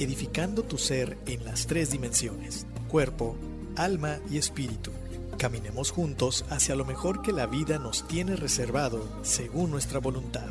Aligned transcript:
edificando 0.00 0.62
tu 0.62 0.78
ser 0.78 1.18
en 1.26 1.44
las 1.44 1.66
tres 1.66 1.90
dimensiones, 1.90 2.66
cuerpo, 2.88 3.36
alma 3.76 4.18
y 4.30 4.38
espíritu. 4.38 4.92
Caminemos 5.36 5.90
juntos 5.90 6.46
hacia 6.48 6.74
lo 6.74 6.86
mejor 6.86 7.20
que 7.20 7.32
la 7.32 7.46
vida 7.46 7.78
nos 7.78 8.08
tiene 8.08 8.34
reservado 8.34 9.06
según 9.22 9.70
nuestra 9.70 10.00
voluntad. 10.00 10.50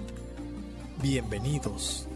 Bienvenidos. 1.02 2.08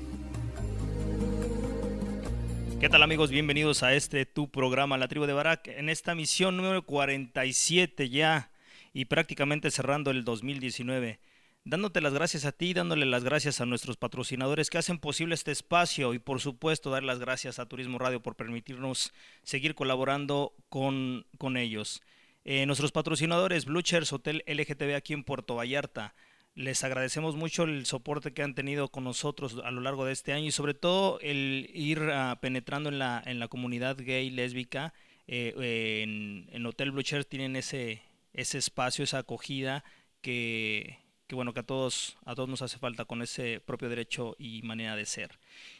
¿Qué 2.79 2.87
tal 2.87 3.01
amigos? 3.01 3.31
Bienvenidos 3.31 3.81
a 3.81 3.95
este 3.95 4.27
tu 4.27 4.51
programa 4.51 4.99
La 4.99 5.07
Tribu 5.07 5.25
de 5.25 5.33
Barak 5.33 5.69
en 5.69 5.89
esta 5.89 6.13
misión 6.13 6.55
número 6.55 6.85
47 6.85 8.09
ya 8.09 8.51
y 8.93 9.05
prácticamente 9.05 9.71
cerrando 9.71 10.11
el 10.11 10.23
2019. 10.23 11.19
Dándote 11.65 12.01
las 12.01 12.13
gracias 12.13 12.43
a 12.43 12.51
ti, 12.51 12.73
dándole 12.73 13.05
las 13.05 13.23
gracias 13.23 13.61
a 13.61 13.65
nuestros 13.65 13.95
patrocinadores 13.95 14.69
que 14.69 14.77
hacen 14.77 14.99
posible 14.99 15.33
este 15.33 15.53
espacio 15.53 16.13
y 16.13 16.19
por 16.19 16.41
supuesto 16.41 16.89
dar 16.89 17.03
las 17.03 17.19
gracias 17.19 17.57
a 17.57 17.67
Turismo 17.67 17.99
Radio 17.99 18.21
por 18.21 18.35
permitirnos 18.35 19.13
seguir 19.43 19.73
colaborando 19.73 20.53
con, 20.67 21.25
con 21.37 21.55
ellos. 21.55 22.01
Eh, 22.43 22.65
nuestros 22.65 22.91
patrocinadores, 22.91 23.63
Bluchers 23.63 24.11
Hotel 24.11 24.43
LGTB 24.45 24.95
aquí 24.95 25.13
en 25.13 25.23
Puerto 25.23 25.55
Vallarta. 25.55 26.13
Les 26.53 26.83
agradecemos 26.83 27.37
mucho 27.37 27.63
el 27.63 27.85
soporte 27.85 28.33
que 28.33 28.43
han 28.43 28.55
tenido 28.55 28.89
con 28.89 29.05
nosotros 29.05 29.55
a 29.63 29.71
lo 29.71 29.79
largo 29.79 30.03
de 30.03 30.11
este 30.11 30.33
año 30.33 30.47
y 30.47 30.51
sobre 30.51 30.73
todo 30.73 31.17
el 31.21 31.71
ir 31.73 32.01
uh, 32.01 32.37
penetrando 32.41 32.89
en 32.89 32.99
la, 32.99 33.23
en 33.25 33.39
la 33.39 33.47
comunidad 33.47 33.95
gay, 33.97 34.29
lésbica. 34.29 34.93
Eh, 35.27 36.03
en, 36.03 36.49
en, 36.51 36.65
Hotel 36.65 36.91
Bluchers 36.91 37.25
tienen 37.25 37.55
ese, 37.55 38.01
ese 38.33 38.57
espacio, 38.57 39.05
esa 39.05 39.19
acogida 39.19 39.85
que, 40.21 41.02
que, 41.33 41.35
bueno 41.35 41.53
que 41.53 41.61
a 41.61 41.63
todos, 41.63 42.15
a 42.25 42.35
todos 42.35 42.47
nos 42.47 42.61
hace 42.61 42.77
falta 42.77 43.05
con 43.05 43.23
ese 43.23 43.59
propio 43.59 43.89
derecho 43.89 44.35
y 44.37 44.61
manera 44.61 44.95
de 44.95 45.05
ser. 45.05 45.31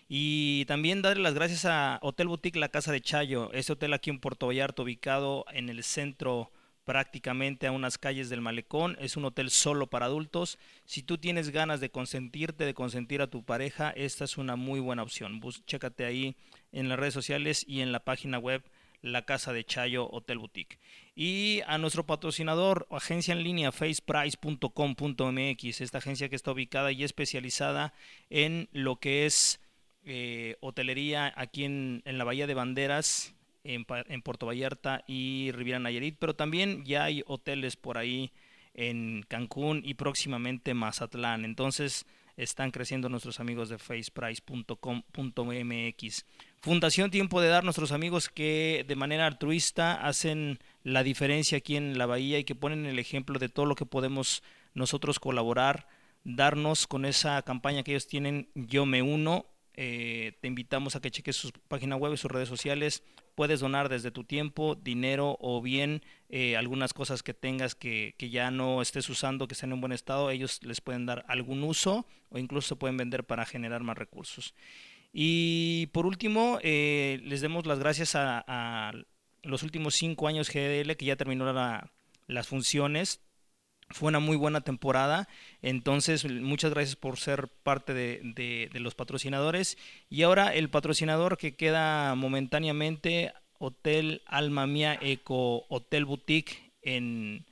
Y 0.09 0.66
también 0.66 1.03
darle 1.03 1.22
las 1.22 1.36
gracias 1.36 1.66
a 1.66 2.00
Hotel 2.02 2.28
Boutique 2.28 2.59
La 2.59 2.69
Casa 2.69 2.91
de 2.91 3.02
Chayo, 3.02 3.52
ese 3.53 3.74
hotel 3.74 3.94
aquí 3.94 4.09
en 4.09 4.19
Puerto 4.19 4.47
Vallarta, 4.47 4.81
ubicado 4.81 5.46
en 5.53 5.69
el 5.69 5.84
centro 5.84 6.52
prácticamente 6.86 7.68
a 7.68 7.72
unas 7.72 8.00
calles 8.00 8.30
del 8.30 8.42
malecón. 8.42 8.97
Es 9.00 9.16
un 9.16 9.25
hotel 9.25 9.52
solo 9.52 9.86
para 9.86 10.08
adultos. 10.08 10.58
Si 10.86 11.03
tú 11.03 11.19
tienes 11.19 11.52
ganas 11.52 11.80
de 11.80 11.92
consentirte, 11.92 12.66
de 12.66 12.74
consentir 12.74 13.22
a 13.22 13.28
tu 13.28 13.44
pareja, 13.44 13.92
esta 13.92 14.25
es 14.25 14.40
una 14.40 14.56
muy 14.56 14.80
buena 14.80 15.03
opción. 15.03 15.40
Chécate 15.68 16.06
ahí 16.06 16.36
en 16.72 16.90
las 16.90 16.97
redes 16.97 17.13
sociales 17.13 17.63
y 17.68 17.81
en 17.81 17.92
la 17.92 18.00
página 18.00 18.40
web 18.40 18.63
La 19.03 19.25
Casa 19.25 19.53
de 19.53 19.63
Chayo 19.63 20.09
Hotel 20.09 20.40
Boutique. 20.40 20.80
Y 21.16 21.62
a 21.68 21.78
nuestro 21.78 22.06
patrocinador, 22.06 22.88
agencia 22.90 23.34
en 23.34 23.44
línea 23.44 23.72
faceprice.com.mx, 23.72 25.81
esta 25.81 26.00
agencia 26.00 26.29
que 26.29 26.35
está 26.35 26.51
ubicada 26.51 26.91
y 26.91 27.03
especializada 27.03 27.94
en 28.31 28.68
lo 28.72 28.96
que 28.96 29.28
es 29.28 29.59
eh, 30.06 30.57
hotelería 30.59 31.31
aquí 31.35 31.66
en, 31.66 32.01
en 32.06 32.18
la 32.18 32.24
Bahía 32.24 32.47
de 32.47 32.56
Banderas, 32.56 33.35
en, 33.63 33.85
en, 33.90 34.22
Puerto 34.24 34.47
Vallarta 34.47 35.03
y 35.07 35.51
Riviera 35.53 35.78
Nayarit, 35.79 36.18
pero 36.19 36.35
también 36.35 36.84
ya 36.84 37.03
hay 37.03 37.24
hoteles 37.28 37.75
por 37.75 38.00
ahí 38.00 38.31
en 38.74 39.24
Cancún 39.28 39.84
y 39.85 39.94
próximamente 39.94 40.74
Mazatlán. 40.74 41.45
Entonces 41.45 42.07
están 42.38 42.72
creciendo 42.72 43.10
nuestros 43.10 43.40
amigos 43.40 43.70
de 43.70 43.78
faceprice.com.mx. 43.78 46.26
Fundación 46.62 47.12
Tiempo 47.12 47.42
de 47.42 47.50
Dar, 47.50 47.64
nuestros 47.64 47.92
amigos 47.92 48.30
que 48.30 48.86
de 48.88 48.96
manera 48.96 49.28
altruista 49.28 50.06
hacen 50.06 50.60
la 50.84 51.04
diferencia 51.04 51.60
aquí 51.60 51.76
en 51.76 51.98
la 51.98 52.06
bahía 52.06 52.40
y 52.40 52.44
que 52.44 52.56
ponen 52.56 52.86
el 52.86 53.00
ejemplo 53.00 53.40
de 53.40 53.50
todo 53.50 53.66
lo 53.66 53.76
que 53.76 53.86
podemos 53.86 54.44
nosotros 54.74 55.20
colaborar, 55.20 55.88
darnos 56.24 56.88
con 56.88 57.06
esa 57.06 57.42
campaña 57.42 57.84
que 57.84 57.92
ellos 57.92 58.08
tienen, 58.08 58.50
Yo 58.56 58.86
Me 58.86 59.02
Uno, 59.02 59.46
eh, 59.76 60.34
te 60.40 60.48
invitamos 60.48 60.96
a 60.96 61.02
que 61.02 61.12
cheques 61.12 61.36
su 61.36 61.52
página 61.68 61.96
web 61.96 62.14
y 62.14 62.18
sus 62.18 62.32
redes 62.32 62.50
sociales. 62.50 63.04
Puedes 63.36 63.60
donar 63.60 63.90
desde 63.90 64.12
tu 64.12 64.24
tiempo, 64.24 64.76
dinero 64.76 65.38
o 65.40 65.62
bien 65.62 66.04
eh, 66.30 66.56
algunas 66.56 66.94
cosas 66.94 67.24
que 67.24 67.34
tengas 67.34 67.74
que, 67.74 68.16
ya 68.20 68.52
no 68.52 68.82
estés 68.82 69.10
usando, 69.10 69.48
que 69.48 69.54
estén 69.54 69.72
en 69.72 69.82
buen 69.82 69.92
estado. 69.92 70.30
Ellos 70.30 70.60
les 70.64 70.82
pueden 70.82 71.06
dar 71.06 71.26
algún 71.28 71.64
uso 71.64 72.06
o 72.30 72.38
incluso 72.38 72.70
se 72.70 72.76
pueden 72.76 72.98
vender 72.98 73.24
para 73.24 73.46
generar 73.46 73.82
más 73.84 73.98
recursos. 73.98 74.54
Y 75.12 75.88
por 75.88 76.06
último, 76.06 76.60
eh, 76.62 77.20
les 77.24 77.42
demos 77.42 77.66
las 77.66 77.80
gracias 77.80 78.14
a, 78.16 78.94
los 79.42 79.62
últimos 79.62 79.96
cinco 79.96 80.28
años 80.28 80.50
GDL 80.50 80.96
que 80.96 81.06
ya 81.06 81.18
terminó 81.18 81.52
la, 81.52 81.92
las 82.28 82.48
funciones 82.48 83.20
fue 83.90 84.10
una 84.10 84.20
muy 84.20 84.38
buena 84.38 84.62
temporada. 84.62 85.28
Entonces, 85.62 86.26
muchas 86.26 86.72
gracias 86.72 86.96
por 86.96 87.18
ser 87.18 87.48
parte 87.48 87.94
de, 87.94 88.22
de, 88.24 88.70
de, 88.72 88.80
los 88.80 88.96
patrocinadores. 88.96 89.78
Y 90.10 90.24
ahora 90.24 90.54
el 90.54 90.70
patrocinador 90.70 91.38
que 91.38 91.56
queda 91.56 92.16
momentáneamente, 92.16 93.34
Hotel 93.60 94.22
Alma 94.26 94.68
Mía 94.68 94.98
Eco 95.02 95.66
Hotel 95.70 96.06
Boutique 96.06 96.72
en, 96.82 97.46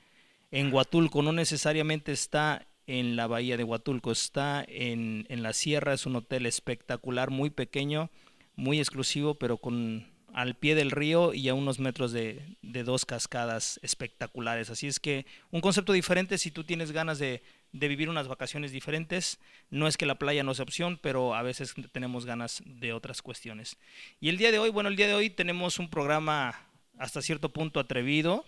en 0.52 0.74
Huatulco. 0.74 1.22
No 1.22 1.31
necesariamente 1.31 2.12
está 2.12 2.68
en 2.88 3.16
la 3.16 3.28
bahía 3.28 3.58
de 3.58 3.64
Huatulco, 3.64 4.12
está 4.12 4.66
en, 4.68 5.25
en 5.30 5.44
la 5.44 5.53
sierra. 5.53 5.94
Es 5.94 6.06
un 6.06 6.18
hotel 6.18 6.46
espectacular, 6.46 7.30
muy 7.30 7.50
pequeño, 7.50 8.09
muy 8.56 8.80
exclusivo, 8.80 9.36
pero 9.36 9.58
con 9.58 10.10
al 10.34 10.56
pie 10.56 10.75
del 10.75 10.92
río 10.92 11.34
y 11.34 11.50
a 11.50 11.53
unos 11.53 11.79
metros 11.79 12.11
de, 12.11 12.41
dos 12.61 13.05
cascadas 13.05 13.79
espectaculares. 13.84 14.70
Así 14.70 14.88
es 14.88 15.00
que 15.00 15.26
un 15.52 15.61
concepto 15.61 15.94
diferente 15.94 16.38
si 16.38 16.52
tú 16.52 16.64
tienes 16.64 16.91
ganas 16.91 17.20
de, 17.20 17.44
de, 17.72 17.88
vivir 17.88 18.09
unas 18.09 18.28
vacaciones 18.28 18.72
diferentes. 18.72 19.40
No 19.70 19.88
es 19.88 19.97
que 19.97 20.05
la 20.05 20.16
playa 20.16 20.44
no 20.44 20.53
sea 20.53 20.64
opción, 20.64 21.00
pero 21.02 21.35
a 21.35 21.41
veces 21.41 21.73
tenemos 21.91 22.26
ganas 22.26 22.64
de 22.66 22.94
otras 22.94 23.22
cuestiones. 23.22 23.78
Y 24.20 24.29
el 24.29 24.38
día 24.38 24.52
de 24.52 24.59
hoy, 24.59 24.70
bueno, 24.70 24.90
el 24.90 24.96
día 24.96 25.08
de 25.08 25.14
hoy 25.14 25.29
tenemos 25.29 25.79
un 25.79 25.90
programa 25.90 26.67
hasta 26.97 27.22
cierto 27.22 27.50
punto 27.50 27.79
atrevido, 27.79 28.46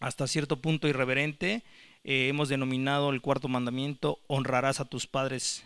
hasta 0.00 0.26
cierto 0.26 0.60
punto 0.60 0.88
irreverente. 0.88 1.62
Eh, 2.04 2.28
hemos 2.28 2.48
denominado 2.48 3.10
el 3.10 3.20
cuarto 3.20 3.48
mandamiento, 3.48 4.20
honrarás 4.28 4.80
a 4.80 4.84
tus 4.84 5.06
padres 5.06 5.64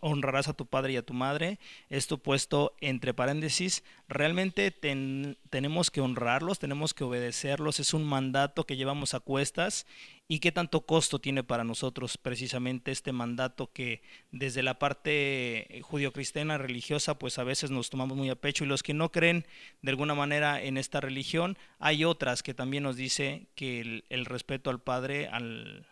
honrarás 0.00 0.48
a 0.48 0.52
tu 0.52 0.66
padre 0.66 0.92
y 0.92 0.96
a 0.96 1.06
tu 1.06 1.14
madre. 1.14 1.58
Esto 1.88 2.18
puesto 2.18 2.74
entre 2.80 3.14
paréntesis, 3.14 3.84
realmente 4.08 4.70
tenemos 4.70 5.90
que 5.90 6.00
honrarlos, 6.00 6.58
tenemos 6.58 6.94
que 6.94 7.04
obedecerlos, 7.04 7.80
es 7.80 7.94
un 7.94 8.04
mandato 8.04 8.64
que 8.64 8.76
llevamos 8.76 9.14
a 9.14 9.20
cuestas. 9.20 9.86
Y 10.28 10.38
qué 10.38 10.50
tanto 10.50 10.86
costo 10.86 11.18
tiene 11.18 11.44
para 11.44 11.64
nosotros 11.64 12.16
precisamente 12.16 12.90
este 12.90 13.12
mandato 13.12 13.70
que 13.70 14.02
desde 14.30 14.62
la 14.62 14.78
parte 14.78 15.80
judio-cristiana 15.82 16.56
religiosa 16.56 17.18
pues 17.18 17.38
a 17.38 17.44
veces 17.44 17.70
nos 17.70 17.90
tomamos 17.90 18.16
muy 18.16 18.30
a 18.30 18.36
pecho 18.36 18.64
y 18.64 18.66
los 18.66 18.82
que 18.82 18.94
no 18.94 19.12
creen 19.12 19.44
de 19.82 19.90
alguna 19.90 20.14
manera 20.14 20.62
en 20.62 20.78
esta 20.78 21.00
religión, 21.00 21.58
hay 21.78 22.04
otras 22.06 22.42
que 22.42 22.54
también 22.54 22.84
nos 22.84 22.96
dice 22.96 23.48
que 23.54 24.04
el 24.08 24.24
respeto 24.24 24.70
al 24.70 24.80
padre, 24.80 25.28
al, 25.28 25.86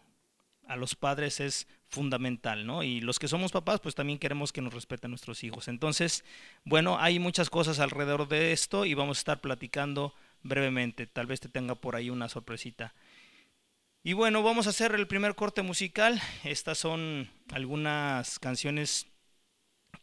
a 0.71 0.77
los 0.77 0.95
padres 0.95 1.41
es 1.41 1.67
fundamental, 1.89 2.65
¿no? 2.65 2.85
Y 2.85 3.01
los 3.01 3.19
que 3.19 3.27
somos 3.27 3.51
papás, 3.51 3.81
pues 3.81 3.97
también 3.97 4.21
queremos 4.21 4.53
que 4.53 4.63
nos 4.63 4.73
respeten 4.73 5.11
nuestros 5.11 5.43
hijos. 5.43 5.67
Entonces, 5.67 6.25
bueno, 6.65 6.97
hay 7.01 7.19
muchas 7.19 7.51
cosas 7.51 7.81
alrededor 7.81 8.29
de 8.29 8.53
esto 8.53 8.85
y 8.85 8.95
vamos 8.95 9.19
a 9.19 9.21
estar 9.21 9.41
platicando 9.41 10.15
brevemente. 10.45 11.09
Tal 11.09 11.27
vez 11.27 11.41
te 11.41 11.49
tenga 11.49 11.75
por 11.75 11.97
ahí 11.97 12.09
una 12.09 12.29
sorpresita. 12.29 12.95
Y 14.05 14.13
bueno, 14.13 14.45
vamos 14.45 14.69
a 14.69 14.71
hacer 14.71 14.95
el 14.95 15.09
primer 15.09 15.35
corte 15.35 15.63
musical. 15.63 16.23
Estas 16.45 16.79
son 16.79 17.29
algunas 17.51 18.39
canciones 18.39 19.09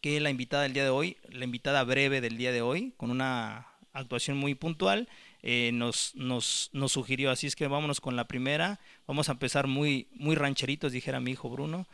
que 0.01 0.19
la 0.19 0.29
invitada 0.31 0.63
del 0.63 0.73
día 0.73 0.83
de 0.83 0.89
hoy, 0.89 1.15
la 1.29 1.45
invitada 1.45 1.81
breve 1.85 2.19
del 2.19 2.35
día 2.35 2.51
de 2.51 2.61
hoy, 2.61 2.93
con 2.97 3.09
una 3.09 3.67
actuación 3.93 4.35
muy 4.35 4.53
puntual, 4.53 5.07
eh, 5.41 5.71
nos, 5.73 6.15
nos, 6.15 6.69
nos, 6.73 6.91
sugirió. 6.91 7.31
Así 7.31 7.47
es 7.47 7.55
que 7.55 7.67
vámonos 7.67 8.01
con 8.01 8.15
la 8.15 8.27
primera. 8.27 8.79
Vamos 9.05 9.29
a 9.29 9.33
empezar 9.33 9.67
muy, 9.67 10.07
muy 10.11 10.35
rancheritos, 10.35 10.91
dijera 10.91 11.19
mi 11.19 11.31
hijo 11.31 11.49
Bruno, 11.49 11.87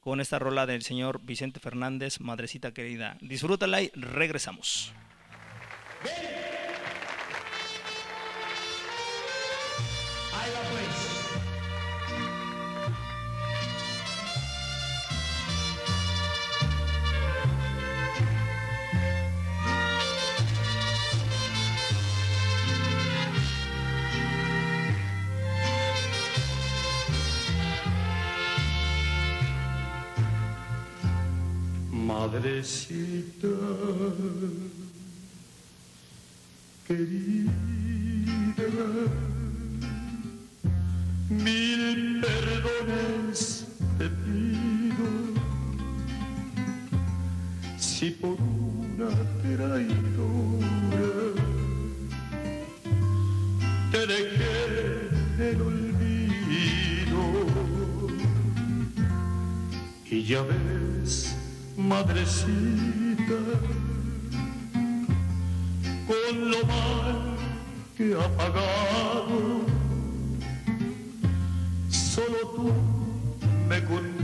con 0.00 0.20
esta 0.20 0.38
rola 0.38 0.66
del 0.66 0.82
señor 0.82 1.20
Vicente 1.22 1.60
Fernández, 1.60 2.20
Madrecita 2.20 2.72
Querida. 2.72 3.18
Disfrútala 3.20 3.82
y 3.82 3.90
regresamos. 3.94 4.92
Madrecita 32.26 33.46
querida, 36.88 37.52
mil 41.28 42.20
perdones 42.20 43.68
te 43.98 44.08
pido. 44.08 45.06
Si 47.78 48.10
por 48.10 48.36
una 48.40 49.08
traidora 49.40 49.86
te 53.92 54.00
dejé 54.04 55.50
el 55.50 55.62
olvido 55.62 57.22
y 60.10 60.24
ya 60.24 60.42
ves 60.42 61.35
madrecita, 61.76 63.38
con 66.06 66.50
lo 66.50 66.66
mal 66.66 67.36
que 67.96 68.14
ha 68.14 68.28
pagado, 68.36 69.66
solo 71.88 72.38
tú 72.54 72.72
me 73.68 73.84
comprendes, 73.84 74.14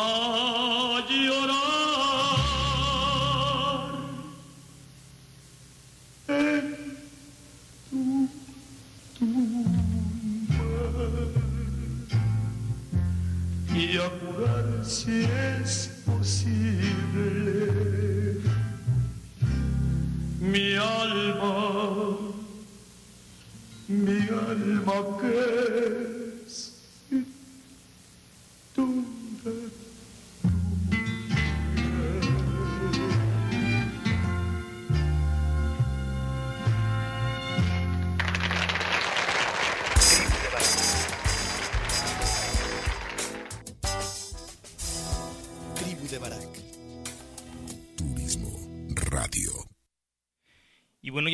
A 0.00 0.49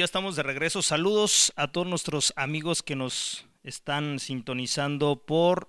estamos 0.07 0.37
de 0.37 0.45
regreso. 0.45 0.83
Saludos 0.83 1.53
a 1.57 1.73
todos 1.73 1.85
nuestros 1.85 2.33
amigos 2.37 2.85
que 2.85 2.95
nos 2.95 3.45
están 3.65 4.21
sintonizando 4.21 5.25
por 5.27 5.69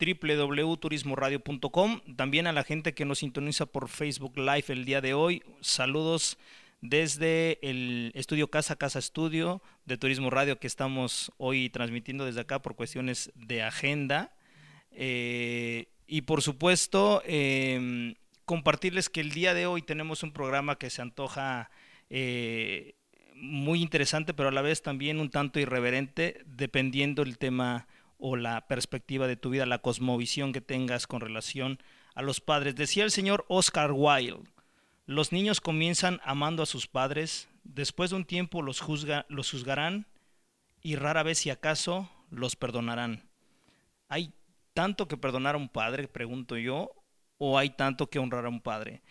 www.turismoradio.com. 0.00 2.00
También 2.16 2.48
a 2.48 2.52
la 2.52 2.64
gente 2.64 2.92
que 2.92 3.04
nos 3.04 3.20
sintoniza 3.20 3.66
por 3.66 3.88
Facebook 3.88 4.36
Live 4.36 4.64
el 4.66 4.84
día 4.84 5.00
de 5.00 5.14
hoy. 5.14 5.44
Saludos 5.60 6.38
desde 6.80 7.60
el 7.62 8.10
estudio 8.16 8.50
Casa 8.50 8.74
Casa 8.74 8.98
Estudio 8.98 9.62
de 9.84 9.96
Turismo 9.96 10.28
Radio 10.28 10.58
que 10.58 10.66
estamos 10.66 11.30
hoy 11.36 11.70
transmitiendo 11.70 12.24
desde 12.24 12.40
acá 12.40 12.62
por 12.62 12.74
cuestiones 12.74 13.30
de 13.36 13.62
agenda. 13.62 14.34
Eh, 14.90 15.86
y 16.08 16.22
por 16.22 16.42
supuesto, 16.42 17.22
em, 17.26 18.16
compartirles 18.44 19.08
que 19.08 19.20
el 19.20 19.30
día 19.30 19.54
de 19.54 19.66
hoy 19.66 19.82
tenemos 19.82 20.24
un 20.24 20.32
programa 20.32 20.78
que 20.78 20.90
se 20.90 21.00
antoja 21.00 21.70
eh, 22.10 22.96
muy 23.42 23.82
interesante, 23.82 24.34
pero 24.34 24.50
a 24.50 24.52
la 24.52 24.62
vez 24.62 24.82
también 24.82 25.18
un 25.18 25.28
tanto 25.28 25.58
irreverente, 25.58 26.44
dependiendo 26.46 27.22
el 27.22 27.38
tema 27.38 27.88
o 28.16 28.36
la 28.36 28.68
perspectiva 28.68 29.26
de 29.26 29.34
tu 29.36 29.50
vida, 29.50 29.66
la 29.66 29.80
cosmovisión 29.80 30.52
que 30.52 30.60
tengas 30.60 31.08
con 31.08 31.20
relación 31.20 31.80
a 32.14 32.22
los 32.22 32.40
padres. 32.40 32.76
Decía 32.76 33.02
el 33.02 33.10
señor 33.10 33.44
Oscar 33.48 33.90
Wilde, 33.92 34.48
los 35.06 35.32
niños 35.32 35.60
comienzan 35.60 36.20
amando 36.22 36.62
a 36.62 36.66
sus 36.66 36.86
padres, 36.86 37.48
después 37.64 38.10
de 38.10 38.16
un 38.16 38.24
tiempo 38.24 38.62
los, 38.62 38.80
juzga, 38.80 39.26
los 39.28 39.50
juzgarán 39.50 40.06
y 40.80 40.94
rara 40.94 41.24
vez 41.24 41.38
si 41.38 41.50
acaso 41.50 42.08
los 42.30 42.54
perdonarán. 42.54 43.28
¿Hay 44.08 44.32
tanto 44.72 45.08
que 45.08 45.16
perdonar 45.16 45.56
a 45.56 45.58
un 45.58 45.68
padre, 45.68 46.06
pregunto 46.06 46.56
yo, 46.56 46.94
o 47.38 47.58
hay 47.58 47.70
tanto 47.70 48.08
que 48.08 48.20
honrar 48.20 48.46
a 48.46 48.50
un 48.50 48.60
padre? 48.60 49.02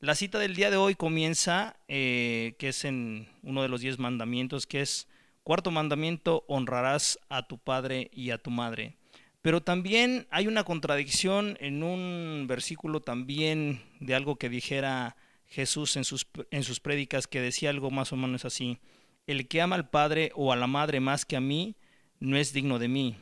La 0.00 0.14
cita 0.14 0.38
del 0.38 0.54
día 0.54 0.70
de 0.70 0.76
hoy 0.76 0.94
comienza, 0.94 1.76
eh, 1.88 2.54
que 2.60 2.68
es 2.68 2.84
en 2.84 3.28
uno 3.42 3.62
de 3.62 3.68
los 3.68 3.80
diez 3.80 3.98
mandamientos, 3.98 4.64
que 4.64 4.80
es, 4.80 5.08
cuarto 5.42 5.72
mandamiento, 5.72 6.44
honrarás 6.46 7.18
a 7.28 7.48
tu 7.48 7.58
padre 7.58 8.08
y 8.12 8.30
a 8.30 8.38
tu 8.38 8.50
madre. 8.50 8.96
Pero 9.42 9.60
también 9.60 10.28
hay 10.30 10.46
una 10.46 10.62
contradicción 10.62 11.56
en 11.58 11.82
un 11.82 12.46
versículo 12.48 13.00
también 13.00 13.82
de 13.98 14.14
algo 14.14 14.36
que 14.36 14.48
dijera 14.48 15.16
Jesús 15.46 15.96
en 15.96 16.04
sus, 16.04 16.28
en 16.52 16.62
sus 16.62 16.78
prédicas, 16.78 17.26
que 17.26 17.40
decía 17.40 17.70
algo 17.70 17.90
más 17.90 18.12
o 18.12 18.16
menos 18.16 18.44
así, 18.44 18.78
el 19.26 19.48
que 19.48 19.60
ama 19.60 19.74
al 19.74 19.90
padre 19.90 20.30
o 20.36 20.52
a 20.52 20.56
la 20.56 20.68
madre 20.68 21.00
más 21.00 21.24
que 21.24 21.34
a 21.34 21.40
mí, 21.40 21.74
no 22.20 22.36
es 22.36 22.52
digno 22.52 22.78
de 22.78 22.86
mí. 22.86 23.16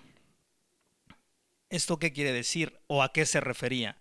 ¿Esto 1.71 1.99
qué 1.99 2.13
quiere 2.13 2.33
decir 2.33 2.79
o 2.87 3.03
a 3.03 3.15
qué 3.15 3.25
se 3.25 3.41
refería? 3.41 3.97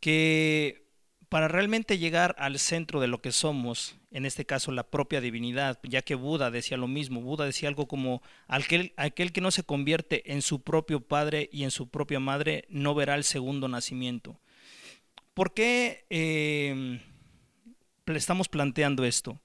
Que 0.00 0.87
para 1.28 1.48
realmente 1.48 1.98
llegar 1.98 2.34
al 2.38 2.58
centro 2.58 3.00
de 3.00 3.06
lo 3.06 3.20
que 3.20 3.32
somos, 3.32 3.96
en 4.10 4.24
este 4.24 4.46
caso 4.46 4.72
la 4.72 4.88
propia 4.88 5.20
divinidad, 5.20 5.78
ya 5.82 6.02
que 6.02 6.14
Buda 6.14 6.50
decía 6.50 6.76
lo 6.76 6.88
mismo, 6.88 7.20
Buda 7.20 7.44
decía 7.44 7.68
algo 7.68 7.86
como, 7.86 8.22
aquel, 8.46 8.92
aquel 8.96 9.32
que 9.32 9.40
no 9.40 9.50
se 9.50 9.62
convierte 9.62 10.32
en 10.32 10.42
su 10.42 10.62
propio 10.62 11.00
padre 11.00 11.50
y 11.52 11.64
en 11.64 11.70
su 11.70 11.88
propia 11.88 12.20
madre 12.20 12.64
no 12.70 12.94
verá 12.94 13.14
el 13.14 13.24
segundo 13.24 13.68
nacimiento. 13.68 14.40
¿Por 15.34 15.52
qué 15.52 16.04
eh, 16.10 17.00
estamos 18.06 18.48
planteando 18.48 19.04
esto? 19.04 19.38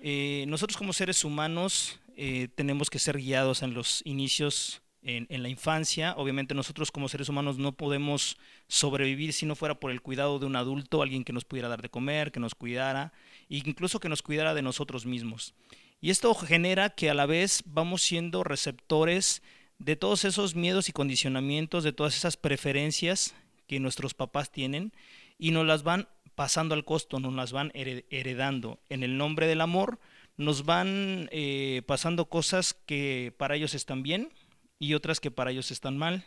Eh, 0.00 0.44
nosotros 0.48 0.76
como 0.76 0.92
seres 0.92 1.24
humanos 1.24 2.00
eh, 2.16 2.48
tenemos 2.54 2.90
que 2.90 2.98
ser 2.98 3.16
guiados 3.16 3.62
en 3.62 3.72
los 3.72 4.02
inicios 4.04 4.82
en, 5.04 5.42
la 5.42 5.48
infancia. 5.48 6.14
Obviamente 6.16 6.54
nosotros 6.54 6.90
como 6.90 7.08
seres 7.08 7.28
humanos 7.28 7.58
no 7.58 7.72
podemos 7.72 8.38
sobrevivir 8.66 9.32
si 9.32 9.46
no 9.46 9.54
fuera 9.54 9.78
por 9.78 9.90
el 9.90 10.00
cuidado 10.00 10.38
de 10.38 10.46
un 10.46 10.56
adulto, 10.56 11.02
alguien 11.02 11.24
que 11.24 11.32
nos 11.32 11.44
pudiera 11.44 11.68
dar 11.68 11.82
de 11.82 11.90
comer, 11.90 12.32
que 12.32 12.40
nos 12.40 12.54
cuidara, 12.54 13.12
e 13.48 13.56
incluso 13.56 14.00
que 14.00 14.08
nos 14.08 14.22
cuidara 14.22 14.54
de 14.54 14.62
nosotros 14.62 15.06
mismos. 15.06 15.54
Y 16.00 16.10
esto 16.10 16.34
genera 16.34 16.90
que 16.90 17.10
a 17.10 17.14
la 17.14 17.26
vez 17.26 17.62
vamos 17.66 18.02
siendo 18.02 18.44
receptores 18.44 19.42
de 19.78 19.96
todos 19.96 20.24
esos 20.24 20.54
miedos 20.54 20.88
y 20.88 20.92
condicionamientos, 20.92 21.84
de 21.84 21.92
todas 21.92 22.16
esas 22.16 22.36
preferencias 22.36 23.34
que 23.66 23.80
nuestros 23.80 24.14
papás 24.14 24.50
tienen 24.50 24.92
y 25.38 25.50
nos 25.50 25.66
las 25.66 25.82
van 25.82 26.08
pasando 26.34 26.74
al 26.74 26.84
costo, 26.84 27.20
nos 27.20 27.34
las 27.34 27.52
van 27.52 27.70
heredando. 27.74 28.80
En 28.88 29.02
el 29.02 29.16
nombre 29.16 29.46
del 29.46 29.60
amor 29.60 30.00
nos 30.36 30.64
van 30.64 31.28
eh, 31.30 31.82
pasando 31.86 32.26
cosas 32.26 32.74
que 32.74 33.32
para 33.36 33.54
ellos 33.56 33.74
están 33.74 34.02
bien, 34.02 34.30
y 34.78 34.94
otras 34.94 35.20
que 35.20 35.30
para 35.30 35.50
ellos 35.50 35.70
están 35.70 35.96
mal. 35.96 36.24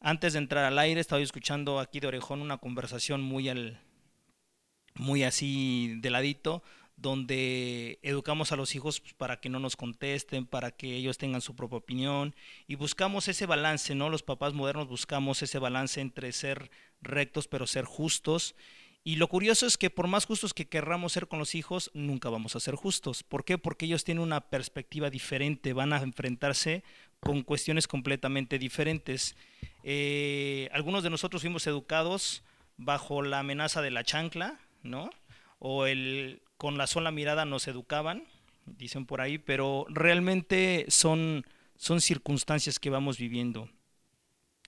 Antes 0.00 0.32
de 0.32 0.38
entrar 0.38 0.64
al 0.64 0.78
aire 0.78 1.00
estaba 1.00 1.20
escuchando 1.20 1.78
aquí 1.78 2.00
de 2.00 2.06
orejón 2.06 2.40
una 2.40 2.58
conversación 2.58 3.20
muy 3.22 3.48
al 3.48 3.80
muy 4.94 5.22
así 5.22 5.94
de 6.00 6.10
ladito 6.10 6.62
donde 6.96 7.98
educamos 8.02 8.52
a 8.52 8.56
los 8.56 8.74
hijos 8.74 9.00
pues, 9.00 9.14
para 9.14 9.40
que 9.40 9.48
no 9.48 9.58
nos 9.58 9.76
contesten, 9.76 10.46
para 10.46 10.70
que 10.70 10.96
ellos 10.96 11.16
tengan 11.16 11.40
su 11.40 11.56
propia 11.56 11.78
opinión 11.78 12.34
y 12.66 12.74
buscamos 12.74 13.28
ese 13.28 13.46
balance, 13.46 13.94
¿no? 13.94 14.10
Los 14.10 14.22
papás 14.22 14.52
modernos 14.52 14.88
buscamos 14.88 15.42
ese 15.42 15.58
balance 15.58 16.00
entre 16.00 16.32
ser 16.32 16.70
rectos 17.00 17.48
pero 17.48 17.66
ser 17.66 17.84
justos 17.84 18.54
y 19.02 19.16
lo 19.16 19.28
curioso 19.28 19.66
es 19.66 19.78
que 19.78 19.88
por 19.88 20.08
más 20.08 20.26
justos 20.26 20.52
que 20.52 20.68
querramos 20.68 21.12
ser 21.12 21.26
con 21.26 21.38
los 21.38 21.54
hijos, 21.54 21.90
nunca 21.94 22.28
vamos 22.28 22.54
a 22.54 22.60
ser 22.60 22.74
justos. 22.74 23.22
¿Por 23.22 23.46
qué? 23.46 23.56
Porque 23.56 23.86
ellos 23.86 24.04
tienen 24.04 24.22
una 24.22 24.50
perspectiva 24.50 25.08
diferente, 25.08 25.72
van 25.72 25.94
a 25.94 26.02
enfrentarse 26.02 26.84
con 27.20 27.42
cuestiones 27.42 27.86
completamente 27.86 28.58
diferentes. 28.58 29.36
Eh, 29.84 30.68
algunos 30.72 31.02
de 31.02 31.10
nosotros 31.10 31.42
fuimos 31.42 31.66
educados 31.66 32.42
bajo 32.76 33.22
la 33.22 33.40
amenaza 33.40 33.82
de 33.82 33.90
la 33.90 34.04
chancla, 34.04 34.58
¿no? 34.82 35.10
O 35.58 35.86
el 35.86 36.42
con 36.56 36.76
la 36.76 36.86
sola 36.86 37.10
mirada 37.10 37.46
nos 37.46 37.68
educaban, 37.68 38.24
dicen 38.66 39.06
por 39.06 39.22
ahí, 39.22 39.38
pero 39.38 39.86
realmente 39.88 40.84
son, 40.88 41.46
son 41.76 42.02
circunstancias 42.02 42.78
que 42.78 42.90
vamos 42.90 43.16
viviendo. 43.16 43.70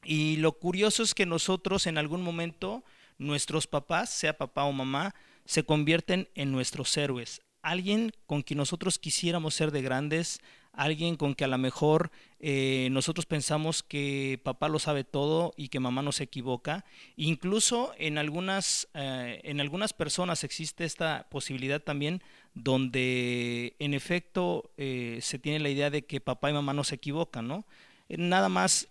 Y 0.02 0.36
lo 0.38 0.52
curioso 0.52 1.02
es 1.02 1.12
que 1.12 1.26
nosotros 1.26 1.86
en 1.86 1.98
algún 1.98 2.22
momento 2.22 2.82
nuestros 3.18 3.66
papás, 3.66 4.08
sea 4.08 4.38
papá 4.38 4.64
o 4.64 4.72
mamá, 4.72 5.14
se 5.44 5.64
convierten 5.64 6.30
en 6.34 6.50
nuestros 6.50 6.96
héroes. 6.96 7.42
Alguien 7.60 8.12
con 8.26 8.40
quien 8.40 8.56
nosotros 8.56 8.98
quisiéramos 8.98 9.54
ser 9.54 9.70
de 9.70 9.82
grandes, 9.82 10.40
alguien 10.72 11.16
con 11.16 11.34
que 11.34 11.44
a 11.44 11.48
lo 11.48 11.58
mejor 11.58 12.10
eh, 12.40 12.88
nosotros 12.90 13.26
pensamos 13.26 13.82
que 13.82 14.40
papá 14.42 14.68
lo 14.68 14.78
sabe 14.78 15.04
todo 15.04 15.52
y 15.56 15.68
que 15.68 15.80
mamá 15.80 16.02
no 16.02 16.12
se 16.12 16.24
equivoca. 16.24 16.84
Incluso 17.16 17.92
en 17.98 18.18
algunas, 18.18 18.88
eh, 18.94 19.40
en 19.44 19.60
algunas 19.60 19.92
personas 19.92 20.44
existe 20.44 20.84
esta 20.84 21.26
posibilidad 21.30 21.80
también 21.80 22.22
donde 22.54 23.76
en 23.78 23.94
efecto 23.94 24.70
eh, 24.76 25.18
se 25.22 25.38
tiene 25.38 25.60
la 25.60 25.70
idea 25.70 25.90
de 25.90 26.04
que 26.04 26.20
papá 26.20 26.50
y 26.50 26.54
mamá 26.54 26.72
no 26.72 26.84
se 26.84 26.96
equivocan, 26.96 27.48
¿no? 27.48 27.66
Nada 28.08 28.48
más 28.48 28.88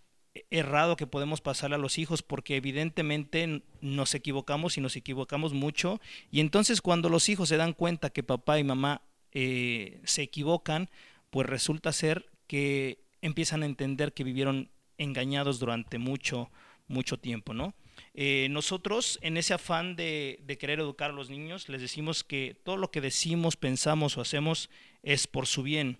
errado 0.49 0.95
que 0.95 1.07
podemos 1.07 1.41
pasarle 1.41 1.75
a 1.75 1.79
los 1.79 1.97
hijos 1.97 2.21
porque 2.21 2.55
evidentemente 2.55 3.63
nos 3.81 4.15
equivocamos 4.15 4.77
y 4.77 4.81
nos 4.81 4.95
equivocamos 4.95 5.51
mucho 5.53 5.99
y 6.31 6.39
entonces 6.39 6.81
cuando 6.81 7.09
los 7.09 7.27
hijos 7.27 7.49
se 7.49 7.57
dan 7.57 7.73
cuenta 7.73 8.11
que 8.11 8.23
papá 8.23 8.57
y 8.57 8.63
mamá 8.63 9.01
eh, 9.33 9.99
se 10.03 10.23
equivocan 10.23 10.89
pues 11.31 11.47
resulta 11.47 11.91
ser 11.91 12.29
que 12.45 13.03
empiezan 13.21 13.63
a 13.63 13.65
entender 13.65 14.13
que 14.13 14.23
vivieron 14.23 14.69
engañados 14.97 15.59
durante 15.59 15.97
mucho 15.97 16.51
mucho 16.87 17.17
tiempo 17.17 17.53
no 17.53 17.73
eh, 18.13 18.47
nosotros 18.51 19.17
en 19.23 19.37
ese 19.37 19.55
afán 19.55 19.95
de, 19.95 20.43
querer 20.59 20.79
educar 20.79 21.09
a 21.09 21.13
los 21.13 21.31
niños 21.31 21.67
les 21.69 21.81
decimos 21.81 22.23
que 22.23 22.55
todo 22.63 22.77
lo 22.77 22.91
que 22.91 23.01
decimos 23.01 23.55
pensamos 23.55 24.17
o 24.17 24.21
hacemos 24.21 24.69
es 25.01 25.25
por 25.25 25.47
su 25.47 25.63
bien 25.63 25.97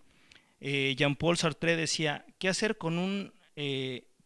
eh, 0.59 0.93
Jean 0.95 1.15
Paul 1.15 1.38
Sartre 1.38 1.75
decía 1.75 2.25
qué 2.38 2.47
hacer 2.47 2.77
con 2.77 3.00
un 3.00 3.33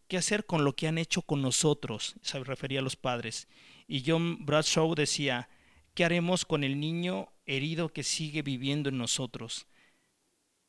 qué 0.07 0.17
hacer 0.17 0.45
con 0.45 0.63
lo 0.63 0.75
que 0.75 0.88
han 0.88 0.97
hecho 0.97 1.21
con 1.21 1.41
nosotros, 1.41 2.15
se 2.21 2.43
refería 2.43 2.79
a 2.79 2.83
los 2.83 2.95
padres. 2.95 3.47
Y 3.88 4.03
John 4.05 4.45
Bradshaw 4.45 4.95
decía, 4.95 5.50
¿qué 5.93 6.05
haremos 6.05 6.45
con 6.45 6.63
el 6.63 6.79
niño 6.79 7.29
herido 7.45 7.89
que 7.89 8.03
sigue 8.03 8.41
viviendo 8.41 8.89
en 8.89 8.97
nosotros? 8.97 9.67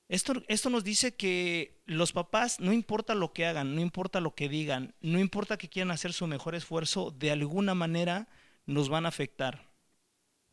Esto, 0.08 0.34
esto 0.46 0.70
nos 0.70 0.84
dice 0.84 1.16
que 1.16 1.82
los 1.84 2.12
papás, 2.12 2.60
no 2.60 2.72
importa 2.72 3.14
lo 3.14 3.32
que 3.32 3.46
hagan, 3.46 3.74
no 3.74 3.80
importa 3.80 4.20
lo 4.20 4.34
que 4.34 4.48
digan, 4.48 4.94
no 5.00 5.18
importa 5.18 5.58
que 5.58 5.68
quieran 5.68 5.90
hacer 5.90 6.12
su 6.12 6.26
mejor 6.28 6.54
esfuerzo, 6.54 7.10
de 7.10 7.32
alguna 7.32 7.74
manera 7.74 8.28
nos 8.66 8.88
van 8.88 9.04
a 9.04 9.08
afectar. 9.08 9.68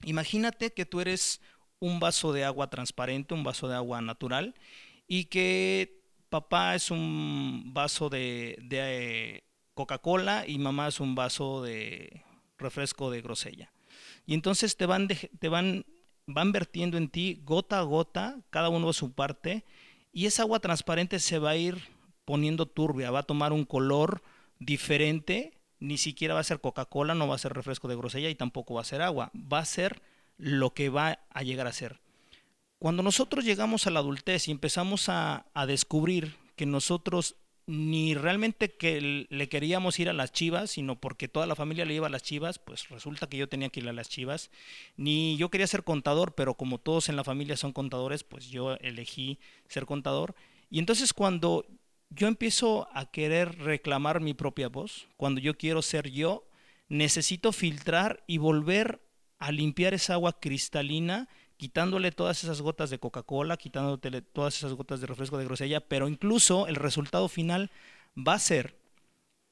Imagínate 0.04 0.74
que 0.74 0.86
tú 0.86 1.02
eres 1.02 1.40
un 1.80 2.00
vaso 2.00 2.34
de 2.34 2.46
agua 2.46 2.70
transparente, 2.70 3.34
un 3.34 3.44
vaso 3.44 3.68
de 3.68 3.76
agua 3.76 4.02
natural, 4.02 4.56
y 5.08 5.26
que 5.26 6.02
papá 6.30 6.76
es 6.76 6.90
un 6.90 7.74
vaso 7.74 8.10
de, 8.10 8.58
eh, 8.72 9.44
Coca-Cola 9.76 10.46
y 10.48 10.60
mamá 10.60 10.88
es 10.88 11.00
un 11.00 11.14
vaso 11.16 11.62
de 11.62 12.24
refresco 12.58 13.12
de 13.12 13.22
grosella. 13.22 13.72
Y 14.26 14.34
entonces 14.34 14.78
te 14.78 14.86
van, 14.86 15.08
te 15.08 15.50
van, 15.50 15.86
van 16.26 16.52
vertiendo 16.52 16.98
en 16.98 17.10
ti 17.10 17.42
gota 17.44 17.80
a 17.80 17.84
gota, 17.84 18.40
cada 18.50 18.70
uno 18.70 18.90
a 18.90 18.94
su 18.94 19.14
parte, 19.14 19.66
y 20.12 20.26
esa 20.26 20.44
agua 20.44 20.60
transparente 20.60 21.20
se 21.20 21.40
va 21.40 21.52
a 21.52 21.56
ir 21.58 21.82
poniendo 22.26 22.66
turbia, 22.66 23.12
va 23.12 23.20
a 23.20 23.24
tomar 23.24 23.52
un 23.52 23.66
color 23.66 24.22
diferente, 24.60 25.54
ni 25.80 25.98
siquiera 25.98 26.34
va 26.34 26.40
a 26.40 26.46
ser 26.46 26.62
Coca-Cola, 26.62 27.16
no 27.16 27.28
va 27.28 27.36
a 27.36 27.40
ser 27.40 27.54
refresco 27.54 27.88
de 27.88 27.96
grosella 27.96 28.30
y 28.30 28.36
tampoco 28.36 28.76
va 28.76 28.82
a 28.82 28.86
ser 28.86 29.02
agua, 29.02 29.32
va 29.36 29.60
a 29.60 29.66
ser 29.66 30.02
lo 30.38 30.74
que 30.74 30.90
va 30.90 31.20
a 31.30 31.44
llegar 31.44 31.68
a 31.68 31.74
ser. 31.74 32.00
Cuando 32.80 33.04
nosotros 33.04 33.46
llegamos 33.46 33.88
a 33.88 33.92
la 33.92 34.00
adultez 34.00 34.48
y 34.48 34.52
empezamos 34.52 35.10
a, 35.10 35.46
a 35.54 35.66
descubrir 35.66 36.36
que 36.56 36.66
nosotros 36.66 37.36
ni 37.66 38.14
realmente 38.14 38.74
que 38.74 39.28
le 39.30 39.50
queríamos 39.50 40.00
ir 40.00 40.10
a 40.10 40.14
las 40.14 40.32
chivas, 40.32 40.72
sino 40.72 41.00
porque 41.00 41.28
toda 41.28 41.46
la 41.48 41.56
familia 41.56 41.86
le 41.86 41.94
iba 41.94 42.08
a 42.08 42.10
las 42.10 42.24
chivas, 42.24 42.60
pues 42.60 42.90
resulta 42.90 43.28
que 43.28 43.38
yo 43.38 43.48
tenía 43.48 43.70
que 43.70 43.80
ir 43.80 43.90
a 43.90 43.94
las 43.94 44.10
chivas. 44.10 44.52
Ni 44.98 45.38
yo 45.38 45.50
quería 45.50 45.68
ser 45.68 45.84
contador, 45.84 46.36
pero 46.36 46.56
como 46.56 46.78
todos 46.78 47.10
en 47.10 47.16
la 47.16 47.24
familia 47.24 47.56
son 47.56 47.72
contadores, 47.72 48.24
pues 48.24 48.50
yo 48.50 48.76
elegí 48.76 49.40
ser 49.68 49.86
contador. 49.86 50.36
Y 50.70 50.80
entonces 50.80 51.14
cuando 51.14 51.66
yo 52.10 52.28
empiezo 52.28 52.88
a 52.94 53.10
querer 53.12 53.58
reclamar 53.60 54.20
mi 54.20 54.34
propia 54.34 54.70
voz, 54.70 55.08
cuando 55.18 55.40
yo 55.40 55.58
quiero 55.58 55.82
ser 55.82 56.10
yo, 56.12 56.48
necesito 56.90 57.52
filtrar 57.52 58.24
y 58.28 58.38
volver 58.38 59.02
a 59.40 59.52
limpiar 59.52 59.94
esa 59.94 60.14
agua 60.14 60.40
cristalina 60.40 61.28
quitándole 61.64 62.12
todas 62.12 62.44
esas 62.44 62.60
gotas 62.60 62.90
de 62.90 63.00
Coca-Cola, 63.00 63.56
quitándole 63.56 64.22
todas 64.22 64.58
esas 64.58 64.74
gotas 64.74 65.00
de 65.00 65.08
refresco 65.08 65.38
de 65.38 65.46
grosella, 65.46 65.80
pero 65.80 66.10
incluso 66.10 66.68
el 66.68 66.76
resultado 66.76 67.30
final 67.30 67.72
va 68.18 68.34
a 68.34 68.40
ser 68.40 68.76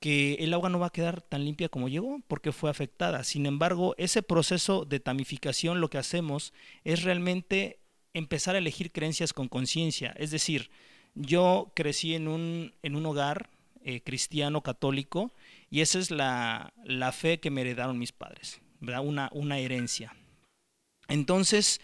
que 0.01 0.33
el 0.41 0.53
agua 0.53 0.67
no 0.67 0.77
va 0.77 0.87
a 0.87 0.91
quedar 0.91 1.21
tan 1.21 1.45
limpia 1.45 1.69
como 1.69 1.87
llegó 1.87 2.19
porque 2.27 2.51
fue 2.51 2.69
afectada. 2.69 3.23
Sin 3.23 3.45
embargo, 3.45 3.95
ese 3.97 4.23
proceso 4.23 4.83
de 4.83 4.99
tamificación 4.99 5.79
lo 5.79 5.89
que 5.89 5.99
hacemos 5.99 6.51
es 6.83 7.03
realmente 7.03 7.79
empezar 8.13 8.55
a 8.55 8.57
elegir 8.57 8.91
creencias 8.91 9.31
con 9.31 9.47
conciencia. 9.47 10.13
Es 10.17 10.31
decir, 10.31 10.69
yo 11.15 11.71
crecí 11.77 12.13
en 12.13 12.27
un, 12.27 12.73
en 12.83 12.97
un 12.97 13.05
hogar 13.05 13.49
eh, 13.85 14.01
cristiano 14.01 14.63
católico 14.63 15.31
y 15.69 15.79
esa 15.79 15.97
es 15.97 16.11
la, 16.11 16.73
la, 16.83 17.13
fe 17.13 17.39
que 17.39 17.51
me 17.51 17.61
heredaron 17.61 17.97
mis 17.97 18.11
padres. 18.11 18.59
Una, 18.81 19.29
una 19.31 19.59
herencia. 19.59 20.13
Entonces, 21.07 21.81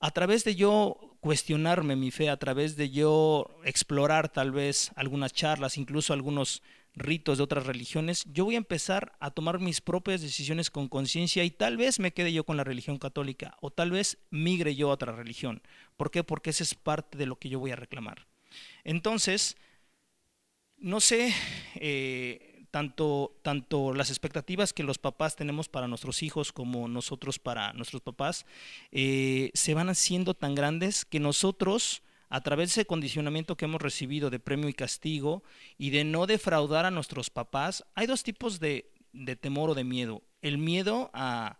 a 0.00 0.10
través 0.10 0.44
de 0.44 0.54
yo 0.54 1.16
cuestionarme 1.20 1.96
mi 1.96 2.10
fe, 2.10 2.30
a 2.30 2.36
través 2.36 2.76
de 2.76 2.90
yo 2.90 3.50
explorar 3.64 4.28
tal 4.28 4.52
vez 4.52 4.92
algunas 4.94 5.32
charlas, 5.32 5.78
incluso 5.78 6.12
algunos 6.12 6.62
ritos 6.94 7.38
de 7.38 7.44
otras 7.44 7.66
religiones, 7.66 8.24
yo 8.32 8.46
voy 8.46 8.54
a 8.54 8.58
empezar 8.58 9.12
a 9.20 9.30
tomar 9.30 9.58
mis 9.60 9.80
propias 9.80 10.22
decisiones 10.22 10.70
con 10.70 10.88
conciencia 10.88 11.44
y 11.44 11.50
tal 11.50 11.76
vez 11.76 12.00
me 12.00 12.12
quede 12.12 12.32
yo 12.32 12.44
con 12.44 12.56
la 12.56 12.64
religión 12.64 12.98
católica 12.98 13.56
o 13.60 13.70
tal 13.70 13.90
vez 13.90 14.18
migre 14.30 14.74
yo 14.74 14.90
a 14.90 14.94
otra 14.94 15.12
religión. 15.12 15.62
¿Por 15.96 16.10
qué? 16.10 16.24
Porque 16.24 16.50
esa 16.50 16.64
es 16.64 16.74
parte 16.74 17.18
de 17.18 17.26
lo 17.26 17.38
que 17.38 17.50
yo 17.50 17.58
voy 17.58 17.70
a 17.70 17.76
reclamar. 17.76 18.26
Entonces, 18.84 19.56
no 20.78 21.00
sé, 21.00 21.34
eh, 21.74 22.45
tanto, 22.70 23.36
tanto 23.42 23.92
las 23.94 24.10
expectativas 24.10 24.72
que 24.72 24.82
los 24.82 24.98
papás 24.98 25.36
tenemos 25.36 25.68
para 25.68 25.88
nuestros 25.88 26.22
hijos 26.22 26.52
como 26.52 26.88
nosotros 26.88 27.38
para 27.38 27.72
nuestros 27.72 28.02
papás, 28.02 28.46
eh, 28.92 29.50
se 29.54 29.74
van 29.74 29.88
haciendo 29.88 30.34
tan 30.34 30.54
grandes 30.54 31.04
que 31.04 31.20
nosotros, 31.20 32.02
a 32.28 32.40
través 32.42 32.68
de 32.68 32.80
ese 32.80 32.86
condicionamiento 32.86 33.56
que 33.56 33.66
hemos 33.66 33.80
recibido 33.80 34.30
de 34.30 34.40
premio 34.40 34.68
y 34.68 34.74
castigo 34.74 35.42
y 35.78 35.90
de 35.90 36.04
no 36.04 36.26
defraudar 36.26 36.86
a 36.86 36.90
nuestros 36.90 37.30
papás, 37.30 37.84
hay 37.94 38.06
dos 38.06 38.22
tipos 38.22 38.60
de, 38.60 38.90
de 39.12 39.36
temor 39.36 39.70
o 39.70 39.74
de 39.74 39.84
miedo. 39.84 40.22
El 40.42 40.58
miedo 40.58 41.10
a, 41.12 41.58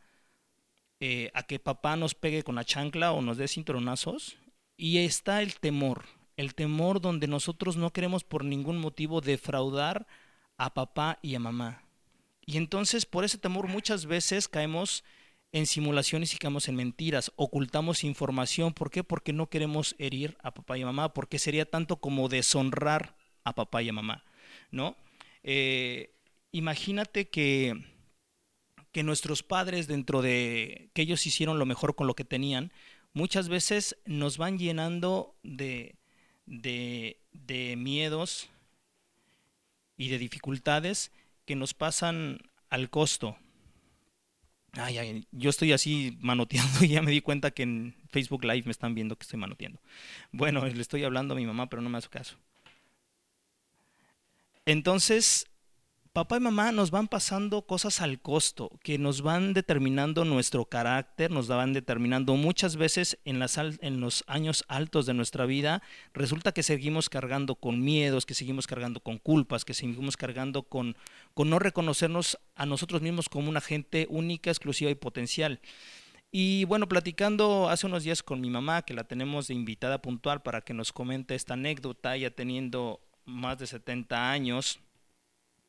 eh, 1.01 1.31
a 1.35 1.43
que 1.43 1.59
papá 1.59 1.97
nos 1.97 2.15
pegue 2.15 2.43
con 2.43 2.55
la 2.55 2.65
chancla 2.65 3.13
o 3.13 3.21
nos 3.21 3.37
dé 3.37 3.49
cinturonazos 3.49 4.37
y 4.77 4.99
está 4.99 5.43
el 5.43 5.57
temor, 5.57 6.05
el 6.37 6.55
temor 6.55 7.01
donde 7.01 7.27
nosotros 7.27 7.77
no 7.77 7.93
queremos 7.93 8.25
por 8.25 8.45
ningún 8.45 8.79
motivo 8.79 9.21
defraudar 9.21 10.07
a 10.59 10.75
papá 10.75 11.19
y 11.23 11.35
a 11.35 11.41
mamá. 11.41 11.83
Y 12.45 12.57
entonces 12.57 13.07
por 13.07 13.25
ese 13.25 13.39
temor 13.39 13.69
muchas 13.69 14.07
veces 14.07 14.49
caemos 14.49 15.05
en 15.53 15.67
simulaciones 15.67 16.35
y 16.35 16.39
caemos 16.39 16.69
en 16.69 16.77
mentiras, 16.77 17.33
ocultamos 17.37 18.05
información. 18.05 18.73
¿Por 18.73 18.91
qué? 18.91 19.03
Porque 19.03 19.33
no 19.33 19.49
queremos 19.49 19.95
herir 19.99 20.37
a 20.43 20.53
papá 20.53 20.77
y 20.77 20.83
a 20.83 20.87
mamá, 20.87 21.15
porque 21.15 21.39
sería 21.39 21.69
tanto 21.69 21.97
como 21.97 22.29
deshonrar 22.29 23.17
a 23.45 23.55
papá 23.55 23.83
y 23.83 23.89
a 23.89 23.93
mamá, 23.93 24.25
¿no? 24.71 24.97
Eh, 25.43 26.11
imagínate 26.53 27.29
que, 27.29 27.85
que 28.93 29.03
nuestros 29.03 29.43
padres, 29.43 29.87
dentro 29.87 30.21
de 30.21 30.91
que 30.93 31.03
ellos 31.03 31.27
hicieron 31.27 31.59
lo 31.59 31.67
mejor 31.67 31.95
con 31.95 32.07
lo 32.07 32.15
que 32.15 32.25
tenían, 32.25 32.73
muchas 33.13 33.49
veces 33.49 33.97
nos 34.05 34.37
van 34.37 34.59
llenando 34.59 35.37
de, 35.43 35.95
de, 36.45 37.19
de 37.33 37.77
miedos, 37.77 38.51
y 39.97 40.09
de 40.09 40.19
dificultades 40.19 41.13
que 41.45 41.57
nos 41.57 41.75
pasan 41.75 42.39
al 42.71 42.91
costo. 42.91 43.37
Ay, 44.73 44.99
ay, 44.99 45.27
yo 45.33 45.49
estoy 45.49 45.73
así 45.73 46.19
manoteando 46.21 46.85
y 46.85 46.89
ya 46.89 47.03
me 47.03 47.11
di 47.11 47.21
cuenta 47.21 47.51
que 47.51 47.63
en 47.63 47.95
Facebook 48.11 48.45
Live 48.45 48.65
me 48.67 48.73
están 48.73 48.95
viendo 48.95 49.17
que 49.17 49.25
estoy 49.25 49.39
manoteando. 49.39 49.81
Bueno, 50.33 50.65
le 50.67 50.81
estoy 50.81 51.05
hablando 51.05 51.35
a 51.35 51.37
mi 51.37 51.47
mamá, 51.47 51.69
pero 51.69 51.83
no 51.83 51.89
me 51.89 51.99
hace 51.99 52.09
caso. 52.09 52.37
Entonces, 54.67 55.47
papá 56.17 56.39
y 56.39 56.41
mamá 56.41 56.73
nos 56.73 56.91
van 56.91 57.09
pasando 57.09 57.67
cosas 57.67 58.01
al 58.01 58.23
costo, 58.23 58.71
que 58.83 58.97
nos 58.97 59.21
van 59.21 59.53
determinando 59.53 60.25
nuestro 60.25 60.65
carácter, 60.65 61.31
nos 61.31 61.47
van 61.47 61.75
determinando 61.75 62.37
muchas 62.37 62.77
veces 62.77 63.19
en, 63.27 63.39
las, 63.39 63.61
los 63.83 64.25
años 64.27 64.65
altos 64.67 65.05
de 65.05 65.13
nuestra 65.13 65.45
vida, 65.45 65.83
resulta 66.15 66.53
que 66.53 66.63
seguimos 66.63 67.11
cargando 67.11 67.57
con 67.57 67.85
miedos, 67.85 68.25
que 68.25 68.33
seguimos 68.33 68.67
cargando 68.67 69.01
con 69.01 69.19
culpas, 69.19 69.67
que 69.67 69.75
seguimos 69.75 70.17
cargando 70.17 70.63
con, 70.63 70.97
con 71.35 71.51
no 71.51 71.59
reconocernos 71.59 72.39
a 72.55 72.65
nosotros 72.65 73.03
mismos 73.03 73.29
como 73.29 73.51
una 73.51 73.61
gente 73.61 74.07
única, 74.09 74.49
exclusiva 74.49 74.91
y 74.91 74.95
potencial. 74.95 75.61
Y 76.33 76.65
bueno, 76.65 76.89
platicando 76.89 77.69
hace 77.69 77.87
unos 77.87 78.05
días 78.05 78.23
con 78.23 78.41
mi 78.41 78.49
mamá, 78.49 78.81
que 78.87 78.95
la 78.95 79.05
tenemos 79.05 79.49
de 79.49 79.55
invitada 79.55 80.01
puntual 80.01 80.41
para 80.41 80.63
que 80.63 80.73
nos 80.73 80.95
comente 80.95 81.35
esta 81.35 81.53
anécdota, 81.53 82.17
ya 82.17 82.31
teniendo 82.31 83.03
más 83.27 83.59
de 83.59 83.67
70 83.67 84.31
años, 84.31 84.81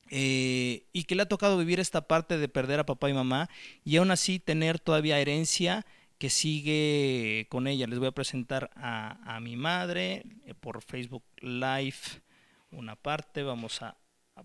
eh, 0.09 0.85
y 0.93 1.03
que 1.03 1.15
le 1.15 1.23
ha 1.23 1.27
tocado 1.27 1.57
vivir 1.57 1.79
esta 1.79 2.07
parte 2.07 2.37
de 2.37 2.47
perder 2.47 2.79
a 2.79 2.85
papá 2.85 3.09
y 3.09 3.13
mamá 3.13 3.49
y 3.83 3.97
aún 3.97 4.11
así 4.11 4.39
tener 4.39 4.79
todavía 4.79 5.19
herencia 5.19 5.85
que 6.17 6.29
sigue 6.29 7.47
con 7.49 7.67
ella. 7.67 7.87
Les 7.87 7.99
voy 7.99 8.07
a 8.07 8.11
presentar 8.11 8.71
a, 8.75 9.39
mi 9.41 9.55
madre 9.55 10.23
eh, 10.45 10.53
por 10.53 10.81
Facebook 10.81 11.23
Live 11.41 12.21
una 12.71 12.95
parte. 12.95 13.43
Vamos 13.43 13.81
a, 13.81 13.97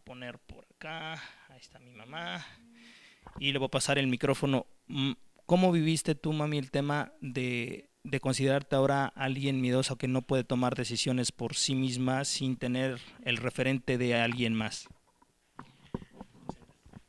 poner 0.04 0.38
por 0.38 0.66
acá. 0.74 1.12
Ahí 1.48 1.60
está 1.60 1.78
mi 1.78 1.92
mamá. 1.92 2.44
Y 3.38 3.52
le 3.52 3.58
voy 3.58 3.66
a 3.66 3.70
pasar 3.70 3.98
el 3.98 4.06
micrófono. 4.06 4.66
Mm, 4.86 5.12
¿Cómo 5.46 5.70
viviste 5.70 6.14
tú, 6.14 6.32
mami, 6.32 6.58
el 6.58 6.70
tema 6.70 7.12
de, 7.20 7.90
de 8.02 8.20
considerarte 8.20 8.74
ahora 8.74 9.06
alguien 9.06 9.60
miedoso 9.60 9.96
que 9.96 10.08
no 10.08 10.22
puede 10.22 10.44
tomar 10.44 10.74
decisiones 10.74 11.30
por 11.30 11.54
sí 11.54 11.74
misma 11.74 12.24
sin 12.24 12.56
tener 12.56 13.00
el 13.24 13.36
referente 13.36 13.98
de 13.98 14.14
alguien 14.14 14.54
más? 14.54 14.88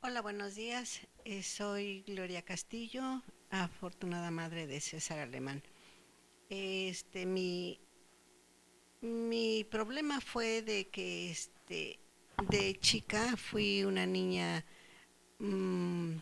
Hola, 0.05 0.21
buenos 0.21 0.55
días. 0.55 0.99
Eh, 1.23 1.43
soy 1.43 2.03
Gloria 2.05 2.41
Castillo, 2.41 3.21
afortunada 3.49 4.31
madre 4.31 4.67
de 4.67 4.81
César 4.81 5.19
Alemán. 5.19 5.63
Este, 6.49 7.25
mi, 7.25 7.79
mi 8.99 9.63
problema 9.63 10.19
fue 10.19 10.61
de 10.61 10.89
que 10.89 11.31
este, 11.31 12.01
de 12.49 12.77
chica 12.81 13.37
fui 13.37 13.85
una 13.85 14.05
niña 14.05 14.65
mm, 15.39 16.15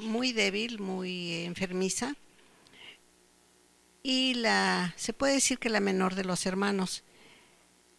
muy 0.00 0.32
débil, 0.32 0.80
muy 0.80 1.44
enfermiza 1.44 2.16
y 4.02 4.34
la, 4.34 4.94
se 4.96 5.12
puede 5.12 5.34
decir 5.34 5.60
que 5.60 5.68
la 5.68 5.78
menor 5.78 6.16
de 6.16 6.24
los 6.24 6.44
hermanos. 6.44 7.04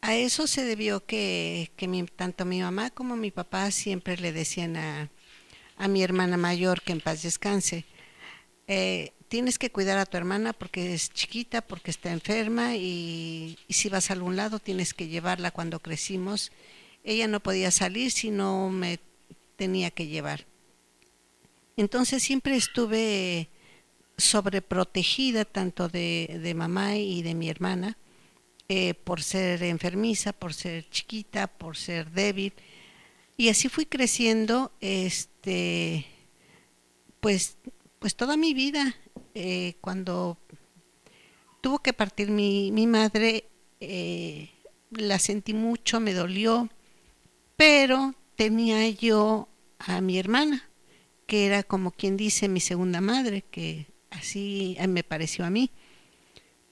A 0.04 0.18
eso 0.18 0.48
se 0.48 0.66
debió 0.66 1.06
que, 1.06 1.72
tanto 2.18 2.44
mi 2.44 2.60
mamá 2.60 2.90
como 2.90 3.16
mi 3.16 3.32
papá 3.32 3.72
siempre 3.72 4.18
le 4.18 4.34
decían 4.34 4.76
a, 4.76 5.10
mi 5.88 6.04
hermana 6.04 6.36
mayor, 6.36 6.82
que 6.82 6.92
en 6.92 7.00
paz 7.00 7.24
descanse, 7.24 7.86
eh, 8.68 9.14
tienes 9.30 9.58
que 9.58 9.72
cuidar 9.72 9.98
a 9.98 10.06
tu 10.06 10.18
hermana 10.18 10.52
porque 10.52 10.94
es 10.94 11.10
chiquita, 11.10 11.62
porque 11.62 11.90
está 11.90 12.12
enferma 12.12 12.76
y, 12.76 13.58
y, 13.66 13.74
si 13.74 13.88
vas 13.88 14.10
a 14.10 14.14
algún 14.14 14.36
lado 14.36 14.60
tienes 14.60 14.94
que 14.94 15.08
llevarla 15.08 15.52
cuando 15.52 15.80
crecimos. 15.80 16.52
Ella 17.06 17.30
no 17.30 17.40
podía 17.40 17.72
salir 17.72 18.12
si 18.12 18.30
no 18.30 18.70
me 18.70 19.00
tenía 19.56 19.90
que 19.90 20.08
llevar. 20.08 20.46
Entonces 21.78 22.22
siempre 22.22 22.58
estuve 22.58 23.48
sobreprotegida 24.18 25.46
tanto 25.46 25.88
de, 25.88 26.42
de 26.44 26.54
mamá 26.56 26.98
y 26.98 27.22
de 27.22 27.36
mi 27.36 27.50
hermana 27.50 27.98
eh, 28.70 28.94
por 28.94 29.22
ser 29.22 29.62
enfermiza, 29.64 30.34
por 30.34 30.54
ser 30.54 30.90
chiquita, 30.90 31.48
por 31.48 31.78
ser 31.78 32.12
débil. 32.12 32.54
Y 33.36 33.50
así 33.50 33.68
fui 33.68 33.86
creciendo, 33.86 34.72
este, 34.80 36.06
pues, 37.20 37.58
pues 38.00 38.16
toda 38.16 38.38
mi 38.38 38.54
vida. 38.54 38.96
Eh, 39.36 39.76
cuando 39.82 40.38
tuvo 41.62 41.80
que 41.80 41.94
partir 41.94 42.30
mi, 42.30 42.72
mi 42.72 42.88
madre, 42.88 43.50
eh, 43.80 44.50
la 44.92 45.20
sentí 45.20 45.54
mucho, 45.54 46.00
me 46.00 46.14
dolió, 46.14 46.70
pero 47.58 48.16
tenía 48.36 48.88
yo 48.90 49.50
a 49.80 50.02
mi 50.02 50.18
hermana, 50.18 50.70
que 51.28 51.46
era 51.46 51.64
como 51.64 51.92
quien 51.92 52.18
dice 52.18 52.48
mi 52.48 52.60
segunda 52.60 53.02
madre, 53.02 53.44
que 53.50 53.88
así 54.10 54.78
me 54.88 55.04
pareció 55.04 55.46
a 55.46 55.50
mí. 55.50 55.72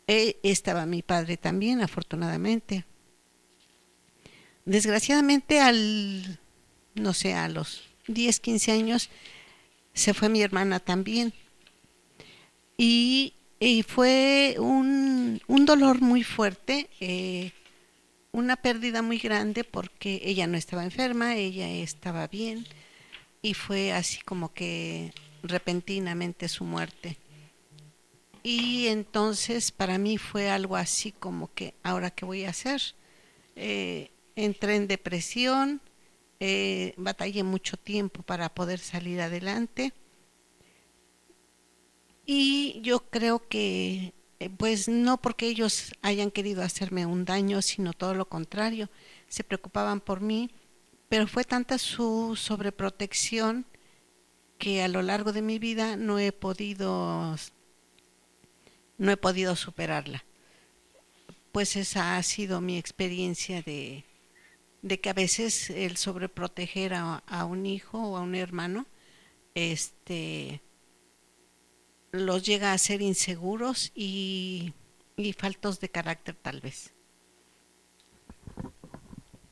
Eh, 0.08 0.40
estaba 0.44 0.86
mi 0.86 1.02
padre 1.02 1.38
también, 1.38 1.82
afortunadamente. 1.82 2.86
Desgraciadamente 4.66 5.60
al, 5.60 6.40
no 6.96 7.14
sé, 7.14 7.34
a 7.34 7.48
los 7.48 7.84
10, 8.08 8.40
15 8.40 8.72
años 8.72 9.10
se 9.94 10.14
fue 10.14 10.30
mi 10.30 10.42
hermana 10.42 10.80
también. 10.80 11.34
Y, 12.78 13.34
y 13.60 13.84
fue 13.84 14.56
un, 14.60 15.42
un, 15.48 15.66
dolor 15.66 16.02
muy 16.02 16.24
fuerte, 16.24 16.90
eh, 17.00 17.52
una 18.32 18.56
pérdida 18.56 19.02
muy 19.02 19.18
grande 19.18 19.64
porque 19.64 20.22
ella 20.24 20.48
no 20.48 20.58
estaba 20.58 20.84
enferma, 20.84 21.36
ella 21.36 21.70
estaba 21.70 22.28
bien 22.28 22.66
y 23.42 23.54
fue 23.54 23.92
así 23.92 24.22
como 24.22 24.54
que 24.54 25.14
repentinamente 25.44 26.48
su 26.48 26.64
muerte. 26.64 27.18
Y 28.44 28.88
entonces 28.88 29.72
para 29.72 29.98
mí 29.98 30.18
fue 30.18 30.50
algo 30.50 30.76
así 30.76 31.12
como 31.12 31.54
que, 31.54 31.76
¿ahora 31.84 32.12
qué 32.12 32.26
voy 32.26 32.46
a 32.46 32.50
hacer? 32.50 32.82
Eh, 33.56 34.12
entré 34.36 34.76
en 34.76 34.88
depresión, 34.88 35.82
eh, 36.40 36.94
batallé 36.98 37.44
mucho 37.44 37.78
tiempo 37.78 38.24
para 38.24 38.54
poder 38.54 38.80
salir 38.80 39.22
adelante. 39.22 39.94
Y 42.26 42.82
yo 42.82 43.10
creo 43.10 43.48
que, 43.48 44.14
eh, 44.40 44.50
pues 44.50 44.88
no 44.88 45.22
porque 45.22 45.48
ellos 45.48 45.92
hayan 46.02 46.32
querido 46.32 46.64
hacerme 46.64 47.06
un 47.06 47.26
daño, 47.26 47.62
sino 47.62 47.94
todo 47.94 48.16
lo 48.16 48.28
contrario, 48.28 48.90
se 49.28 49.44
preocupaban 49.44 50.02
por 50.02 50.22
mí, 50.22 50.50
pero 51.10 51.28
fue 51.28 51.44
tanta 51.44 51.78
su 51.78 52.36
sobreprotección 52.36 53.66
que 54.58 54.82
a 54.84 54.88
lo 54.88 55.02
largo 55.02 55.34
de 55.34 55.42
mi 55.42 55.60
vida 55.60 55.96
no 55.98 56.20
he 56.20 56.32
podido 56.32 57.36
no 59.02 59.12
he 59.12 59.18
podido 59.18 59.56
superarla. 59.56 60.24
Pues 61.52 61.76
esa 61.76 62.18
ha 62.18 62.24
sido 62.24 62.62
mi 62.62 62.78
experiencia 62.78 63.64
de, 63.64 64.06
de 64.84 65.00
que 65.00 65.10
a 65.10 65.14
veces 65.14 65.72
el 65.72 65.98
sobreproteger 65.98 66.94
a, 66.94 67.24
a 67.26 67.46
un 67.46 67.66
hijo 67.66 67.98
o 67.98 68.16
a 68.16 68.22
un 68.22 68.36
hermano, 68.36 68.86
este 69.56 70.62
los 72.12 72.44
llega 72.46 72.74
a 72.74 72.78
ser 72.78 73.02
inseguros 73.02 73.92
y, 73.96 74.74
y 75.18 75.34
faltos 75.34 75.80
de 75.80 75.90
carácter 75.90 76.36
tal 76.36 76.62
vez. 76.62 76.94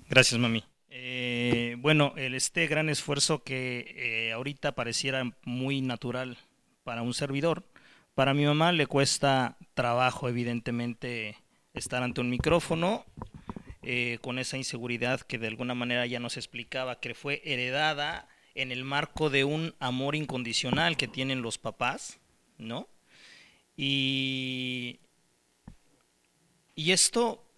Gracias, 0.09 0.39
mami. 0.39 0.63
Eh, 0.91 1.75
bueno, 1.79 2.13
este 2.17 2.67
gran 2.67 2.87
esfuerzo 2.87 3.43
que 3.43 3.95
eh, 3.97 4.31
ahorita 4.31 4.75
pareciera 4.75 5.23
muy 5.43 5.81
natural 5.81 6.37
para 6.83 7.01
un 7.01 7.15
servidor, 7.15 7.63
para 8.19 8.33
mi 8.33 8.43
mamá 8.43 8.73
le 8.73 8.85
cuesta 8.85 9.55
trabajo, 9.73 10.27
evidentemente, 10.27 11.37
estar 11.73 12.03
ante 12.03 12.19
un 12.19 12.29
micrófono 12.29 13.05
eh, 13.81 14.17
con 14.21 14.39
esa 14.39 14.57
inseguridad 14.57 15.21
que 15.21 15.37
de 15.37 15.47
alguna 15.47 15.73
manera 15.73 16.05
ya 16.05 16.19
nos 16.19 16.35
explicaba 16.35 16.99
que 16.99 17.13
fue 17.13 17.41
heredada 17.45 18.27
en 18.55 18.73
el 18.73 18.83
marco 18.83 19.29
de 19.29 19.45
un 19.45 19.73
amor 19.79 20.17
incondicional 20.17 20.97
que 20.97 21.07
tienen 21.07 21.41
los 21.41 21.57
papás, 21.57 22.19
¿no? 22.57 22.89
Y, 23.77 24.99
y 26.75 26.91
esto, 26.91 27.49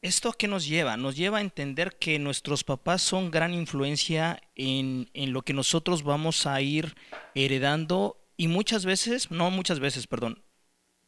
¿esto 0.00 0.30
a 0.30 0.34
qué 0.34 0.48
nos 0.48 0.66
lleva? 0.66 0.96
Nos 0.96 1.14
lleva 1.14 1.36
a 1.36 1.42
entender 1.42 1.98
que 1.98 2.18
nuestros 2.18 2.64
papás 2.64 3.02
son 3.02 3.30
gran 3.30 3.52
influencia 3.52 4.40
en, 4.54 5.10
en 5.12 5.34
lo 5.34 5.42
que 5.42 5.52
nosotros 5.52 6.02
vamos 6.02 6.46
a 6.46 6.58
ir 6.62 6.94
heredando 7.34 8.16
y 8.36 8.48
muchas 8.48 8.84
veces, 8.84 9.30
no 9.30 9.50
muchas 9.50 9.80
veces, 9.80 10.06
perdón, 10.06 10.42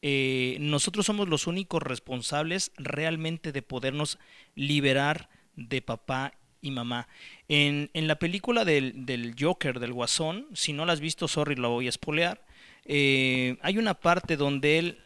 eh, 0.01 0.57
nosotros 0.61 1.07
somos 1.07 1.29
los 1.29 1.47
únicos 1.47 1.83
responsables 1.83 2.71
realmente 2.77 3.53
de 3.53 3.63
podernos 3.63 4.19
liberar 4.55 5.29
de 5.57 5.83
papá 5.83 6.35
y 6.61 6.71
mamá. 6.71 7.09
En, 7.49 7.91
en 7.95 8.07
la 8.07 8.19
película 8.19 8.65
del, 8.65 9.07
del, 9.07 9.35
Joker, 9.39 9.81
del 9.81 9.93
Guasón, 9.93 10.47
si 10.55 10.73
no 10.73 10.87
la 10.87 10.93
has 10.93 11.01
visto, 11.01 11.27
sorry, 11.29 11.57
la 11.57 11.69
voy 11.69 11.87
a 11.87 11.91
espolear, 11.91 12.45
eh, 12.85 13.57
hay 13.63 13.79
una 13.79 13.95
parte 13.95 14.37
donde 14.37 14.79
él 14.79 14.99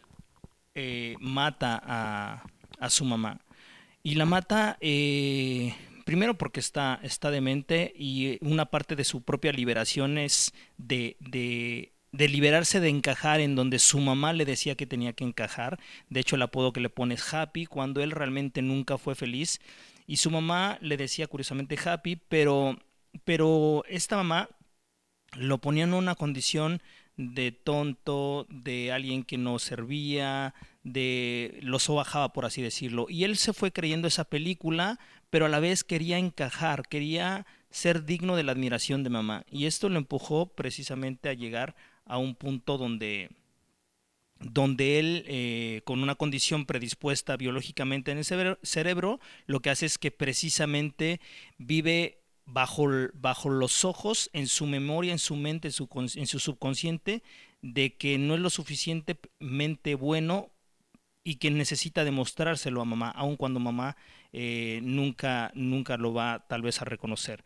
eh, 0.75 1.15
mata 1.19 1.81
a, 1.83 2.43
a, 2.79 2.89
su 2.89 3.03
mamá. 3.03 3.39
Y 4.03 4.15
la 4.15 4.25
mata 4.25 4.77
primero 6.03 6.37
porque 6.37 6.59
está, 6.59 6.99
está 7.03 7.31
demente 7.31 7.93
y 7.95 8.37
una 8.41 8.65
parte 8.65 8.95
de 8.95 9.03
su 9.03 9.21
propia 9.21 9.51
liberación 9.51 10.17
es 10.17 10.53
de, 10.77 11.15
de 11.19 11.92
de 12.13 12.29
liberarse 12.29 12.79
de 12.79 12.89
encajar 12.89 13.41
en 13.41 13.55
donde 13.55 13.79
su 13.79 13.99
mamá 13.99 14.33
le 14.33 14.45
decía 14.45 14.75
que 14.75 14.85
tenía 14.85 15.13
que 15.13 15.23
encajar. 15.23 15.79
De 16.09 16.19
hecho, 16.19 16.35
el 16.35 16.43
apodo 16.43 16.71
que 16.71 16.79
le 16.79 16.89
pone 16.89 17.15
es 17.15 17.33
Happy, 17.33 17.65
cuando 17.65 18.01
él 18.01 18.11
realmente 18.11 18.61
nunca 18.61 18.99
fue 18.99 19.15
feliz. 19.15 19.59
Y 20.05 20.17
su 20.17 20.29
mamá 20.29 20.77
le 20.79 20.95
decía 20.95 21.27
curiosamente 21.27 21.77
Happy, 21.83 22.15
pero, 22.15 22.77
pero 23.25 23.83
esta 23.89 24.15
mamá 24.15 24.47
lo 25.35 25.57
ponía 25.57 25.85
en 25.85 25.95
una 25.95 26.13
condición 26.13 26.83
de 27.17 27.51
tonto, 27.51 28.45
de 28.49 28.91
alguien 28.91 29.23
que 29.23 29.39
no 29.39 29.57
servía, 29.57 30.53
de 30.83 31.59
lo 31.63 31.79
sobajaba, 31.79 32.31
por 32.31 32.45
así 32.45 32.61
decirlo. 32.61 33.07
Y 33.09 33.23
él 33.23 33.37
se 33.37 33.53
fue 33.53 33.71
creyendo 33.71 34.07
esa 34.07 34.25
película, 34.25 34.99
pero 35.31 35.47
a 35.47 35.49
la 35.49 35.59
vez 35.59 35.83
quería 35.83 36.19
encajar, 36.19 36.87
quería 36.87 37.47
ser 37.71 38.05
digno 38.05 38.35
de 38.35 38.43
la 38.43 38.51
admiración 38.51 39.03
de 39.03 39.09
mamá. 39.09 39.45
Y 39.49 39.65
esto 39.65 39.89
lo 39.89 39.97
empujó 39.97 40.45
precisamente 40.53 41.29
a 41.29 41.33
llegar 41.33 41.75
a 42.05 42.17
un 42.17 42.35
punto 42.35 42.77
donde, 42.77 43.29
donde 44.39 44.99
él, 44.99 45.23
eh, 45.27 45.81
con 45.85 46.01
una 46.01 46.15
condición 46.15 46.65
predispuesta 46.65 47.37
biológicamente 47.37 48.11
en 48.11 48.19
el 48.19 48.57
cerebro, 48.61 49.19
lo 49.45 49.61
que 49.61 49.69
hace 49.69 49.85
es 49.85 49.97
que 49.97 50.11
precisamente 50.11 51.19
vive 51.57 52.23
bajo, 52.45 52.87
bajo 53.13 53.49
los 53.49 53.85
ojos, 53.85 54.29
en 54.33 54.47
su 54.47 54.65
memoria, 54.65 55.11
en 55.11 55.19
su 55.19 55.35
mente, 55.35 55.69
en 55.69 55.71
su, 55.71 55.87
en 56.15 56.27
su 56.27 56.39
subconsciente, 56.39 57.23
de 57.61 57.95
que 57.95 58.17
no 58.17 58.35
es 58.35 58.41
lo 58.41 58.49
suficientemente 58.49 59.95
bueno 59.95 60.49
y 61.23 61.35
que 61.35 61.49
necesita 61.51 62.03
demostrárselo 62.03 62.81
a 62.81 62.85
mamá, 62.85 63.09
aun 63.09 63.37
cuando 63.37 63.59
mamá 63.59 63.95
eh, 64.33 64.81
nunca, 64.83 65.51
nunca 65.55 65.95
lo 65.95 66.13
va 66.13 66.45
tal 66.47 66.61
vez 66.61 66.81
a 66.81 66.85
reconocer. 66.85 67.43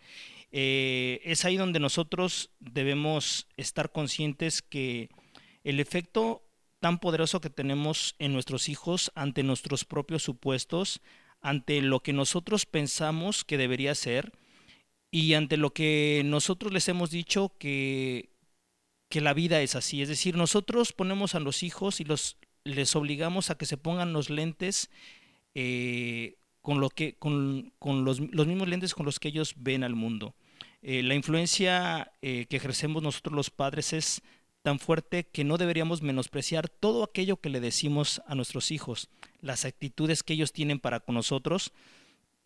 Eh, 0.51 1.21
es 1.23 1.45
ahí 1.45 1.57
donde 1.57 1.79
nosotros 1.79 2.51
debemos 2.60 3.47
estar 3.57 3.91
conscientes 3.91 4.62
que 4.62 5.10
el 5.63 5.79
efecto 5.79 6.43
tan 6.79 6.99
poderoso 6.99 7.41
que 7.41 7.49
tenemos 7.49 8.15
en 8.19 8.33
nuestros 8.33 8.69
hijos 8.69 9.12
ante 9.15 9.43
nuestros 9.43 9.83
propios 9.83 10.23
supuestos, 10.23 11.01
ante 11.41 11.81
lo 11.81 12.01
que 12.01 12.13
nosotros 12.13 12.65
pensamos 12.65 13.43
que 13.43 13.57
debería 13.57 13.95
ser 13.95 14.31
y 15.12 15.33
ante 15.33 15.57
lo 15.57 15.73
que 15.73 16.21
nosotros 16.25 16.73
les 16.73 16.88
hemos 16.88 17.10
dicho 17.10 17.53
que, 17.57 18.29
que 19.10 19.21
la 19.21 19.33
vida 19.33 19.62
es 19.62 19.75
así. 19.75 20.01
Es 20.01 20.10
decir, 20.10 20.36
nosotros 20.36 20.93
ponemos 20.93 21.36
a 21.36 21.39
los 21.39 21.63
hijos 21.63 21.99
y 21.99 22.03
los, 22.03 22.38
les 22.63 22.95
obligamos 22.95 23.49
a 23.49 23.57
que 23.57 23.65
se 23.65 23.77
pongan 23.77 24.13
los 24.13 24.29
lentes 24.29 24.89
eh, 25.55 26.38
con, 26.67 26.82
lo 26.82 26.89
que, 26.89 27.13
con, 27.13 27.71
con 27.80 28.03
los, 28.03 28.19
los, 28.19 28.45
mismos 28.45 28.67
lentes 28.67 28.93
con 28.93 29.06
los 29.06 29.21
que 29.21 29.30
ellos 29.30 29.53
ven 29.56 29.86
al 29.86 29.95
mundo. 29.95 30.36
Eh, 30.82 31.01
la 31.01 31.15
influencia 31.15 32.12
eh, 32.21 32.45
que 32.49 32.58
ejercemos 32.58 33.01
nosotros 33.01 33.34
los 33.34 33.49
padres 33.49 33.93
es 33.93 34.21
tan 34.63 34.77
fuerte 34.77 35.23
que 35.23 35.45
no 35.45 35.58
deberíamos 35.58 36.01
menospreciar 36.01 36.67
todo 36.67 37.06
aquello 37.06 37.38
que 37.38 37.47
le 37.47 37.62
decimos 37.62 38.21
a 38.27 38.36
nuestros 38.36 38.71
hijos, 38.71 39.08
las 39.39 39.63
actitudes 39.63 40.23
que 40.23 40.34
ellos 40.34 40.51
tienen 40.51 40.82
para 40.82 40.99
con 40.99 41.15
nosotros 41.15 41.71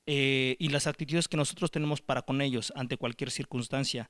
eh, 0.06 0.56
y 0.60 0.70
las 0.70 0.86
actitudes 0.86 1.28
que 1.28 1.38
nosotros 1.38 1.72
tenemos 1.72 2.00
para 2.02 2.22
con 2.22 2.42
ellos 2.42 2.72
ante 2.76 2.98
cualquier 2.98 3.32
circunstancia. 3.32 4.08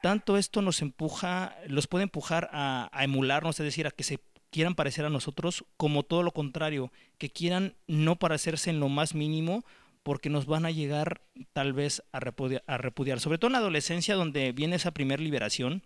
Tanto 0.00 0.38
esto 0.38 0.62
nos 0.62 0.80
empuja, 0.80 1.54
los 1.66 1.86
puede 1.86 2.04
empujar 2.04 2.48
a, 2.50 2.88
a 2.90 3.04
emularnos, 3.04 3.60
es 3.60 3.64
decir, 3.64 3.86
a 3.86 3.90
que 3.90 4.04
se 4.04 4.20
quieran 4.54 4.76
parecer 4.76 5.04
a 5.04 5.10
nosotros, 5.10 5.64
como 5.76 6.04
todo 6.04 6.22
lo 6.22 6.30
contrario, 6.30 6.92
que 7.18 7.28
quieran 7.28 7.74
no 7.88 8.20
parecerse 8.20 8.70
en 8.70 8.78
lo 8.78 8.88
más 8.88 9.12
mínimo, 9.12 9.64
porque 10.04 10.30
nos 10.30 10.46
van 10.46 10.64
a 10.64 10.70
llegar 10.70 11.22
tal 11.52 11.72
vez 11.72 12.04
a 12.12 12.20
repudiar, 12.20 12.62
a 12.68 12.78
repudiar. 12.78 13.18
sobre 13.18 13.38
todo 13.38 13.48
en 13.48 13.54
la 13.54 13.58
adolescencia 13.58 14.14
donde 14.14 14.52
viene 14.52 14.76
esa 14.76 14.94
primera 14.94 15.20
liberación, 15.20 15.82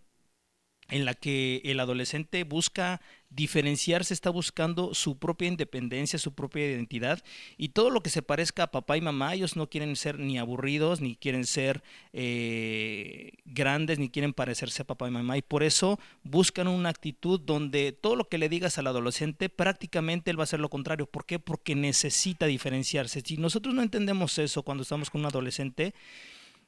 en 0.91 1.07
la 1.07 1.15
que 1.15 1.63
el 1.65 1.81
adolescente 1.81 2.45
busca 2.45 3.01
diferenciarse, 3.31 4.15
está 4.15 4.31
buscando 4.31 4.95
su 4.95 5.19
propia 5.19 5.49
independencia, 5.49 6.19
su 6.19 6.35
propia 6.35 6.67
identidad 6.67 7.23
y 7.59 7.71
todo 7.71 7.91
lo 7.91 8.03
que 8.03 8.11
se 8.11 8.23
parezca 8.23 8.65
a 8.65 8.71
papá 8.71 8.97
y 8.97 9.01
mamá, 9.01 9.35
ellos 9.35 9.55
no 9.55 9.69
quieren 9.69 9.97
ser 9.97 10.19
ni 10.19 10.39
aburridos, 10.39 11.01
ni 11.01 11.15
quieren 11.15 11.45
ser 11.45 11.83
eh, 12.13 13.33
grandes, 13.45 13.99
ni 13.99 14.09
quieren 14.09 14.33
parecerse 14.33 14.83
a 14.83 14.87
papá 14.87 15.09
y 15.09 15.11
mamá 15.11 15.37
y 15.37 15.43
por 15.43 15.63
eso 15.63 15.99
buscan 16.23 16.69
una 16.69 16.89
actitud 16.89 17.39
donde 17.39 17.93
todo 17.93 18.17
lo 18.17 18.29
que 18.29 18.39
le 18.39 18.49
digas 18.49 18.79
al 18.79 18.87
adolescente 18.87 19.49
prácticamente 19.51 20.31
él 20.31 20.39
va 20.39 20.43
a 20.43 20.45
hacer 20.45 20.61
lo 20.61 20.71
contrario. 20.71 21.07
¿Por 21.07 21.27
qué? 21.27 21.39
Porque 21.39 21.75
necesita 21.75 22.47
diferenciarse. 22.47 23.21
Si 23.21 23.37
nosotros 23.37 23.75
no 23.75 23.83
entendemos 23.83 24.39
eso 24.39 24.63
cuando 24.63 24.83
estamos 24.83 25.11
con 25.11 25.21
un 25.21 25.27
adolescente 25.27 25.95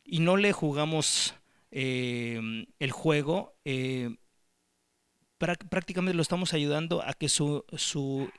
y 0.05 0.19
no 0.21 0.37
le 0.37 0.53
jugamos 0.53 1.35
eh, 1.71 2.67
el 2.79 2.91
juego, 2.91 3.55
eh, 3.65 4.17
prácticamente 5.41 6.15
lo 6.15 6.23
estamos 6.23 6.53
ayudando 6.53 7.03
a 7.03 7.15
que 7.15 7.29
su, 7.29 7.65
su 7.77 8.31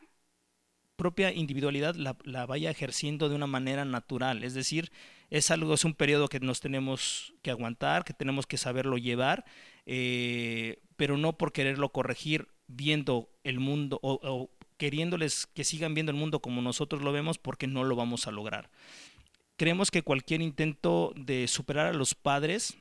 propia 0.95 1.33
individualidad 1.33 1.95
la, 1.95 2.15
la, 2.23 2.45
vaya 2.45 2.69
ejerciendo 2.69 3.27
de 3.27 3.35
una 3.35 3.47
manera 3.47 3.85
natural. 3.85 4.43
Es 4.43 4.53
decir, 4.53 4.91
es 5.31 5.49
algo, 5.49 5.73
es 5.73 5.83
un 5.83 5.95
periodo 5.95 6.27
que 6.27 6.39
nos 6.39 6.59
tenemos 6.59 7.33
que 7.41 7.49
aguantar, 7.49 8.03
que 8.03 8.13
tenemos 8.13 8.45
que 8.45 8.57
saberlo 8.57 8.97
llevar, 8.97 9.45
eh, 9.87 10.79
pero 10.97 11.17
no 11.17 11.37
por 11.37 11.53
quererlo 11.53 11.91
corregir 11.91 12.49
viendo 12.67 13.31
el 13.43 13.59
mundo 13.59 13.99
o, 14.03 14.51
queriéndoles 14.77 15.47
que 15.47 15.63
sigan 15.63 15.95
viendo 15.95 16.11
el 16.11 16.17
mundo 16.17 16.39
como 16.39 16.61
nosotros 16.61 17.01
lo 17.01 17.11
vemos 17.11 17.37
porque 17.37 17.65
no 17.65 17.83
lo 17.83 17.95
vamos 17.95 18.27
a 18.27 18.31
lograr. 18.31 18.69
Creemos 19.57 19.89
que 19.89 20.03
cualquier 20.03 20.41
intento 20.41 21.13
de 21.15 21.47
superar 21.47 21.87
a 21.87 21.93
los 21.93 22.13
padres 22.13 22.77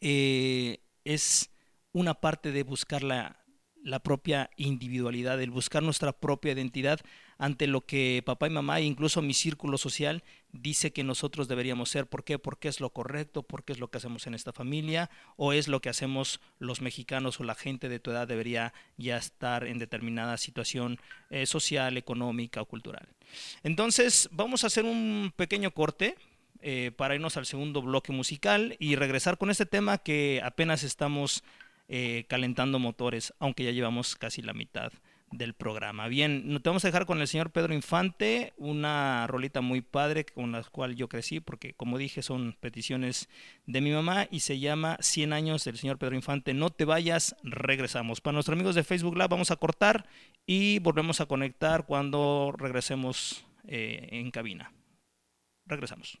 eh, 0.00 0.80
es 1.04 1.50
una 1.96 2.12
parte 2.12 2.52
de 2.52 2.62
buscar 2.62 3.02
la, 3.02 3.42
la 3.82 4.00
propia 4.00 4.50
individualidad, 4.56 5.40
el 5.40 5.50
buscar 5.50 5.82
nuestra 5.82 6.12
propia 6.12 6.52
identidad 6.52 7.00
ante 7.38 7.66
lo 7.66 7.86
que 7.86 8.22
papá 8.26 8.48
y 8.48 8.50
mamá 8.50 8.80
e 8.80 8.82
incluso 8.82 9.22
mi 9.22 9.32
círculo 9.32 9.78
social 9.78 10.22
dice 10.52 10.92
que 10.92 11.04
nosotros 11.04 11.48
deberíamos 11.48 11.88
ser. 11.88 12.06
¿Por 12.06 12.22
qué? 12.22 12.38
Porque 12.38 12.68
es 12.68 12.80
lo 12.80 12.90
correcto, 12.90 13.44
porque 13.44 13.72
es 13.72 13.78
lo 13.78 13.88
que 13.88 13.96
hacemos 13.96 14.26
en 14.26 14.34
esta 14.34 14.52
familia 14.52 15.08
o 15.36 15.54
es 15.54 15.68
lo 15.68 15.80
que 15.80 15.88
hacemos 15.88 16.42
los 16.58 16.82
mexicanos 16.82 17.40
o 17.40 17.44
la 17.44 17.54
gente 17.54 17.88
de 17.88 17.98
tu 17.98 18.10
edad 18.10 18.28
debería 18.28 18.74
ya 18.98 19.16
estar 19.16 19.66
en 19.66 19.78
determinada 19.78 20.36
situación 20.36 20.98
eh, 21.30 21.46
social, 21.46 21.96
económica 21.96 22.60
o 22.60 22.66
cultural. 22.66 23.08
Entonces 23.62 24.28
vamos 24.32 24.64
a 24.64 24.66
hacer 24.66 24.84
un 24.84 25.32
pequeño 25.34 25.70
corte. 25.70 26.14
Eh, 26.62 26.90
para 26.96 27.14
irnos 27.14 27.36
al 27.36 27.44
segundo 27.44 27.82
bloque 27.82 28.12
musical 28.12 28.76
y 28.80 28.96
regresar 28.96 29.36
con 29.36 29.50
este 29.50 29.66
tema 29.66 29.98
que 29.98 30.40
apenas 30.42 30.82
estamos 30.82 31.44
eh, 31.88 32.24
calentando 32.28 32.78
motores, 32.78 33.34
aunque 33.38 33.64
ya 33.64 33.70
llevamos 33.70 34.16
casi 34.16 34.42
la 34.42 34.52
mitad 34.52 34.92
del 35.32 35.54
programa. 35.54 36.08
Bien, 36.08 36.60
te 36.62 36.68
vamos 36.68 36.84
a 36.84 36.88
dejar 36.88 37.06
con 37.06 37.20
el 37.20 37.26
señor 37.26 37.50
Pedro 37.50 37.74
Infante, 37.74 38.52
una 38.56 39.26
rolita 39.26 39.60
muy 39.60 39.80
padre 39.80 40.24
con 40.24 40.52
la 40.52 40.62
cual 40.62 40.94
yo 40.94 41.08
crecí, 41.08 41.40
porque 41.40 41.74
como 41.74 41.98
dije 41.98 42.22
son 42.22 42.56
peticiones 42.60 43.28
de 43.66 43.80
mi 43.80 43.90
mamá 43.90 44.28
y 44.30 44.40
se 44.40 44.58
llama 44.58 44.96
100 45.00 45.32
años 45.32 45.64
del 45.64 45.78
señor 45.78 45.98
Pedro 45.98 46.14
Infante. 46.14 46.54
No 46.54 46.70
te 46.70 46.84
vayas, 46.84 47.36
regresamos. 47.42 48.20
Para 48.20 48.34
nuestros 48.34 48.54
amigos 48.54 48.74
de 48.74 48.84
Facebook 48.84 49.14
Live 49.14 49.28
vamos 49.28 49.50
a 49.50 49.56
cortar 49.56 50.06
y 50.46 50.78
volvemos 50.78 51.20
a 51.20 51.26
conectar 51.26 51.86
cuando 51.86 52.54
regresemos 52.56 53.44
eh, 53.66 54.08
en 54.12 54.30
cabina. 54.30 54.72
Regresamos. 55.66 56.20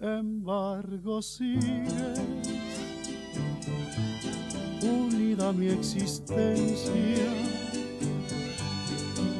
embargo 0.00 1.22
sigue 1.22 2.14
unida 4.82 5.52
mi 5.52 5.68
existencia. 5.68 7.32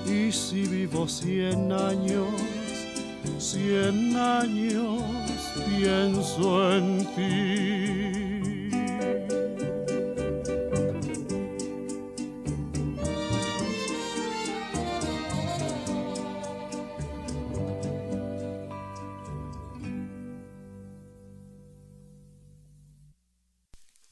Y 0.06 0.32
si 0.32 0.66
vivo 0.66 1.06
cien 1.08 1.72
años, 1.72 2.28
cien 3.38 4.16
años 4.16 5.02
pienso 5.68 6.72
en 6.72 7.06
ti. 7.14 8.05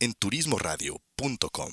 en 0.00 0.14
turismoradio.com. 0.14 1.72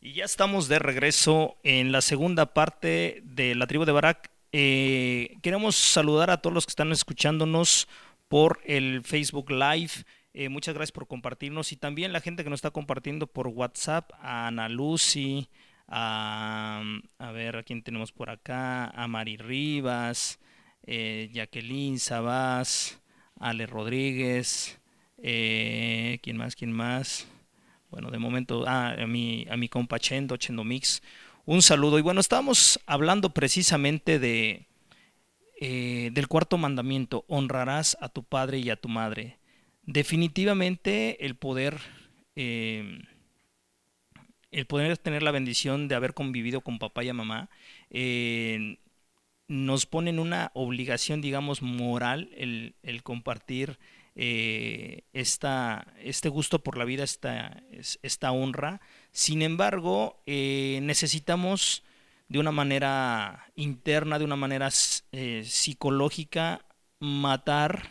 Y 0.00 0.14
ya 0.14 0.24
estamos 0.24 0.66
de 0.66 0.80
regreso 0.80 1.56
en 1.62 1.92
la 1.92 2.00
segunda 2.00 2.54
parte 2.54 3.20
de 3.24 3.54
la 3.54 3.68
tribu 3.68 3.84
de 3.84 3.92
Barak. 3.92 4.32
Eh, 4.50 5.36
queremos 5.42 5.76
saludar 5.76 6.30
a 6.30 6.38
todos 6.38 6.52
los 6.52 6.66
que 6.66 6.70
están 6.70 6.90
escuchándonos 6.90 7.86
por 8.26 8.60
el 8.64 9.04
Facebook 9.04 9.50
Live. 9.50 9.92
Eh, 10.34 10.48
muchas 10.48 10.74
gracias 10.74 10.92
por 10.92 11.06
compartirnos 11.06 11.70
y 11.70 11.76
también 11.76 12.12
la 12.12 12.20
gente 12.20 12.42
que 12.42 12.50
nos 12.50 12.58
está 12.58 12.70
compartiendo 12.70 13.26
por 13.26 13.46
WhatsApp, 13.48 14.10
a 14.18 14.48
Ana 14.48 14.68
Lucy, 14.68 15.48
a, 15.86 16.82
a 17.18 17.30
ver 17.30 17.56
a 17.56 17.62
quién 17.62 17.82
tenemos 17.82 18.10
por 18.10 18.30
acá, 18.30 18.88
a 18.88 19.06
Mari 19.06 19.36
Rivas, 19.36 20.40
eh, 20.84 21.30
Jacqueline 21.32 21.98
Sabás, 21.98 23.00
Ale 23.38 23.66
Rodríguez, 23.66 24.80
eh, 25.22 26.18
¿quién 26.22 26.36
más? 26.36 26.56
¿Quién 26.56 26.72
más? 26.72 27.26
Bueno, 27.90 28.10
de 28.10 28.18
momento, 28.18 28.64
ah, 28.66 28.94
a 28.98 29.06
mi, 29.06 29.46
a 29.48 29.56
compa 29.70 29.98
Chendo, 29.98 30.36
Mix, 30.64 31.02
un 31.44 31.62
saludo. 31.62 31.98
Y 31.98 32.02
bueno, 32.02 32.20
estábamos 32.20 32.80
hablando 32.86 33.30
precisamente 33.30 34.18
de 34.18 34.66
eh, 35.64 36.10
del 36.12 36.26
cuarto 36.26 36.58
mandamiento, 36.58 37.24
honrarás 37.28 37.96
a 38.00 38.08
tu 38.08 38.24
padre 38.24 38.58
y 38.58 38.68
a 38.70 38.74
tu 38.74 38.88
madre. 38.88 39.38
Definitivamente 39.84 41.24
el 41.24 41.36
poder, 41.36 41.78
eh, 42.34 42.98
el 44.50 44.66
poder 44.66 44.98
tener 44.98 45.22
la 45.22 45.30
bendición 45.30 45.86
de 45.86 45.94
haber 45.94 46.14
convivido 46.14 46.62
con 46.62 46.80
papá 46.80 47.04
y 47.04 47.12
mamá, 47.12 47.48
eh, 47.90 48.78
nos 49.46 49.86
pone 49.86 50.10
en 50.10 50.18
una 50.18 50.50
obligación, 50.54 51.20
digamos, 51.20 51.62
moral 51.62 52.30
el 52.36 53.02
compartir 53.04 53.78
eh, 54.14 55.04
esta, 55.12 55.86
este 55.98 56.28
gusto 56.28 56.62
por 56.62 56.76
la 56.76 56.84
vida, 56.84 57.04
esta, 57.04 57.62
esta 58.02 58.32
honra. 58.32 58.80
Sin 59.10 59.42
embargo, 59.42 60.22
eh, 60.26 60.80
necesitamos 60.82 61.82
de 62.28 62.38
una 62.38 62.52
manera 62.52 63.46
interna, 63.56 64.18
de 64.18 64.24
una 64.24 64.36
manera 64.36 64.68
eh, 65.12 65.44
psicológica, 65.44 66.64
matar 66.98 67.90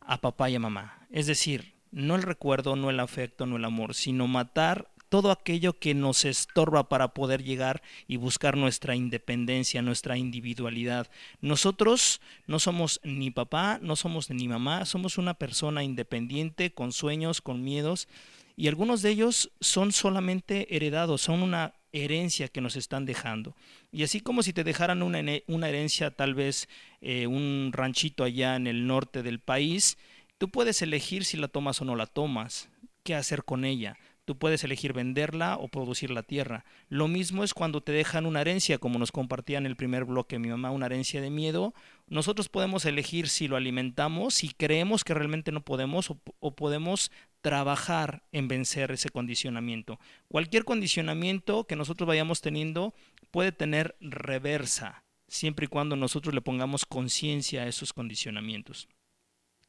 a 0.00 0.20
papá 0.20 0.50
y 0.50 0.56
a 0.56 0.60
mamá. 0.60 1.06
Es 1.10 1.26
decir, 1.26 1.74
no 1.90 2.16
el 2.16 2.22
recuerdo, 2.22 2.76
no 2.76 2.90
el 2.90 3.00
afecto, 3.00 3.46
no 3.46 3.56
el 3.56 3.64
amor, 3.64 3.94
sino 3.94 4.26
matar 4.26 4.90
todo 5.14 5.30
aquello 5.30 5.78
que 5.78 5.94
nos 5.94 6.24
estorba 6.24 6.88
para 6.88 7.14
poder 7.14 7.44
llegar 7.44 7.82
y 8.08 8.16
buscar 8.16 8.56
nuestra 8.56 8.96
independencia, 8.96 9.80
nuestra 9.80 10.18
individualidad. 10.18 11.08
Nosotros 11.40 12.20
no 12.48 12.58
somos 12.58 13.00
ni 13.04 13.30
papá, 13.30 13.78
no 13.80 13.94
somos 13.94 14.28
ni 14.30 14.48
mamá, 14.48 14.84
somos 14.86 15.16
una 15.16 15.34
persona 15.34 15.84
independiente, 15.84 16.72
con 16.72 16.90
sueños, 16.90 17.40
con 17.40 17.62
miedos, 17.62 18.08
y 18.56 18.66
algunos 18.66 19.02
de 19.02 19.10
ellos 19.10 19.52
son 19.60 19.92
solamente 19.92 20.74
heredados, 20.74 21.22
son 21.22 21.44
una 21.44 21.74
herencia 21.92 22.48
que 22.48 22.60
nos 22.60 22.74
están 22.74 23.06
dejando. 23.06 23.54
Y 23.92 24.02
así 24.02 24.20
como 24.20 24.42
si 24.42 24.52
te 24.52 24.64
dejaran 24.64 25.00
una, 25.00 25.20
herencia, 25.68 26.10
tal 26.10 26.34
vez 26.34 26.68
eh, 27.00 27.28
un 27.28 27.70
ranchito 27.72 28.24
allá 28.24 28.56
en 28.56 28.66
el 28.66 28.88
norte 28.88 29.22
del 29.22 29.38
país, 29.38 29.96
tú 30.38 30.48
puedes 30.48 30.82
elegir 30.82 31.24
si 31.24 31.36
la 31.36 31.46
tomas 31.46 31.80
o 31.80 31.84
no 31.84 31.94
la 31.94 32.06
tomas, 32.06 32.68
qué 33.04 33.14
hacer 33.14 33.44
con 33.44 33.64
ella. 33.64 33.96
Tú 34.24 34.38
puedes 34.38 34.64
elegir 34.64 34.94
venderla 34.94 35.56
o 35.56 35.68
producir 35.68 36.10
la 36.10 36.22
tierra. 36.22 36.64
Lo 36.88 37.08
mismo 37.08 37.44
es 37.44 37.52
cuando 37.52 37.82
te 37.82 37.92
dejan 37.92 38.24
una 38.24 38.40
herencia, 38.40 38.78
como 38.78 38.98
nos 38.98 39.12
compartía 39.12 39.58
en 39.58 39.66
el 39.66 39.76
primer 39.76 40.04
bloque 40.04 40.38
mi 40.38 40.48
mamá, 40.48 40.70
una 40.70 40.86
herencia 40.86 41.20
de 41.20 41.28
miedo. 41.28 41.74
Nosotros 42.06 42.48
podemos 42.48 42.86
elegir 42.86 43.28
si 43.28 43.48
lo 43.48 43.56
alimentamos, 43.56 44.34
si 44.34 44.48
creemos 44.48 45.04
que 45.04 45.12
realmente 45.12 45.52
no 45.52 45.60
podemos 45.60 46.10
o, 46.10 46.18
o 46.40 46.56
podemos 46.56 47.10
trabajar 47.42 48.22
en 48.32 48.48
vencer 48.48 48.90
ese 48.90 49.10
condicionamiento. 49.10 50.00
Cualquier 50.28 50.64
condicionamiento 50.64 51.66
que 51.66 51.76
nosotros 51.76 52.06
vayamos 52.06 52.40
teniendo 52.40 52.94
puede 53.30 53.52
tener 53.52 53.96
reversa, 54.00 55.04
siempre 55.28 55.66
y 55.66 55.68
cuando 55.68 55.96
nosotros 55.96 56.34
le 56.34 56.40
pongamos 56.40 56.86
conciencia 56.86 57.62
a 57.62 57.66
esos 57.66 57.92
condicionamientos. 57.92 58.88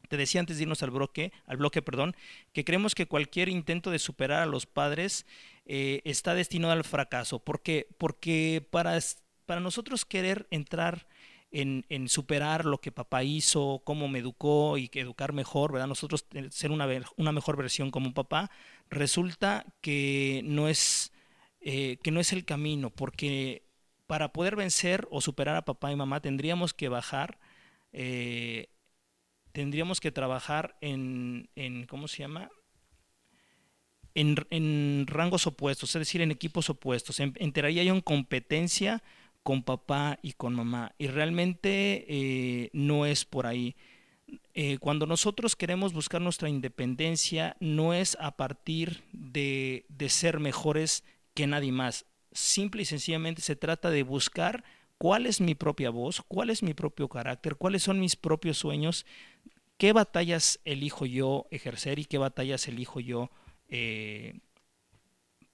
Te 0.08 0.18
decía 0.18 0.39
antes 0.39 0.58
de 0.58 0.63
irnos 0.63 0.84
al 0.84 0.91
bloque, 0.91 1.32
al 1.46 1.58
bloque 1.58 1.82
perdón, 1.82 2.15
que 2.54 2.63
creemos 2.63 2.96
que 2.96 3.08
cualquier 3.08 3.50
intento 3.50 3.91
de 3.91 4.00
superar 4.00 4.41
a 4.41 4.46
los 4.46 4.65
padres 4.65 5.26
eh, 5.65 6.02
está 6.06 6.34
destinado 6.34 6.74
al 6.74 6.84
fracaso. 6.84 7.39
¿Por 7.39 7.62
qué? 7.62 7.88
Porque 7.98 8.65
para, 8.70 8.98
para 9.46 9.62
nosotros 9.62 10.06
querer 10.06 10.48
entrar 10.52 11.08
en, 11.52 11.86
en, 11.89 12.10
superar 12.10 12.65
lo 12.65 12.82
que 12.82 12.91
papá 12.91 13.24
hizo, 13.24 13.82
cómo 13.86 14.08
me 14.08 14.20
educó 14.20 14.78
y 14.78 14.89
que 14.89 15.00
educar 15.00 15.32
mejor, 15.32 15.72
¿verdad? 15.72 15.88
Nosotros 15.88 16.26
ser 16.50 16.72
una, 16.72 16.88
una 17.15 17.32
mejor 17.32 17.56
versión 17.56 17.91
como 17.91 18.13
papá, 18.13 18.52
resulta 18.89 19.65
que 19.82 20.41
no 20.44 20.68
es, 20.68 21.13
eh, 21.62 21.98
que 22.04 22.12
no 22.12 22.20
es 22.20 22.34
el 22.34 22.46
camino, 22.46 22.89
porque 22.89 23.63
para 24.08 24.34
poder 24.34 24.56
vencer 24.56 25.08
o 25.12 25.22
superar 25.22 25.56
a 25.56 25.65
papá 25.65 25.91
y 25.91 25.96
mamá 25.96 26.20
tendríamos 26.22 26.74
que 26.74 26.89
bajar 26.89 27.39
eh, 27.94 28.68
tendríamos 29.56 30.02
que 30.02 30.12
trabajar 30.12 30.76
en, 30.82 31.50
en 31.56 31.86
¿cómo 31.86 32.10
se 32.10 32.18
llama? 32.18 32.50
En, 34.13 34.36
en, 34.50 35.06
rangos 35.08 35.48
opuestos, 35.48 35.96
es 35.96 36.00
decir, 36.00 36.22
en 36.22 36.30
equipos 36.30 36.70
opuestos. 36.70 37.20
Yo 37.20 37.24
en 37.24 38.02
competencia 38.02 39.02
con 39.44 39.63
papá 39.63 40.20
y 40.22 40.34
con 40.34 40.56
mamá. 40.56 40.94
Y 40.98 41.08
realmente 41.08 42.06
eh, 42.10 42.70
no 42.74 43.06
es 43.06 43.24
por 43.24 43.48
ahí. 43.48 43.78
Eh, 44.54 44.78
cuando 44.80 45.06
nosotros 45.06 45.56
queremos 45.56 45.94
buscar 45.94 46.20
nuestra 46.20 46.50
independencia, 46.50 47.56
no 47.62 47.94
es 47.94 48.18
a 48.20 48.36
partir 48.36 49.04
de, 49.13 49.86
de 49.88 50.10
ser 50.10 50.41
mejores 50.41 51.06
que 51.34 51.48
nadie 51.48 51.72
más. 51.72 52.06
Simple 52.34 52.82
y 52.82 52.86
sencillamente 52.86 53.41
se 53.41 53.56
trata 53.56 53.89
de 53.89 54.04
buscar 54.04 54.65
cuál 54.98 55.26
es 55.26 55.42
mi 55.42 55.56
propia 55.56 55.90
voz, 55.90 56.22
cuál 56.28 56.50
es 56.50 56.64
mi 56.64 56.74
propio 56.74 57.10
carácter, 57.10 57.56
cuáles 57.56 57.84
son 57.84 58.00
mis 58.00 58.16
propios 58.16 58.58
sueños, 58.58 59.06
qué 59.78 59.94
batallas 59.94 60.60
elijo 60.66 61.06
yo 61.06 61.48
ejercer 61.52 62.00
y 62.00 62.06
qué 62.06 62.18
batallas 62.18 62.68
elijo 62.68 63.00
yo 63.00 63.30
eh, 63.70 64.40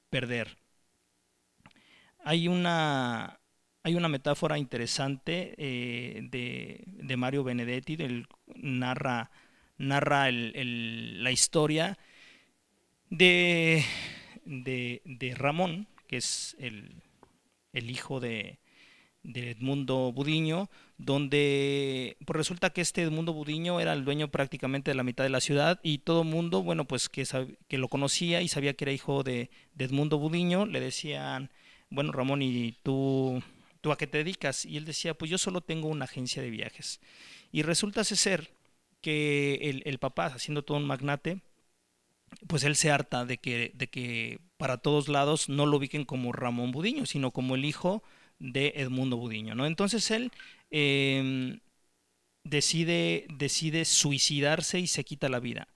perder. 0.10 0.58
Hay 2.24 2.48
una, 2.48 3.40
hay 3.84 3.96
una 3.96 4.08
metáfora 4.08 4.58
interesante 4.58 5.56
eh, 5.58 6.28
de, 6.30 7.18
Mario 7.18 7.44
Benedetti, 7.44 7.96
del, 7.96 8.28
narra, 8.56 9.32
narra 9.78 10.30
la 10.32 11.32
historia 11.32 11.98
de, 13.10 13.84
de, 14.46 15.36
Ramón, 15.36 15.88
que 16.08 16.18
es 16.18 16.56
el, 16.60 17.02
el 17.74 17.90
hijo 17.90 18.20
de, 18.20 18.61
de 19.24 19.52
Edmundo 19.52 20.12
Budiño, 20.12 20.70
donde 20.98 22.18
pues 22.26 22.38
resulta 22.38 22.72
que 22.72 22.82
este 22.82 23.04
Edmundo 23.04 23.34
Budiño 23.34 23.80
era 23.80 23.94
el 23.94 24.04
dueño 24.04 24.30
prácticamente 24.30 24.92
de 24.92 24.96
la 24.96 25.04
mitad 25.04 25.24
de 25.24 25.30
la 25.30 25.42
ciudad 25.42 25.80
y 25.84 26.00
todo 26.00 26.24
mundo, 26.24 26.64
bueno, 26.64 26.86
pues 26.86 27.10
que, 27.10 27.26
que 27.68 27.78
lo 27.78 27.88
conocía 27.88 28.42
y 28.42 28.48
sabía 28.48 28.74
que 28.74 28.86
era 28.86 28.92
hijo 28.92 29.24
de, 29.24 29.50
Edmundo 29.78 30.18
Budiño, 30.20 30.66
le 30.66 30.80
decían, 30.80 31.52
bueno, 31.90 32.12
Ramón, 32.12 32.42
¿y 32.42 32.74
tú, 32.84 33.42
tú 33.82 33.92
a 33.92 33.98
qué 33.98 34.08
te 34.08 34.20
dedicas? 34.20 34.66
Y 34.66 34.78
él 34.78 34.86
decía, 34.86 35.14
pues 35.14 35.30
yo 35.32 35.38
solo 35.38 35.62
tengo 35.62 35.88
una 35.88 36.06
agencia 36.06 36.42
de 36.42 36.50
viajes. 36.50 37.00
Y 37.52 37.64
resulta 37.64 38.04
ser 38.04 38.54
que 39.02 39.56
el, 39.64 39.82
el 39.86 39.98
papá, 39.98 40.28
haciendo 40.28 40.64
todo 40.64 40.78
un 40.78 40.86
magnate, 40.86 41.42
pues 42.48 42.64
él 42.64 42.76
se 42.76 42.92
harta 42.92 43.26
de 43.26 43.38
que, 43.38 43.72
de 43.74 43.88
que 43.88 44.40
para 44.58 44.78
todos 44.78 45.10
lados 45.10 45.50
no 45.50 45.66
lo 45.66 45.78
ubiquen 45.78 46.06
como 46.06 46.32
Ramón 46.32 46.72
Budiño, 46.72 47.06
sino 47.06 47.32
como 47.32 47.56
el 47.56 47.66
hijo 47.66 48.04
de 48.42 48.74
Edmundo 48.76 49.18
Budiño, 49.18 49.56
¿no? 49.56 49.66
Entonces 49.66 50.10
él 50.12 50.32
em, 50.72 51.60
decide, 52.44 53.28
decide 53.30 53.86
suicidarse 53.86 54.80
y 54.80 54.88
se 54.88 55.04
quita 55.04 55.30
la 55.30 55.40
vida. 55.40 55.68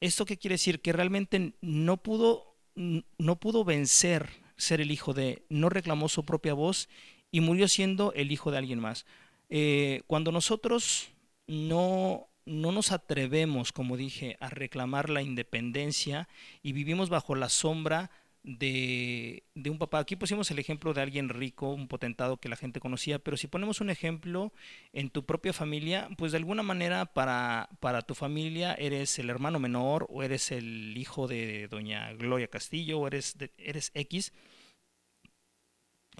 ¿Esto 0.00 0.24
qué 0.24 0.36
quiere 0.36 0.54
decir? 0.54 0.80
Que 0.80 0.92
realmente 0.92 1.54
no 1.60 1.96
pudo, 1.96 2.56
no 2.74 3.36
pudo 3.40 3.64
vencer 3.64 4.28
ser 4.56 4.80
el 4.80 4.92
hijo 4.92 5.14
de, 5.14 5.44
no 5.48 5.68
reclamó 5.68 6.08
su 6.08 6.24
propia 6.24 6.54
voz 6.54 6.88
y 7.32 7.40
murió 7.40 7.66
siendo 7.66 8.12
el 8.12 8.30
hijo 8.30 8.52
de 8.52 8.58
alguien 8.58 8.78
más. 8.78 9.04
Eh, 9.48 10.02
cuando 10.06 10.30
nosotros 10.30 11.08
no, 11.48 12.28
no 12.46 12.70
nos 12.70 12.92
atrevemos, 12.92 13.72
como 13.72 13.96
dije, 13.96 14.36
a 14.38 14.48
reclamar 14.48 15.10
la 15.10 15.22
independencia 15.22 16.28
y 16.62 16.72
vivimos 16.72 17.08
bajo 17.08 17.34
la 17.34 17.48
sombra 17.48 18.10
de, 18.44 19.42
un 19.66 19.78
papá. 19.78 19.98
Aquí 19.98 20.16
pusimos 20.16 20.50
el 20.50 20.58
ejemplo 20.58 20.92
de 20.94 21.00
alguien 21.00 21.30
rico, 21.30 21.70
un 21.70 21.88
potentado 21.88 22.36
que 22.36 22.48
la 22.48 22.56
gente 22.56 22.78
conocía, 22.78 23.18
pero 23.18 23.36
si 23.36 23.48
ponemos 23.48 23.80
un 23.80 23.90
ejemplo 23.90 24.52
en 24.92 25.10
tu 25.10 25.24
propia 25.24 25.52
familia, 25.52 26.08
pues 26.16 26.32
de 26.32 26.38
alguna 26.38 26.62
manera 26.62 27.06
para, 27.06 27.70
para 27.80 28.02
tu 28.02 28.14
familia 28.14 28.74
eres 28.74 29.18
el 29.18 29.30
hermano 29.30 29.58
menor 29.58 30.06
o 30.10 30.22
eres 30.22 30.52
el 30.52 30.96
hijo 30.96 31.26
de 31.26 31.68
doña 31.68 32.12
Gloria 32.12 32.48
Castillo 32.48 33.00
o 33.00 33.06
eres, 33.06 33.36
eres 33.56 33.90
X. 33.94 34.32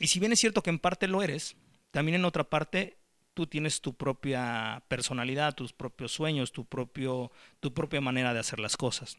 Y 0.01 0.09
si 0.09 0.18
bien 0.18 0.33
es 0.33 0.41
cierto 0.41 0.62
que 0.62 0.70
en 0.70 0.79
parte 0.79 1.07
lo 1.07 1.22
eres, 1.22 1.57
también 1.91 2.16
en 2.16 2.25
otra 2.25 2.45
parte 2.45 2.97
tú 3.35 3.47
tienes 3.47 3.81
tu 3.81 3.95
propia 3.95 4.83
personalidad, 4.89 5.55
tus 5.55 5.72
propios 5.72 6.12
sueños, 6.12 6.53
tu, 6.53 6.64
propio, 6.64 7.31
tu 7.61 7.75
propia 7.75 8.01
manera 8.01 8.33
de 8.33 8.41
hacer 8.41 8.61
las 8.61 8.77
cosas. 8.77 9.18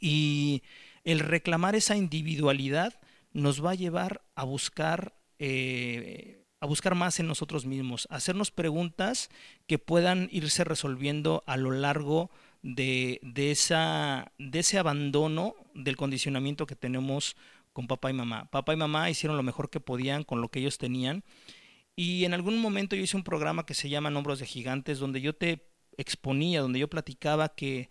Y 0.00 0.62
el 1.04 1.20
reclamar 1.20 1.74
esa 1.74 1.96
individualidad 1.96 3.00
nos 3.32 3.64
va 3.64 3.72
a 3.72 3.76
llevar 3.76 4.22
a 4.34 4.44
buscar, 4.44 5.14
eh, 5.38 6.44
a 6.60 6.66
buscar 6.66 6.94
más 6.94 7.20
en 7.20 7.26
nosotros 7.26 7.66
mismos, 7.66 8.06
a 8.10 8.16
hacernos 8.16 8.50
preguntas 8.50 9.30
que 9.66 9.78
puedan 9.78 10.28
irse 10.32 10.64
resolviendo 10.64 11.42
a 11.46 11.56
lo 11.56 11.70
largo 11.70 12.30
de, 12.62 13.20
esa, 13.36 14.32
de 14.38 14.58
ese 14.58 14.78
abandono 14.78 15.54
del 15.74 15.96
condicionamiento 15.96 16.66
que 16.66 16.76
tenemos 16.76 17.36
con 17.72 17.86
papá 17.86 18.10
y 18.10 18.14
mamá. 18.14 18.50
Papá 18.50 18.74
y 18.74 18.76
mamá 18.76 19.10
hicieron 19.10 19.36
lo 19.36 19.42
mejor 19.42 19.70
que 19.70 19.80
podían 19.80 20.24
con 20.24 20.40
lo 20.40 20.50
que 20.50 20.60
ellos 20.60 20.78
tenían. 20.78 21.24
Y 21.96 22.24
en 22.24 22.34
algún 22.34 22.58
momento 22.58 22.96
yo 22.96 23.02
hice 23.02 23.16
un 23.16 23.24
programa 23.24 23.66
que 23.66 23.74
se 23.74 23.88
llama 23.88 24.10
Nombros 24.10 24.40
de 24.40 24.46
Gigantes, 24.46 24.98
donde 24.98 25.20
yo 25.20 25.34
te 25.34 25.70
exponía, 25.96 26.60
donde 26.60 26.78
yo 26.78 26.88
platicaba 26.88 27.50
que 27.50 27.90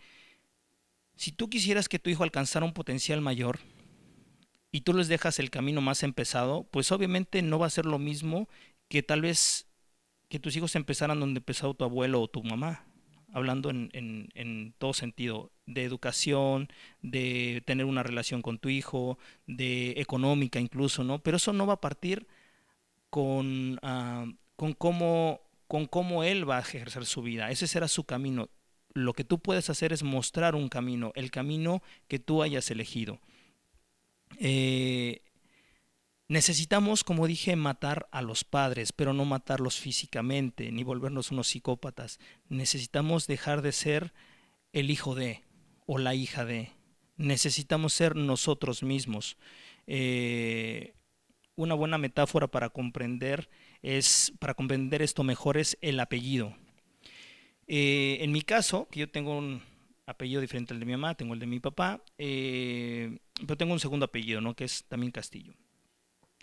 si 1.19 1.33
tú 1.33 1.49
quisieras 1.49 1.89
que 1.89 1.99
tu 1.99 2.09
hijo 2.09 2.23
alcanzara 2.23 2.65
un 2.65 2.71
potencial 2.71 3.19
mayor 3.19 3.59
y 4.71 4.81
tú 4.81 4.93
les 4.93 5.09
dejas 5.09 5.37
el 5.39 5.49
camino 5.49 5.81
más 5.81 6.03
empezado, 6.03 6.63
pues 6.71 6.93
obviamente 6.93 7.41
no 7.41 7.59
va 7.59 7.65
a 7.65 7.69
ser 7.69 7.85
lo 7.85 7.99
mismo 7.99 8.47
que 8.87 9.03
tal 9.03 9.23
vez 9.23 9.67
que 10.29 10.39
tus 10.39 10.55
hijos 10.55 10.77
empezaran 10.77 11.19
donde 11.19 11.39
empezó 11.39 11.73
tu 11.73 11.83
abuelo 11.83 12.21
o 12.21 12.29
tu 12.29 12.41
mamá, 12.41 12.85
hablando 13.33 13.69
en, 13.69 14.73
todo 14.77 14.93
sentido, 14.93 15.51
de 15.65 15.83
educación, 15.83 16.69
de 17.01 17.63
tener 17.65 17.85
una 17.85 18.01
relación 18.01 18.41
con 18.41 18.57
tu 18.57 18.69
hijo, 18.69 19.19
de 19.45 19.95
económica 19.97 20.61
incluso, 20.61 21.03
¿no? 21.03 21.19
Pero 21.21 21.35
eso 21.35 21.51
no 21.51 21.67
va 21.67 21.73
a 21.73 21.81
partir 21.81 22.27
con, 23.09 23.77
ah, 23.81 24.25
con, 24.55 24.71
cómo, 24.71 25.41
con 25.67 25.85
cómo 25.85 26.23
él 26.23 26.49
va 26.49 26.59
a 26.59 26.61
ejercer 26.61 27.05
su 27.05 27.21
vida, 27.23 27.51
ese 27.51 27.67
será 27.67 27.89
su 27.89 28.05
camino 28.05 28.47
lo 28.93 29.13
que 29.13 29.23
tú 29.23 29.39
puedes 29.39 29.69
hacer 29.69 29.93
es 29.93 30.03
mostrar 30.03 30.55
un 30.55 30.69
camino, 30.69 31.11
el 31.15 31.31
camino 31.31 31.81
que 32.07 32.19
tú 32.19 32.43
hayas 32.43 32.69
elegido. 32.71 33.19
Eh, 34.37 35.21
necesitamos, 36.27 37.03
como 37.03 37.27
dije, 37.27 37.55
matar 37.55 38.07
a 38.11 38.21
los 38.21 38.43
padres, 38.43 38.91
pero 38.91 39.13
no 39.13 39.25
matarlos 39.25 39.79
físicamente, 39.79 40.71
ni 40.71 40.83
volvernos 40.83 41.31
unos 41.31 41.47
psicópatas. 41.47 42.19
Necesitamos 42.47 43.27
dejar 43.27 43.61
de 43.61 43.71
ser 43.71 44.13
el 44.73 44.91
hijo 44.91 45.15
de 45.15 45.43
o 45.85 45.97
la 45.97 46.15
hija 46.15 46.45
de. 46.45 46.71
Necesitamos 47.17 47.93
ser 47.93 48.15
nosotros 48.15 48.83
mismos. 48.83 49.37
Eh, 49.87 50.93
una 51.55 51.73
buena 51.73 51.97
metáfora 51.97 52.47
para 52.47 52.69
comprender 52.69 53.49
es 53.81 54.31
para 54.39 54.53
comprender 54.53 55.01
esto 55.01 55.23
mejor 55.23 55.57
es 55.57 55.77
el 55.81 55.99
apellido. 55.99 56.55
Eh, 57.71 58.17
en 58.21 58.31
mi 58.31 58.41
caso, 58.41 58.87
que 58.89 59.01
yo 59.01 59.09
tengo 59.09 59.37
un 59.37 59.61
apellido 60.07 60.41
diferente 60.41 60.73
al 60.73 60.79
de 60.79 60.87
mi 60.87 60.93
mamá, 60.93 61.13
tengo 61.13 61.35
el 61.35 61.39
de 61.39 61.45
mi 61.45 61.59
papá, 61.59 62.03
eh, 62.17 63.19
pero 63.45 63.57
tengo 63.57 63.73
un 63.73 63.79
segundo 63.79 64.07
apellido, 64.07 64.41
¿no? 64.41 64.55
Que 64.55 64.63
es 64.63 64.85
también 64.85 65.11
Castillo. 65.11 65.53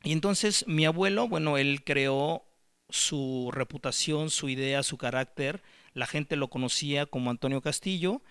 Y 0.05 0.13
entonces 0.13 0.65
mi 0.69 0.87
abuelo, 0.87 1.27
bueno, 1.27 1.59
él 1.59 1.83
creó 1.83 2.45
su 2.89 3.51
reputación, 3.53 4.31
su 4.31 4.49
idea, 4.49 4.85
su 4.85 4.99
carácter. 4.99 5.65
La 5.95 6.07
gente 6.07 6.37
lo 6.37 6.49
conocía 6.49 7.07
como 7.07 7.31
Antonio 7.31 7.61
Castillo 7.61 8.23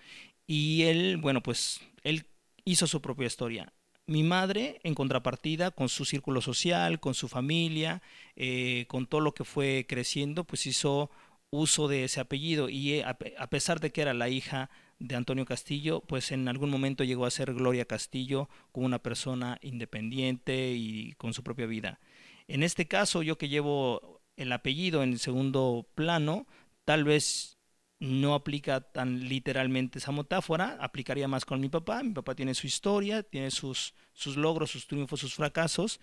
y 0.46 0.84
él, 0.84 1.18
bueno, 1.18 1.42
pues 1.42 1.82
él 2.02 2.24
hizo 2.64 2.86
su 2.86 3.02
propia 3.02 3.26
historia. 3.26 3.74
Mi 4.06 4.22
madre, 4.22 4.80
en 4.84 4.94
contrapartida, 4.94 5.70
con 5.70 5.90
su 5.90 6.06
círculo 6.06 6.40
social, 6.40 6.98
con 6.98 7.12
su 7.12 7.28
familia, 7.28 8.00
eh, 8.36 8.86
con 8.88 9.06
todo 9.06 9.20
lo 9.20 9.34
que 9.34 9.44
fue 9.44 9.84
creciendo, 9.86 10.44
pues 10.44 10.66
hizo 10.66 11.10
uso 11.50 11.88
de 11.88 12.04
ese 12.04 12.20
apellido 12.20 12.68
y 12.68 12.94
eh, 12.94 13.04
a 13.04 13.50
pesar 13.50 13.80
de 13.80 13.90
que 13.92 14.02
era 14.02 14.14
la 14.14 14.28
hija 14.28 14.70
de 14.98 15.14
Antonio 15.16 15.44
Castillo, 15.44 16.00
pues 16.00 16.32
en 16.32 16.48
algún 16.48 16.70
momento 16.70 17.04
llegó 17.04 17.26
a 17.26 17.30
ser 17.30 17.54
Gloria 17.54 17.84
Castillo 17.84 18.48
como 18.72 18.86
una 18.86 19.02
persona 19.02 19.58
independiente 19.60 20.72
y 20.72 21.12
con 21.14 21.34
su 21.34 21.42
propia 21.42 21.66
vida. 21.66 22.00
En 22.48 22.62
este 22.62 22.86
caso, 22.86 23.22
yo 23.22 23.38
que 23.38 23.48
llevo 23.48 24.22
el 24.36 24.52
apellido 24.52 25.02
en 25.02 25.12
el 25.12 25.18
segundo 25.18 25.86
plano, 25.94 26.46
tal 26.84 27.04
vez 27.04 27.58
no 27.98 28.34
aplica 28.34 28.80
tan 28.80 29.28
literalmente 29.28 29.98
esa 29.98 30.12
metáfora, 30.12 30.78
aplicaría 30.80 31.28
más 31.28 31.44
con 31.44 31.60
mi 31.60 31.68
papá. 31.68 32.02
Mi 32.02 32.12
papá 32.12 32.34
tiene 32.34 32.54
su 32.54 32.66
historia, 32.66 33.22
tiene 33.22 33.50
sus, 33.50 33.94
sus 34.12 34.36
logros, 34.36 34.70
sus 34.70 34.86
triunfos, 34.86 35.20
sus 35.20 35.34
fracasos. 35.34 36.00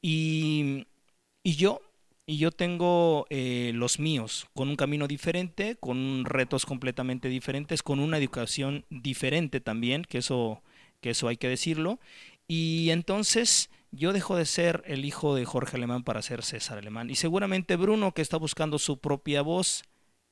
Y, 0.00 0.86
y 1.42 1.56
yo 1.56 1.80
y 2.26 2.38
yo 2.38 2.52
tengo 2.52 3.26
eh, 3.30 3.72
los 3.74 3.98
míos, 3.98 4.46
con 4.54 4.68
un 4.68 4.76
camino 4.76 5.08
diferente, 5.08 5.76
con 5.80 6.24
retos 6.24 6.66
completamente 6.66 7.28
diferentes, 7.28 7.82
con 7.82 7.98
una 7.98 8.18
educación 8.18 8.84
diferente 8.90 9.60
también, 9.60 10.04
que 10.04 10.18
eso, 10.18 10.62
que 11.00 11.10
eso 11.10 11.28
hay 11.28 11.36
que 11.36 11.48
decirlo. 11.48 11.98
Y 12.46 12.90
entonces 12.90 13.70
yo 13.90 14.12
dejo 14.12 14.36
de 14.36 14.46
ser 14.46 14.82
el 14.86 15.04
hijo 15.04 15.34
de 15.34 15.44
Jorge 15.44 15.76
Alemán 15.76 16.04
para 16.04 16.22
ser 16.22 16.42
César 16.42 16.78
Alemán. 16.78 17.10
Y 17.10 17.16
seguramente 17.16 17.76
Bruno, 17.76 18.12
que 18.12 18.22
está 18.22 18.36
buscando 18.36 18.78
su 18.78 18.98
propia 18.98 19.42
voz, 19.42 19.82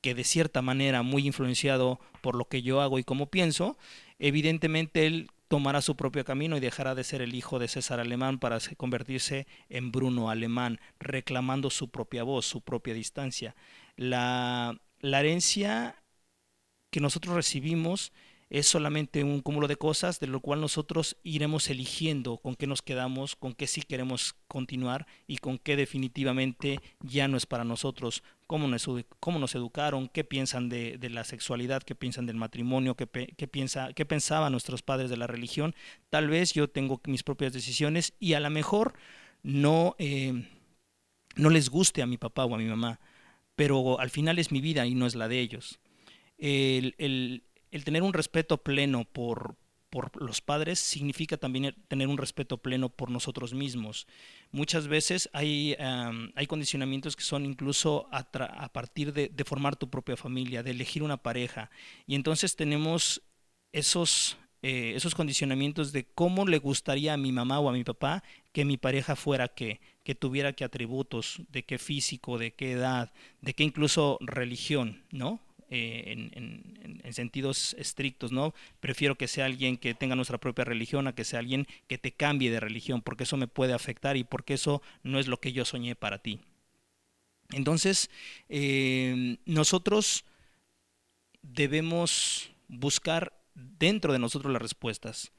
que 0.00 0.14
de 0.14 0.24
cierta 0.24 0.62
manera 0.62 1.02
muy 1.02 1.26
influenciado 1.26 2.00
por 2.22 2.36
lo 2.36 2.46
que 2.46 2.62
yo 2.62 2.80
hago 2.80 2.98
y 2.98 3.04
cómo 3.04 3.26
pienso, 3.26 3.76
evidentemente 4.18 5.06
él 5.06 5.30
tomará 5.50 5.82
su 5.82 5.96
propio 5.96 6.24
camino 6.24 6.56
y 6.56 6.60
dejará 6.60 6.94
de 6.94 7.02
ser 7.02 7.22
el 7.22 7.34
hijo 7.34 7.58
de 7.58 7.66
César 7.66 7.98
Alemán 7.98 8.38
para 8.38 8.58
convertirse 8.76 9.48
en 9.68 9.90
Bruno 9.90 10.30
Alemán, 10.30 10.78
reclamando 11.00 11.70
su 11.70 11.90
propia 11.90 12.22
voz, 12.22 12.46
su 12.46 12.60
propia 12.60 12.94
distancia. 12.94 13.56
La, 13.96 14.80
la 15.00 15.18
herencia 15.18 16.04
que 16.92 17.00
nosotros 17.00 17.34
recibimos 17.34 18.12
es 18.50 18.66
solamente 18.66 19.22
un 19.22 19.40
cúmulo 19.40 19.68
de 19.68 19.76
cosas 19.76 20.18
de 20.18 20.26
lo 20.26 20.40
cual 20.40 20.60
nosotros 20.60 21.16
iremos 21.22 21.70
eligiendo 21.70 22.38
con 22.38 22.56
qué 22.56 22.66
nos 22.66 22.82
quedamos, 22.82 23.36
con 23.36 23.54
qué 23.54 23.68
sí 23.68 23.82
queremos 23.82 24.34
continuar 24.48 25.06
y 25.28 25.38
con 25.38 25.56
qué 25.56 25.76
definitivamente 25.76 26.80
ya 27.00 27.28
no 27.28 27.36
es 27.36 27.46
para 27.46 27.62
nosotros, 27.62 28.24
cómo 28.48 28.66
nos, 28.66 28.88
cómo 29.20 29.38
nos 29.38 29.54
educaron, 29.54 30.08
qué 30.08 30.24
piensan 30.24 30.68
de, 30.68 30.98
la 31.10 31.22
sexualidad, 31.22 31.84
qué 31.84 31.94
piensan 31.94 32.26
del 32.26 32.36
matrimonio, 32.36 32.96
qué, 32.96 33.06
piensa, 33.06 33.92
qué 33.92 34.04
pensaban 34.04 34.50
nuestros 34.50 34.82
padres 34.82 35.10
de 35.10 35.16
la 35.16 35.28
religión. 35.28 35.76
Tal 36.10 36.28
vez 36.28 36.52
yo 36.52 36.68
tengo 36.68 37.00
mis 37.06 37.22
propias 37.22 37.52
decisiones 37.52 38.14
y 38.18 38.34
a 38.34 38.40
lo 38.40 38.50
mejor 38.50 38.94
no, 39.44 39.94
eh, 40.00 40.48
no 41.36 41.50
les 41.50 41.70
guste 41.70 42.02
a 42.02 42.06
mi 42.06 42.16
papá 42.16 42.46
o 42.46 42.54
a 42.56 42.58
mi 42.58 42.64
mamá, 42.64 42.98
pero 43.54 44.00
al 44.00 44.10
final 44.10 44.40
es 44.40 44.50
mi 44.50 44.60
vida 44.60 44.86
y 44.86 44.96
no 44.96 45.06
es 45.06 45.14
la 45.14 45.28
de 45.28 45.38
ellos. 45.38 45.78
el, 46.36 46.96
el 46.98 47.44
tener 47.84 48.02
un 48.02 48.12
respeto 48.12 48.58
pleno 48.58 49.04
por, 49.04 49.56
por 49.90 50.22
los 50.22 50.40
padres 50.40 50.78
significa 50.78 51.36
también 51.36 51.74
tener 51.88 52.08
un 52.08 52.16
respeto 52.16 52.58
pleno 52.58 52.88
por 52.88 53.10
nosotros 53.10 53.52
mismos. 53.52 54.06
Muchas 54.52 54.86
veces 54.86 55.28
hay, 55.32 55.76
hay 55.78 56.46
condicionamientos 56.46 57.16
que 57.16 57.24
son 57.24 57.44
incluso 57.44 58.08
a, 58.12 58.22
partir 58.72 59.12
de, 59.12 59.44
formar 59.44 59.76
tu 59.76 59.90
propia 59.90 60.16
familia, 60.16 60.62
de 60.62 60.70
elegir 60.70 61.02
una 61.02 61.16
pareja. 61.16 61.70
Y 62.06 62.14
entonces 62.14 62.54
tenemos 62.54 63.22
esos, 63.72 64.38
eh, 64.62 64.92
esos 64.94 65.14
condicionamientos 65.14 65.92
de 65.92 66.04
cómo 66.04 66.46
le 66.46 66.58
gustaría 66.58 67.14
a 67.14 67.18
mi 67.18 67.32
mamá 67.32 67.58
o 67.58 67.68
a 67.68 67.72
mi 67.72 67.84
papá 67.84 68.22
que 68.52 68.64
mi 68.64 68.76
pareja 68.76 69.16
fuera 69.16 69.48
qué, 69.48 69.80
que 70.04 70.14
tuviera 70.14 70.52
qué 70.52 70.64
atributos, 70.64 71.42
de 71.48 71.64
qué 71.64 71.78
físico, 71.78 72.38
de 72.38 72.52
qué 72.52 72.72
edad, 72.72 73.12
de 73.40 73.54
qué 73.54 73.64
incluso 73.64 74.18
religión, 74.20 75.04
¿no? 75.10 75.40
Eh, 75.70 76.04
en, 76.06 76.30
en, 76.34 77.00
en, 77.04 77.12
sentidos 77.14 77.74
estrictos, 77.78 78.32
¿no? 78.32 78.54
Prefiero 78.80 79.16
que 79.16 79.28
sea 79.28 79.44
alguien 79.44 79.76
que 79.78 79.94
tenga 79.94 80.16
nuestra 80.16 80.38
propia 80.38 80.64
religión 80.64 81.06
a 81.06 81.14
que 81.14 81.24
sea 81.24 81.38
alguien 81.38 81.66
que 81.86 81.96
te 81.96 82.12
cambie 82.12 82.50
de 82.50 82.60
religión, 82.60 83.02
porque 83.02 83.24
eso 83.24 83.36
me 83.36 83.46
puede 83.46 83.72
afectar 83.72 84.16
y 84.16 84.24
porque 84.24 84.54
eso 84.54 84.82
no 85.02 85.18
es 85.18 85.28
lo 85.28 85.38
que 85.38 85.52
yo 85.52 85.64
soñé 85.64 85.94
para 85.94 86.18
ti. 86.18 86.40
Entonces, 87.52 88.10
eh, 88.48 89.38
nosotros 89.44 90.24
debemos 91.42 92.50
buscar 92.68 93.32
dentro 93.54 94.12
de 94.12 94.18
nosotros 94.18 94.52
las 94.52 94.62
respuestas 94.62 95.32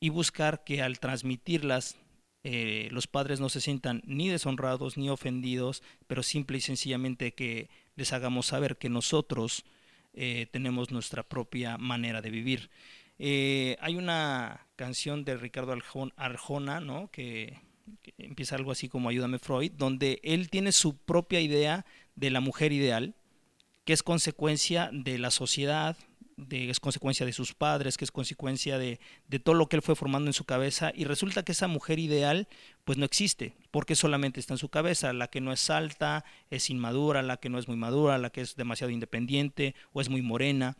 y 0.00 0.08
buscar 0.08 0.64
que 0.64 0.82
al 0.82 0.98
transmitirlas 0.98 1.96
eh, 2.42 2.88
los 2.90 3.06
padres 3.06 3.40
no 3.40 3.48
se 3.48 3.60
sientan 3.60 4.02
ni 4.04 4.28
deshonrados 4.28 4.98
ni 4.98 5.08
ofendidos, 5.08 5.82
pero 6.06 6.22
simple 6.22 6.58
y 6.58 6.60
sencillamente 6.60 7.32
que 7.34 7.70
les 7.96 8.12
hagamos 8.12 8.46
saber 8.46 8.76
que 8.76 8.88
nosotros 8.88 9.64
eh, 10.12 10.46
tenemos 10.50 10.90
nuestra 10.90 11.22
propia 11.22 11.78
manera 11.78 12.22
de 12.22 12.30
vivir. 12.30 12.70
Eh, 13.18 13.76
hay 13.80 13.96
una 13.96 14.66
canción 14.76 15.24
de 15.24 15.36
Ricardo 15.36 15.76
Arjona, 16.16 16.80
¿no? 16.80 17.10
que, 17.10 17.60
que 18.02 18.14
empieza 18.18 18.56
algo 18.56 18.72
así 18.72 18.88
como 18.88 19.08
Ayúdame 19.08 19.38
Freud, 19.38 19.72
donde 19.72 20.20
él 20.22 20.50
tiene 20.50 20.72
su 20.72 20.96
propia 20.96 21.40
idea 21.40 21.84
de 22.16 22.30
la 22.30 22.40
mujer 22.40 22.72
ideal, 22.72 23.14
que 23.84 23.92
es 23.92 24.02
consecuencia 24.02 24.90
de 24.92 25.18
la 25.18 25.30
sociedad, 25.30 25.96
es 26.50 26.80
consecuencia 26.80 27.24
de 27.26 27.32
sus 27.32 27.54
padres, 27.54 27.96
que 27.96 28.04
es 28.04 28.10
consecuencia 28.10 28.78
de, 28.78 29.00
de, 29.28 29.38
todo 29.38 29.54
lo 29.54 29.68
que 29.68 29.76
él 29.76 29.82
fue 29.82 29.94
formando 29.94 30.28
en 30.28 30.32
su 30.32 30.44
cabeza, 30.44 30.92
y 30.94 31.04
resulta 31.04 31.44
que 31.44 31.52
esa 31.52 31.68
mujer 31.68 31.98
ideal 31.98 32.48
pues 32.84 32.98
no 32.98 33.04
existe, 33.04 33.54
porque 33.70 33.94
solamente 33.94 34.40
está 34.40 34.54
en 34.54 34.58
su 34.58 34.68
cabeza, 34.68 35.12
la 35.12 35.28
que 35.28 35.40
no 35.40 35.52
es 35.52 35.70
alta, 35.70 36.24
es 36.50 36.70
inmadura, 36.70 37.22
la 37.22 37.38
que 37.38 37.48
no 37.48 37.58
es 37.58 37.68
muy 37.68 37.76
madura, 37.76 38.18
la 38.18 38.30
que 38.30 38.40
es 38.40 38.56
demasiado 38.56 38.90
independiente 38.90 39.74
o 39.92 40.00
es 40.00 40.08
muy 40.08 40.22
morena. 40.22 40.76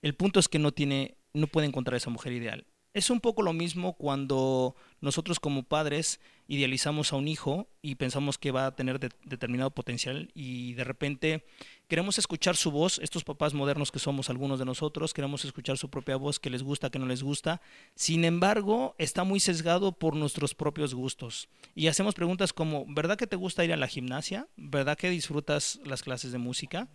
El 0.00 0.14
punto 0.14 0.40
es 0.40 0.48
que 0.48 0.58
no 0.58 0.72
tiene, 0.72 1.16
no 1.32 1.46
puede 1.46 1.66
encontrar 1.66 1.96
esa 1.96 2.10
mujer 2.10 2.32
ideal. 2.32 2.66
Es 2.94 3.10
un 3.10 3.20
poco 3.20 3.42
lo 3.42 3.52
mismo 3.52 3.94
cuando 3.94 4.76
nosotros 5.02 5.38
como 5.38 5.64
padres 5.64 6.20
idealizamos 6.48 7.12
a 7.12 7.16
un 7.16 7.28
hijo 7.28 7.68
y 7.82 7.96
pensamos 7.96 8.38
que 8.38 8.52
va 8.52 8.66
a 8.66 8.74
tener 8.74 8.98
de, 8.98 9.10
determinado 9.24 9.70
potencial 9.70 10.30
y 10.34 10.72
de 10.74 10.84
repente 10.84 11.44
queremos 11.88 12.18
escuchar 12.18 12.56
su 12.56 12.70
voz, 12.70 12.98
estos 13.00 13.24
papás 13.24 13.52
modernos 13.52 13.90
que 13.90 13.98
somos 13.98 14.30
algunos 14.30 14.58
de 14.58 14.64
nosotros, 14.64 15.12
queremos 15.12 15.44
escuchar 15.44 15.76
su 15.76 15.90
propia 15.90 16.16
voz, 16.16 16.38
que 16.38 16.50
les 16.50 16.62
gusta, 16.62 16.88
que 16.88 16.98
no 16.98 17.06
les 17.06 17.22
gusta, 17.22 17.60
sin 17.94 18.24
embargo 18.24 18.94
está 18.96 19.24
muy 19.24 19.40
sesgado 19.40 19.92
por 19.92 20.16
nuestros 20.16 20.54
propios 20.54 20.94
gustos 20.94 21.48
y 21.74 21.88
hacemos 21.88 22.14
preguntas 22.14 22.52
como, 22.52 22.86
¿verdad 22.88 23.18
que 23.18 23.26
te 23.26 23.36
gusta 23.36 23.64
ir 23.64 23.72
a 23.72 23.76
la 23.76 23.88
gimnasia? 23.88 24.48
¿Verdad 24.56 24.96
que 24.96 25.10
disfrutas 25.10 25.80
las 25.84 26.02
clases 26.02 26.32
de 26.32 26.38
música? 26.38 26.88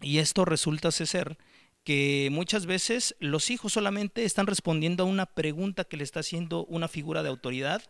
Y 0.00 0.18
esto 0.18 0.44
resulta 0.44 0.90
ser 0.90 1.38
que 1.84 2.28
muchas 2.32 2.64
veces 2.66 3.14
los 3.20 3.50
hijos 3.50 3.74
solamente 3.74 4.24
están 4.24 4.46
respondiendo 4.46 5.04
a 5.04 5.06
una 5.06 5.26
pregunta 5.26 5.84
que 5.84 5.98
le 5.98 6.04
está 6.04 6.20
haciendo 6.20 6.64
una 6.64 6.88
figura 6.88 7.22
de 7.22 7.28
autoridad 7.28 7.82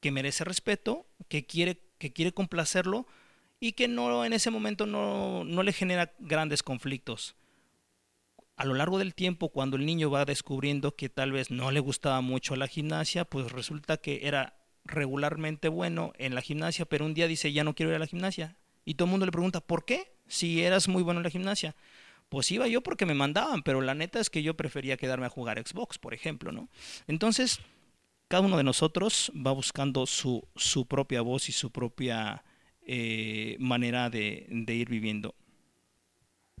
que 0.00 0.10
merece 0.10 0.44
respeto, 0.44 1.06
que 1.28 1.46
quiere, 1.46 1.80
que 1.98 2.12
quiere 2.12 2.32
complacerlo 2.32 3.06
y 3.60 3.72
que 3.72 3.86
no 3.86 4.24
en 4.24 4.32
ese 4.32 4.50
momento 4.50 4.86
no, 4.86 5.44
no 5.44 5.62
le 5.62 5.72
genera 5.72 6.12
grandes 6.18 6.62
conflictos. 6.62 7.36
A 8.56 8.64
lo 8.64 8.74
largo 8.74 8.98
del 8.98 9.14
tiempo, 9.14 9.50
cuando 9.50 9.76
el 9.76 9.86
niño 9.86 10.10
va 10.10 10.24
descubriendo 10.24 10.96
que 10.96 11.08
tal 11.08 11.32
vez 11.32 11.50
no 11.50 11.70
le 11.70 11.80
gustaba 11.80 12.20
mucho 12.22 12.56
la 12.56 12.66
gimnasia, 12.66 13.24
pues 13.24 13.52
resulta 13.52 13.98
que 13.98 14.26
era 14.26 14.56
regularmente 14.84 15.68
bueno 15.68 16.12
en 16.18 16.34
la 16.34 16.40
gimnasia, 16.40 16.86
pero 16.86 17.04
un 17.04 17.14
día 17.14 17.28
dice, 17.28 17.52
ya 17.52 17.62
no 17.62 17.74
quiero 17.74 17.90
ir 17.90 17.96
a 17.96 18.00
la 18.00 18.06
gimnasia. 18.06 18.56
Y 18.84 18.94
todo 18.94 19.06
el 19.06 19.10
mundo 19.12 19.26
le 19.26 19.32
pregunta, 19.32 19.60
¿por 19.60 19.84
qué? 19.84 20.12
Si 20.26 20.62
eras 20.62 20.88
muy 20.88 21.02
bueno 21.02 21.20
en 21.20 21.24
la 21.24 21.30
gimnasia. 21.30 21.76
Pues 22.32 22.50
iba 22.50 22.66
yo 22.66 22.82
porque 22.82 23.04
me 23.04 23.12
mandaban, 23.12 23.62
pero 23.62 23.82
la 23.82 23.94
neta 23.94 24.18
es 24.18 24.30
que 24.30 24.42
yo 24.42 24.56
prefería 24.56 24.96
quedarme 24.96 25.26
a 25.26 25.28
jugar 25.28 25.62
Xbox, 25.62 25.98
por 25.98 26.14
ejemplo, 26.14 26.50
¿no? 26.50 26.70
Entonces, 27.06 27.60
cada 28.26 28.42
uno 28.42 28.56
de 28.56 28.64
nosotros 28.64 29.30
va 29.36 29.52
buscando 29.52 30.06
su, 30.06 30.48
su 30.56 30.86
propia 30.86 31.20
voz 31.20 31.50
y 31.50 31.52
su 31.52 31.70
propia 31.70 32.42
eh, 32.86 33.58
manera 33.60 34.08
de, 34.08 34.46
ir 34.48 34.88
viviendo. 34.88 35.34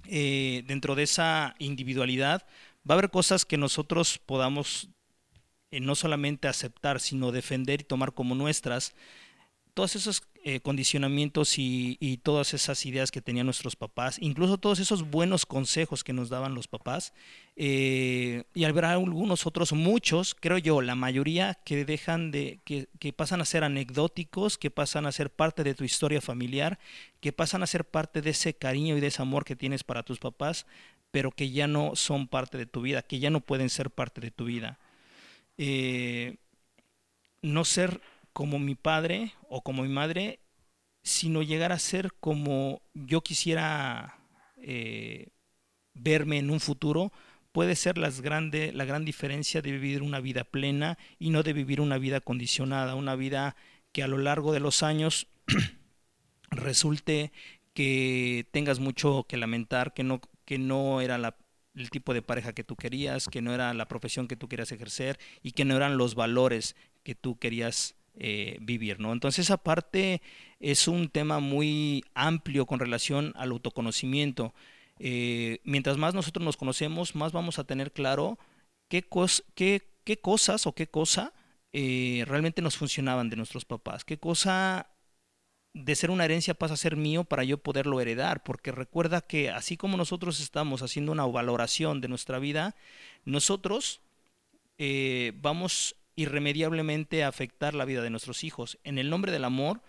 Eh, 0.04 0.62
dentro 0.66 0.94
de 0.94 1.04
esa 1.04 1.54
individualidad 1.58 2.46
va 2.86 2.94
a 2.94 2.98
haber 2.98 3.08
cosas 3.08 3.46
que 3.46 3.56
nosotros 3.56 4.18
podamos 4.18 4.90
eh, 5.70 5.80
no 5.80 5.94
solamente 5.94 6.48
aceptar, 6.48 7.00
sino 7.00 7.32
defender 7.32 7.80
y 7.80 7.84
tomar 7.84 8.12
como 8.12 8.34
nuestras. 8.34 8.94
Todos 9.72 9.96
esos 9.96 10.22
eh, 10.44 10.60
condicionamientos 10.60 11.54
y, 11.58 12.20
todas 12.22 12.54
esas 12.54 12.84
ideas 12.84 13.10
que 13.10 13.20
tenían 13.20 13.46
nuestros 13.46 13.76
papás, 13.76 14.18
incluso 14.20 14.58
todos 14.58 14.80
esos 14.80 15.08
buenos 15.10 15.46
consejos 15.46 16.04
que 16.04 16.12
nos 16.12 16.28
daban 16.28 16.54
los 16.54 16.68
papás, 16.68 17.12
eh, 17.56 18.44
y 18.54 18.64
habrá 18.64 18.92
algunos 18.92 19.46
otros, 19.46 19.72
muchos, 19.72 20.34
creo 20.34 20.58
yo, 20.58 20.80
la 20.80 20.94
mayoría 20.94 21.58
que 21.64 21.84
dejan 21.84 22.30
de, 22.30 22.60
que, 22.64 22.88
que, 22.98 23.12
pasan 23.12 23.40
a 23.40 23.44
ser 23.44 23.64
anecdóticos, 23.64 24.58
que 24.58 24.70
pasan 24.70 25.06
a 25.06 25.12
ser 25.12 25.30
parte 25.30 25.64
de 25.64 25.74
tu 25.74 25.84
historia 25.84 26.20
familiar, 26.20 26.78
que 27.20 27.32
pasan 27.32 27.62
a 27.62 27.66
ser 27.66 27.84
parte 27.84 28.20
de 28.20 28.30
ese 28.30 28.54
cariño 28.54 28.96
y 28.96 29.00
de 29.00 29.06
ese 29.06 29.22
amor 29.22 29.44
que 29.44 29.56
tienes 29.56 29.84
para 29.84 30.02
tus 30.02 30.18
papás, 30.18 30.66
pero 31.12 31.30
que 31.30 31.50
ya 31.50 31.68
no 31.68 31.94
son 31.94 32.26
parte 32.26 32.58
de 32.58 32.66
tu 32.66 32.82
vida, 32.82 33.02
que 33.02 33.20
ya 33.20 33.30
no 33.30 33.40
pueden 33.40 33.70
ser 33.70 33.90
parte 33.90 34.20
de 34.20 34.30
tu 34.32 34.46
vida. 34.46 34.78
Eh, 35.56 36.36
no 37.42 37.64
ser 37.64 38.00
como 38.32 38.58
mi 38.58 38.74
padre 38.74 39.34
o 39.48 39.62
como 39.62 39.82
mi 39.82 39.88
madre, 39.88 40.40
sino 41.02 41.42
llegar 41.42 41.72
a 41.72 41.78
ser 41.78 42.12
como 42.20 42.82
yo 42.94 43.22
quisiera 43.22 44.18
eh, 44.56 45.28
verme 45.94 46.38
en 46.38 46.50
un 46.50 46.60
futuro, 46.60 47.12
puede 47.52 47.76
ser 47.76 47.96
grande, 48.22 48.72
la 48.72 48.84
gran 48.84 49.04
diferencia 49.04 49.62
de 49.62 49.72
vivir 49.72 50.02
una 50.02 50.20
vida 50.20 50.44
plena 50.44 50.98
y 51.18 51.30
no 51.30 51.42
de 51.42 51.52
vivir 51.52 51.80
una 51.80 51.98
vida 51.98 52.20
condicionada, 52.20 52.94
una 52.94 53.14
vida 53.14 53.56
que 53.92 54.02
a 54.02 54.08
lo 54.08 54.18
largo 54.18 54.52
de 54.52 54.60
los 54.60 54.82
años 54.82 55.28
resulte 56.50 57.32
que 57.74 58.46
tengas 58.50 58.78
mucho 58.78 59.26
que 59.28 59.36
lamentar, 59.36 59.92
que 59.94 60.02
no, 60.02 60.20
que 60.44 60.58
no 60.58 61.00
era 61.00 61.36
el 61.74 61.90
tipo 61.90 62.14
de 62.14 62.22
pareja 62.22 62.52
que 62.52 62.64
tú 62.64 62.76
querías, 62.76 63.28
que 63.28 63.42
no 63.42 63.54
era 63.54 63.72
la 63.74 63.88
profesión 63.88 64.28
que 64.28 64.36
tú 64.36 64.48
querías 64.48 64.72
ejercer 64.72 65.18
y 65.42 65.52
que 65.52 65.64
no 65.64 65.76
eran 65.76 65.96
los 65.98 66.14
valores 66.14 66.76
que 67.02 67.14
tú 67.14 67.38
querías 67.38 67.96
eh, 68.14 68.58
vivir, 68.60 69.00
¿no? 69.00 69.12
Entonces, 69.12 69.46
esa 69.46 69.56
parte 69.58 70.22
es 70.60 70.88
un 70.88 71.08
tema 71.08 71.40
muy 71.40 72.04
amplio 72.14 72.66
con 72.66 72.80
relación 72.80 73.32
al 73.36 73.50
autoconocimiento. 73.50 74.54
Eh, 74.98 75.60
mientras 75.64 75.96
más 75.98 76.14
nosotros 76.14 76.44
nos 76.44 76.56
conocemos, 76.56 77.14
más 77.14 77.32
vamos 77.32 77.58
a 77.58 77.64
tener 77.64 77.92
claro 77.92 78.38
qué 78.88 79.02
cosas 79.02 80.66
o 80.66 80.74
qué 80.74 80.86
cosa 80.86 81.32
eh, 81.72 82.24
realmente 82.26 82.60
nos 82.60 82.76
funcionaban 82.76 83.30
de 83.30 83.36
nuestros 83.36 83.64
papás, 83.64 84.04
qué 84.04 84.18
cosa 84.18 84.90
de 85.72 85.94
ser 85.94 86.10
una 86.10 86.26
herencia 86.26 86.52
pasa 86.52 86.74
a 86.74 86.76
ser 86.76 86.96
mío 86.96 87.24
para 87.24 87.44
yo 87.44 87.56
poderlo 87.56 87.98
heredar, 87.98 88.42
porque 88.42 88.72
recuerda 88.72 89.22
que 89.22 89.48
así 89.48 89.78
como 89.78 89.96
nosotros 89.96 90.40
estamos 90.40 90.82
haciendo 90.82 91.12
una 91.12 91.24
valoración 91.24 92.02
de 92.02 92.08
nuestra 92.08 92.38
vida, 92.38 92.76
nosotros 93.24 94.02
eh, 94.76 95.32
vamos 95.36 95.96
irremediablemente 96.16 97.24
afectar 97.24 97.74
la 97.74 97.84
vida 97.84 98.02
de 98.02 98.10
nuestros 98.10 98.44
hijos. 98.44 98.78
En 98.84 98.98
el 98.98 99.10
nombre 99.10 99.32
del 99.32 99.44
amor, 99.44 99.80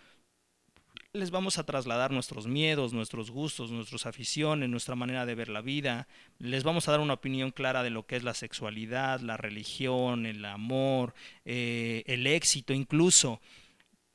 les 1.14 1.30
vamos 1.30 1.58
a 1.58 1.66
trasladar 1.66 2.12
nuestros 2.12 2.48
miedos, 2.48 2.94
nuestros 2.94 3.30
gustos, 3.30 3.70
nuestras 3.70 4.06
aficiones, 4.06 4.70
nuestra 4.70 4.96
manera 4.96 5.26
de 5.26 5.36
ver 5.36 5.50
la 5.50 5.62
vida. 5.62 6.08
Les 6.40 6.64
vamos 6.64 6.88
a 6.88 6.92
dar 6.92 7.00
una 7.00 7.14
opinión 7.14 7.52
clara 7.52 7.84
de 7.84 7.92
lo 7.92 8.06
que 8.06 8.16
es 8.16 8.24
la 8.24 8.34
sexualidad, 8.34 9.20
la 9.20 9.38
religión, 9.38 10.26
el 10.26 10.44
amor, 10.46 11.14
eh, 11.46 12.04
el 12.08 12.26
éxito 12.26 12.74
incluso. 12.74 13.42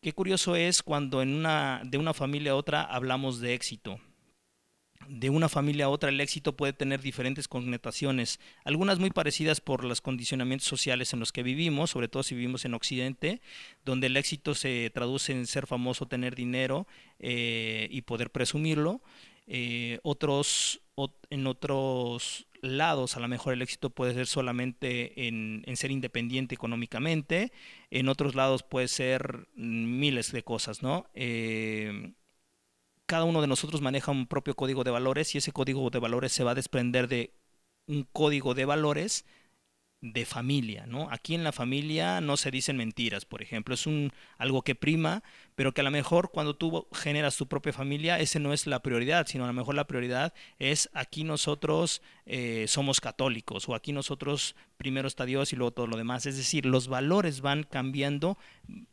Qué 0.01 0.13
curioso 0.13 0.57
es 0.57 0.83
cuando 0.83 1.23
en 1.23 1.35
una, 1.35 1.83
de 1.85 1.99
una 1.99 2.15
familia 2.15 2.53
a 2.53 2.57
otra 2.57 2.83
hablamos 2.83 3.41
de 3.41 3.55
éxito 3.55 4.01
de 5.09 5.31
una 5.31 5.49
familia 5.49 5.87
a 5.87 5.89
otra 5.89 6.11
el 6.11 6.21
éxito 6.21 6.57
puede 6.57 6.73
tener 6.73 7.01
diferentes 7.01 7.49
connotaciones, 7.49 8.39
algunas 8.65 8.99
muy 8.99 9.11
parecidas 9.11 9.61
por 9.61 9.85
los 9.85 10.01
condicionamientos 10.01 10.69
sociales 10.69 11.13
en 11.13 11.21
los 11.21 11.33
que 11.33 11.43
vivimos, 11.43 11.91
sobre 11.91 12.09
todo 12.09 12.23
si 12.23 12.35
vivimos 12.35 12.65
en 12.65 12.75
Occidente, 12.75 13.41
donde 13.85 14.09
el 14.09 14.17
éxito 14.17 14.55
se 14.55 14.91
traduce 14.95 15.33
en 15.33 15.47
ser 15.47 15.67
famoso, 15.67 16.07
tener 16.07 16.35
dinero 16.35 16.87
eh, 17.19 17.89
y 17.91 18.03
poder 18.03 18.31
presumirlo. 18.31 19.01
Eh, 19.47 19.99
otros, 20.03 20.83
en 21.31 21.47
otros 21.47 22.47
lados, 22.61 23.17
a 23.17 23.21
lo 23.21 23.29
mejor 23.29 23.55
el 23.55 23.63
éxito 23.63 23.91
puede 23.91 24.13
ser 24.13 24.27
solamente 24.27 25.27
en, 25.27 25.65
ser 25.77 25.91
independiente 25.91 26.55
económicamente, 26.55 27.53
en 27.91 28.09
otros 28.09 28.35
lados 28.35 28.63
puede 28.63 28.89
ser 28.89 29.49
miles 29.55 30.33
de 30.33 30.43
cosas, 30.43 30.83
¿no? 30.83 31.07
Eh, 31.15 32.13
cada 33.09 33.25
uno 33.25 33.41
de 33.41 33.47
nosotros 33.49 33.81
maneja 33.81 34.13
un 34.13 34.27
propio 34.27 34.55
código 34.55 34.85
de 34.85 34.91
valores 34.91 35.35
y 35.35 35.39
ese 35.39 35.51
código 35.51 35.91
de 35.91 35.99
valores 35.99 36.31
se 36.31 36.45
va 36.45 36.53
a 36.53 36.55
desprender 36.55 37.09
de 37.09 37.33
un 37.89 38.05
código 38.13 38.55
de 38.55 38.67
valores 38.67 39.25
de 40.01 40.27
familia, 40.27 40.87
¿no? 40.87 41.09
Aquí 41.11 41.35
en 41.35 41.43
la 41.43 41.51
familia 41.51 42.21
no 42.21 42.37
se 42.37 42.53
dicen 42.53 42.77
mentiras, 42.77 43.25
por 43.25 43.43
ejemplo, 43.43 43.75
es 43.75 43.87
un 43.87 44.13
algo 44.37 44.63
que 44.63 44.75
prima, 44.77 45.25
pero 45.57 45.73
que 45.73 45.81
a 45.81 45.85
lo 45.85 45.91
mejor 45.91 46.31
cuando 46.31 46.55
tú 46.55 46.87
generas 46.93 47.37
tu 47.37 47.49
propia 47.49 47.73
familia, 47.73 48.21
ese 48.21 48.39
no 48.39 48.53
es 48.53 48.67
la 48.67 48.81
prioridad, 48.81 49.27
sino 49.27 49.45
a 49.45 49.49
lo 49.49 49.55
mejor 49.55 49.75
la 49.75 49.87
prioridad 49.87 50.35
es 50.59 50.89
aquí 50.93 51.25
nosotros 51.25 52.03
eh, 52.27 52.67
somos 52.69 53.01
católicos 53.01 53.69
o 53.69 53.75
aquí 53.75 53.93
nosotros 53.93 54.55
primero 54.77 55.09
está 55.09 55.25
Dios 55.25 55.53
y 55.53 55.57
luego 55.57 55.73
todo 55.73 55.87
lo 55.89 55.97
demás. 55.97 56.27
Es 56.27 56.37
decir, 56.37 56.67
los 56.67 56.89
valores 56.89 57.41
van 57.41 57.65
cambiando 57.65 58.39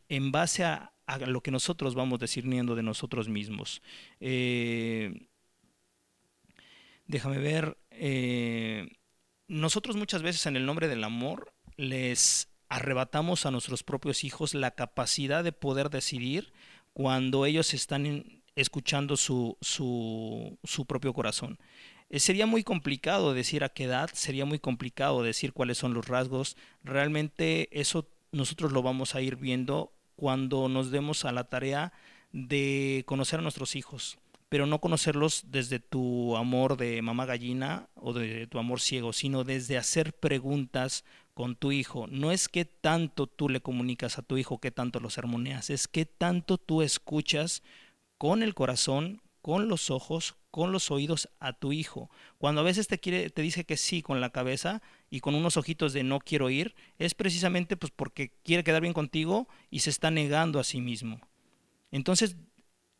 en 0.10 0.32
base 0.32 0.64
a, 0.64 0.95
lo 1.28 1.42
que 1.42 1.52
nosotros 1.52 1.96
vamos 1.96 2.20
discerniendo 2.20 2.76
de 2.76 2.84
nosotros 2.84 3.30
mismos. 3.30 3.82
Eh, 4.20 5.28
déjame 7.08 7.38
ver. 7.38 7.78
Eh, 7.92 8.90
nosotros 9.48 9.96
muchas 9.96 10.22
veces 10.22 10.46
en 10.48 10.56
el 10.56 10.66
nombre 10.66 10.88
del 10.88 11.04
amor 11.04 11.54
les 11.78 12.50
arrebatamos 12.68 13.46
a 13.46 13.52
nuestros 13.52 13.84
propios 13.84 14.24
hijos 14.24 14.54
la 14.54 14.72
capacidad 14.72 15.44
de 15.44 15.52
poder 15.52 15.90
decidir 15.90 16.52
cuando 16.94 17.46
ellos 17.46 17.74
están 17.74 18.42
escuchando 18.56 19.18
su, 19.18 19.58
su, 19.62 20.58
su 20.64 20.86
propio 20.86 21.14
corazón. 21.14 21.60
Eh, 22.10 22.20
sería 22.20 22.46
muy 22.46 22.64
complicado 22.64 23.34
decir 23.34 23.64
a 23.64 23.70
qué 23.70 23.86
edad, 23.86 24.10
sería 24.14 24.46
muy 24.46 24.60
complicado 24.60 25.24
decir 25.24 25.54
cuáles 25.54 25.78
son 25.78 25.94
los 25.94 26.08
rasgos. 26.08 26.56
Realmente 26.84 27.70
eso 27.80 28.10
nosotros 28.32 28.72
lo 28.72 28.82
vamos 28.82 29.16
a 29.16 29.22
ir 29.22 29.36
viendo 29.36 29.94
cuando 30.16 30.70
nos 30.70 30.92
demos 30.92 31.26
a 31.26 31.32
la 31.32 31.46
tarea 31.46 31.94
de 32.32 33.04
conocer 33.06 33.40
a 33.40 33.44
nuestros 33.44 33.76
hijos 33.76 34.18
pero 34.50 34.68
no 34.68 34.80
conocerlos 34.80 35.46
desde 35.48 35.80
tu 35.80 36.38
amor 36.38 36.78
de 36.78 37.02
mamá 37.02 37.26
gallina 37.26 37.90
o 37.96 38.14
de 38.14 38.48
tu 38.48 38.60
amor 38.60 38.80
ciego, 38.80 39.12
sino 39.12 39.44
desde 39.44 39.78
hacer 39.78 40.14
preguntas 40.14 41.04
con 41.34 41.56
tu 41.56 41.72
hijo. 41.72 42.08
No 42.08 42.32
es 42.32 42.48
que 42.48 42.64
tanto 42.64 43.28
tú 43.28 43.50
le 43.50 43.60
comunicas 43.60 44.18
a 44.18 44.22
tu 44.22 44.38
hijo, 44.38 44.60
que 44.60 44.72
tanto 44.72 45.00
lo 45.00 45.10
sermoneas, 45.10 45.70
es 45.70 45.88
que 45.88 46.06
tanto 46.06 46.58
tú 46.58 46.82
escuchas 46.82 47.64
con 48.18 48.44
el 48.44 48.54
corazón, 48.54 49.22
con 49.42 49.68
los 49.68 49.90
ojos, 49.90 50.36
con 50.56 50.72
los 50.72 50.90
oídos 50.90 51.28
a 51.42 51.52
tu 51.52 51.74
hijo. 51.74 52.10
Cuando 52.38 52.62
a 52.62 52.64
veces 52.64 52.88
te 52.88 52.98
quiere 52.98 53.30
te 53.30 53.42
dice 53.42 53.66
que 53.66 53.76
sí 53.76 54.02
con 54.02 54.22
la 54.22 54.30
cabeza 54.30 54.82
y 55.10 55.20
con 55.20 55.36
unos 55.36 55.58
ojitos 55.58 55.92
de 55.92 56.06
no 56.06 56.20
quiero 56.20 56.50
ir, 56.50 56.76
es 56.98 57.14
precisamente 57.14 57.76
pues 57.76 57.92
porque 57.94 58.32
quiere 58.42 58.64
quedar 58.64 58.82
bien 58.82 58.94
contigo 58.94 59.50
y 59.70 59.80
se 59.80 59.90
está 59.90 60.12
negando 60.12 60.58
a 60.62 60.64
sí 60.64 60.80
mismo. 60.80 61.20
Entonces, 61.92 62.38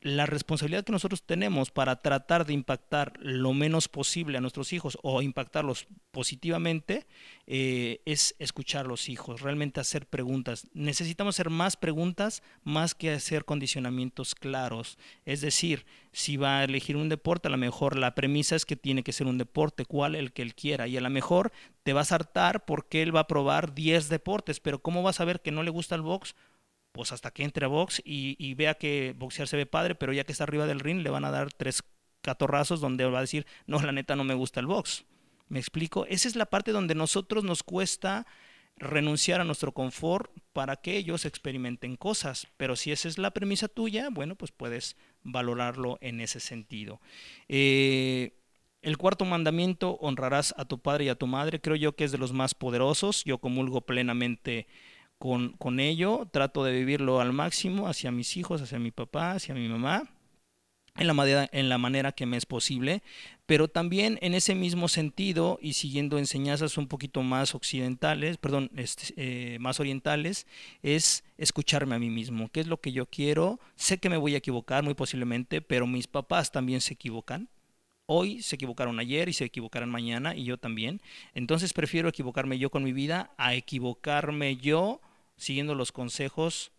la 0.02 0.28
responsabilidad 0.28 0.84
que 0.84 0.92
nosotros 0.92 1.24
tenemos 1.24 1.72
para 1.72 1.96
tratar 2.02 2.46
de 2.46 2.54
impactar 2.54 3.14
lo 3.20 3.54
menos 3.54 3.88
posible 3.88 4.38
a 4.38 4.42
nuestros 4.42 4.72
hijos 4.72 5.00
o 5.02 5.24
impactarlos 5.24 5.88
positivamente 6.12 7.08
eh, 7.48 8.02
es 8.06 8.36
escuchar 8.38 8.86
a 8.86 8.88
los 8.88 9.10
hijos, 9.10 9.42
realmente 9.42 9.80
hacer 9.80 10.06
preguntas. 10.06 10.68
Necesitamos 10.74 11.36
hacer 11.36 11.50
más 11.50 11.76
preguntas 11.76 12.44
más 12.64 12.94
que 12.94 13.14
hacer 13.14 13.46
condicionamientos 13.46 14.36
claros. 14.36 15.00
Es 15.26 15.42
decir, 15.42 15.88
si 16.12 16.38
va 16.38 16.60
a 16.60 16.64
elegir 16.66 16.98
un 16.98 17.10
deporte, 17.10 17.48
a 17.48 17.52
lo 17.52 17.58
mejor 17.58 17.98
la 17.98 18.14
premisa 18.14 18.56
es 18.56 18.66
que 18.66 18.76
tiene 18.76 19.02
que 19.04 19.12
ser 19.12 19.26
un 19.26 19.40
deporte, 19.40 19.86
cuál 19.86 20.14
el 20.14 20.34
que 20.34 20.44
él 20.44 20.54
quiera. 20.54 20.88
Y 20.88 20.98
a 20.98 21.02
lo 21.02 21.10
mejor 21.10 21.52
te 21.82 21.94
vas 21.94 22.12
a 22.12 22.16
hartar 22.16 22.66
porque 22.66 23.02
él 23.02 23.16
va 23.16 23.22
a 23.22 23.28
probar 23.28 23.74
10 23.74 24.10
deportes, 24.10 24.60
pero 24.60 24.84
¿cómo 24.84 25.02
vas 25.02 25.20
a 25.20 25.26
ver 25.26 25.42
que 25.42 25.52
no 25.52 25.64
le 25.64 25.72
gusta 25.72 25.96
el 25.96 26.02
box? 26.04 26.36
Pues 26.96 27.12
hasta 27.12 27.30
que 27.32 27.44
entre 27.44 27.66
a 27.66 27.68
box 27.68 28.02
y, 28.06 28.54
vea 28.54 28.76
que 28.76 29.14
boxear 29.18 29.50
se 29.50 29.58
ve 29.58 29.66
padre, 29.66 29.96
pero 29.96 30.14
ya 30.14 30.24
que 30.24 30.32
está 30.32 30.46
arriba 30.46 30.66
del 30.66 30.80
ring 30.80 31.02
le 31.02 31.10
van 31.10 31.26
a 31.26 31.30
dar 31.30 31.52
tres 31.52 31.84
catorrazos 32.22 32.80
donde 32.80 33.04
va 33.04 33.18
a 33.18 33.22
decir, 33.22 33.46
no, 33.68 33.82
la 33.82 33.92
neta 33.92 34.16
no 34.16 34.24
me 34.24 34.34
gusta 34.34 34.62
el 34.62 34.66
box. 34.66 35.04
¿Me 35.50 35.60
explico? 35.60 36.06
Esa 36.06 36.30
es 36.30 36.38
la 36.38 36.46
parte 36.46 36.72
donde 36.72 36.96
nosotros 36.96 37.44
nos 37.44 37.64
cuesta 37.64 38.26
renunciar 38.78 39.42
a 39.42 39.44
nuestro 39.44 39.74
confort 39.74 40.32
para 40.54 40.78
que 40.78 40.96
ellos 40.96 41.26
experimenten 41.26 41.98
cosas. 41.98 42.48
Pero 42.56 42.78
si 42.78 42.94
esa 42.94 43.10
es 43.10 43.18
la 43.18 43.32
premisa 43.32 43.68
tuya, 43.68 44.08
bueno, 44.10 44.36
pues 44.38 44.54
puedes 44.54 44.96
valorarlo 45.22 45.98
en 46.00 46.22
ese 46.22 46.40
sentido. 46.40 47.02
Eh, 47.50 48.40
el 48.82 48.98
cuarto 48.98 49.26
mandamiento, 49.26 49.98
honrarás 50.00 50.56
a 50.58 50.64
tu 50.64 50.80
padre 50.80 51.06
y 51.06 51.10
a 51.10 51.16
tu 51.16 51.28
madre, 51.28 51.60
creo 51.60 51.76
yo 51.76 51.98
que 51.98 52.06
es 52.06 52.14
de 52.14 52.20
los 52.20 52.32
más 52.32 52.56
poderosos. 52.56 53.26
Yo 53.26 53.40
comulgo 53.40 53.82
plenamente 53.82 54.68
con, 55.58 55.80
ello, 55.80 56.28
trato 56.32 56.64
de 56.64 56.72
vivirlo 56.72 57.20
al 57.20 57.34
máximo 57.34 57.88
hacia 57.88 58.12
mis 58.12 58.38
hijos, 58.38 58.62
hacia 58.62 58.78
mi 58.78 58.92
papá, 58.92 59.32
hacia 59.32 59.56
mi 59.56 59.68
mamá, 59.68 60.04
en 60.98 61.08
la, 61.08 61.14
manera, 61.14 61.50
en 61.52 61.68
la 61.68 61.78
manera 61.78 62.12
que 62.12 62.28
me 62.28 62.38
es 62.38 62.46
posible, 62.46 63.02
pero 63.48 63.68
también 63.68 64.20
en 64.22 64.36
ese 64.36 64.54
mismo 64.54 64.88
sentido 64.88 65.58
y 65.62 65.74
siguiendo 65.74 66.20
enseñanzas 66.20 66.78
un 66.78 66.88
poquito 66.88 67.24
más 67.24 67.56
occidentales, 67.56 68.38
perdón, 68.38 68.70
este, 68.76 69.14
eh, 69.18 69.60
más 69.60 69.80
orientales, 69.80 70.46
es 70.84 71.24
escucharme 71.38 71.96
a 71.96 72.00
mí 72.00 72.12
mismo, 72.12 72.50
qué 72.50 72.60
es 72.60 72.68
lo 72.68 72.80
que 72.80 72.92
yo 72.92 73.08
quiero, 73.08 73.60
sé 73.76 73.98
que 73.98 74.10
me 74.10 74.18
voy 74.18 74.36
a 74.36 74.38
equivocar 74.38 74.84
muy 74.84 74.94
posiblemente, 74.94 75.60
pero 75.60 75.88
mis 75.88 76.06
papás 76.06 76.52
también 76.52 76.82
se 76.82 76.94
equivocan, 76.94 77.50
hoy 78.06 78.44
se 78.44 78.56
equivocaron 78.56 79.00
ayer 79.00 79.28
y 79.28 79.34
se 79.34 79.46
equivocarán 79.46 79.90
mañana 79.90 80.36
y 80.36 80.44
yo 80.44 80.58
también. 80.58 81.02
Entonces 81.34 81.74
prefiero 81.74 82.10
equivocarme 82.10 82.60
yo 82.60 82.70
con 82.70 82.84
mi 82.84 82.94
vida 82.94 83.32
a 83.38 83.56
equivocarme 83.56 84.58
yo 84.58 85.02
siguiendo 85.38 85.76
los 85.76 85.92
consejos 85.92 86.72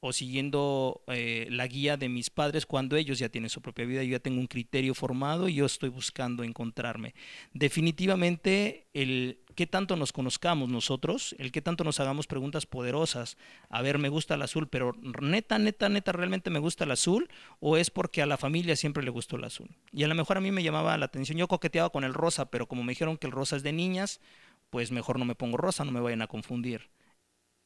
o 0.00 0.14
siguiendo 0.14 1.02
eh, 1.08 1.46
la 1.50 1.66
guía 1.66 1.98
de 1.98 2.08
mis 2.08 2.30
padres 2.30 2.64
cuando 2.64 2.96
ellos 2.96 3.18
ya 3.18 3.28
tienen 3.28 3.50
su 3.50 3.60
propia 3.60 3.84
vida, 3.84 4.02
yo 4.02 4.12
ya 4.12 4.18
tengo 4.18 4.40
un 4.40 4.46
criterio 4.46 4.94
formado 4.94 5.46
y 5.46 5.54
yo 5.54 5.66
estoy 5.66 5.90
buscando 5.90 6.42
encontrarme. 6.42 7.14
Definitivamente 7.52 8.88
el 8.94 9.40
que 9.54 9.66
tanto 9.66 9.96
nos 9.96 10.12
conozcamos 10.12 10.70
nosotros, 10.70 11.36
el 11.38 11.52
que 11.52 11.60
tanto 11.60 11.84
nos 11.84 12.00
hagamos 12.00 12.26
preguntas 12.26 12.64
poderosas, 12.64 13.36
a 13.68 13.82
ver, 13.82 13.98
me 13.98 14.08
gusta 14.08 14.36
el 14.36 14.42
azul, 14.42 14.68
pero 14.68 14.94
neta, 15.20 15.58
neta, 15.58 15.90
neta, 15.90 16.12
realmente 16.12 16.48
me 16.48 16.60
gusta 16.60 16.84
el 16.84 16.92
azul, 16.92 17.28
o 17.58 17.76
es 17.76 17.90
porque 17.90 18.22
a 18.22 18.26
la 18.26 18.38
familia 18.38 18.76
siempre 18.76 19.02
le 19.02 19.10
gustó 19.10 19.36
el 19.36 19.44
azul. 19.44 19.68
Y 19.92 20.04
a 20.04 20.08
lo 20.08 20.14
mejor 20.14 20.38
a 20.38 20.40
mí 20.40 20.50
me 20.50 20.62
llamaba 20.62 20.96
la 20.96 21.06
atención, 21.06 21.36
yo 21.36 21.46
coqueteaba 21.46 21.90
con 21.90 22.04
el 22.04 22.14
rosa, 22.14 22.50
pero 22.50 22.66
como 22.66 22.82
me 22.82 22.92
dijeron 22.92 23.18
que 23.18 23.26
el 23.26 23.32
rosa 23.32 23.56
es 23.56 23.62
de 23.62 23.72
niñas, 23.72 24.22
pues 24.70 24.92
mejor 24.92 25.18
no 25.18 25.26
me 25.26 25.34
pongo 25.34 25.58
rosa, 25.58 25.84
no 25.84 25.92
me 25.92 26.00
vayan 26.00 26.22
a 26.22 26.26
confundir 26.26 26.88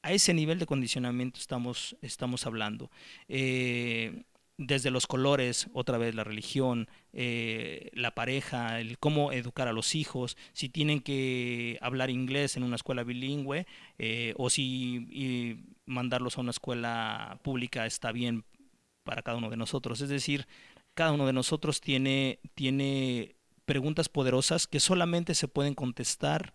a 0.04 0.12
ese 0.12 0.34
nivel 0.34 0.58
de 0.58 0.66
condicionamiento 0.66 1.40
estamos, 1.40 1.96
estamos 2.02 2.46
hablando. 2.46 2.90
Eh, 3.26 4.24
desde 4.58 4.90
los 4.90 5.06
colores, 5.06 5.68
otra 5.72 5.96
vez 5.96 6.14
la 6.14 6.24
religión, 6.24 6.88
eh, 7.14 7.90
la 7.94 8.14
pareja, 8.14 8.80
el 8.80 8.98
cómo 8.98 9.32
educar 9.32 9.66
a 9.66 9.72
los 9.72 9.94
hijos, 9.94 10.36
si 10.52 10.68
tienen 10.68 11.00
que 11.00 11.78
hablar 11.80 12.10
inglés 12.10 12.56
en 12.56 12.64
una 12.64 12.76
escuela 12.76 13.02
bilingüe 13.02 13.66
eh, 13.98 14.34
o 14.36 14.50
si 14.50 15.64
mandarlos 15.86 16.36
a 16.36 16.42
una 16.42 16.50
escuela 16.50 17.40
pública 17.42 17.86
está 17.86 18.12
bien 18.12 18.44
para 19.04 19.22
cada 19.22 19.38
uno 19.38 19.48
de 19.48 19.56
nosotros. 19.56 20.02
Es 20.02 20.10
decir, 20.10 20.46
cada 20.92 21.12
uno 21.12 21.26
de 21.26 21.32
nosotros 21.32 21.80
tiene, 21.80 22.40
tiene 22.54 23.36
preguntas 23.64 24.10
poderosas 24.10 24.66
que 24.66 24.80
solamente 24.80 25.34
se 25.34 25.48
pueden 25.48 25.74
contestar 25.74 26.52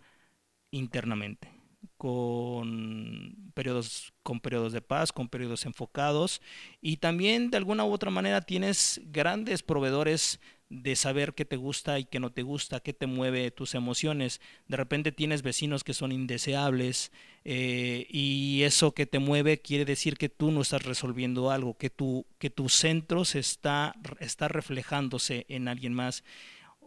internamente 0.71 1.58
con 1.97 3.51
periodos, 3.53 4.13
con 4.23 4.39
periodos 4.39 4.73
de 4.73 4.81
paz, 4.81 5.11
con 5.11 5.29
periodos 5.29 5.65
enfocados 5.65 6.41
y 6.81 6.97
también 6.97 7.51
de 7.51 7.57
alguna 7.57 7.85
u 7.85 7.91
otra 7.91 8.11
manera 8.11 8.41
tienes 8.41 9.01
grandes 9.05 9.63
proveedores 9.63 10.39
de 10.69 10.95
saber 10.95 11.33
qué 11.33 11.45
te 11.45 11.55
gusta 11.55 11.99
y 11.99 12.05
qué 12.05 12.19
no 12.19 12.31
te 12.31 12.43
gusta, 12.43 12.79
qué 12.79 12.93
te 12.93 13.07
mueve 13.07 13.49
tus 13.49 13.73
emociones. 13.73 14.39
De 14.67 14.77
repente 14.77 15.11
tienes 15.11 15.41
vecinos 15.41 15.83
que 15.83 15.95
son 15.95 16.11
indeseables 16.11 17.11
eh, 17.43 18.05
y 18.09 18.61
eso 18.63 18.93
que 18.93 19.07
te 19.07 19.17
mueve 19.17 19.59
quiere 19.59 19.83
decir 19.83 20.15
que 20.15 20.29
tú 20.29 20.51
no 20.51 20.61
estás 20.61 20.83
resolviendo 20.83 21.49
algo, 21.49 21.75
que 21.75 21.89
tu, 21.89 22.27
que 22.37 22.51
tu 22.51 22.69
centro 22.69 23.25
se 23.25 23.39
está, 23.39 23.95
está 24.19 24.47
reflejándose 24.47 25.45
en 25.49 25.67
alguien 25.67 25.93
más 25.93 26.23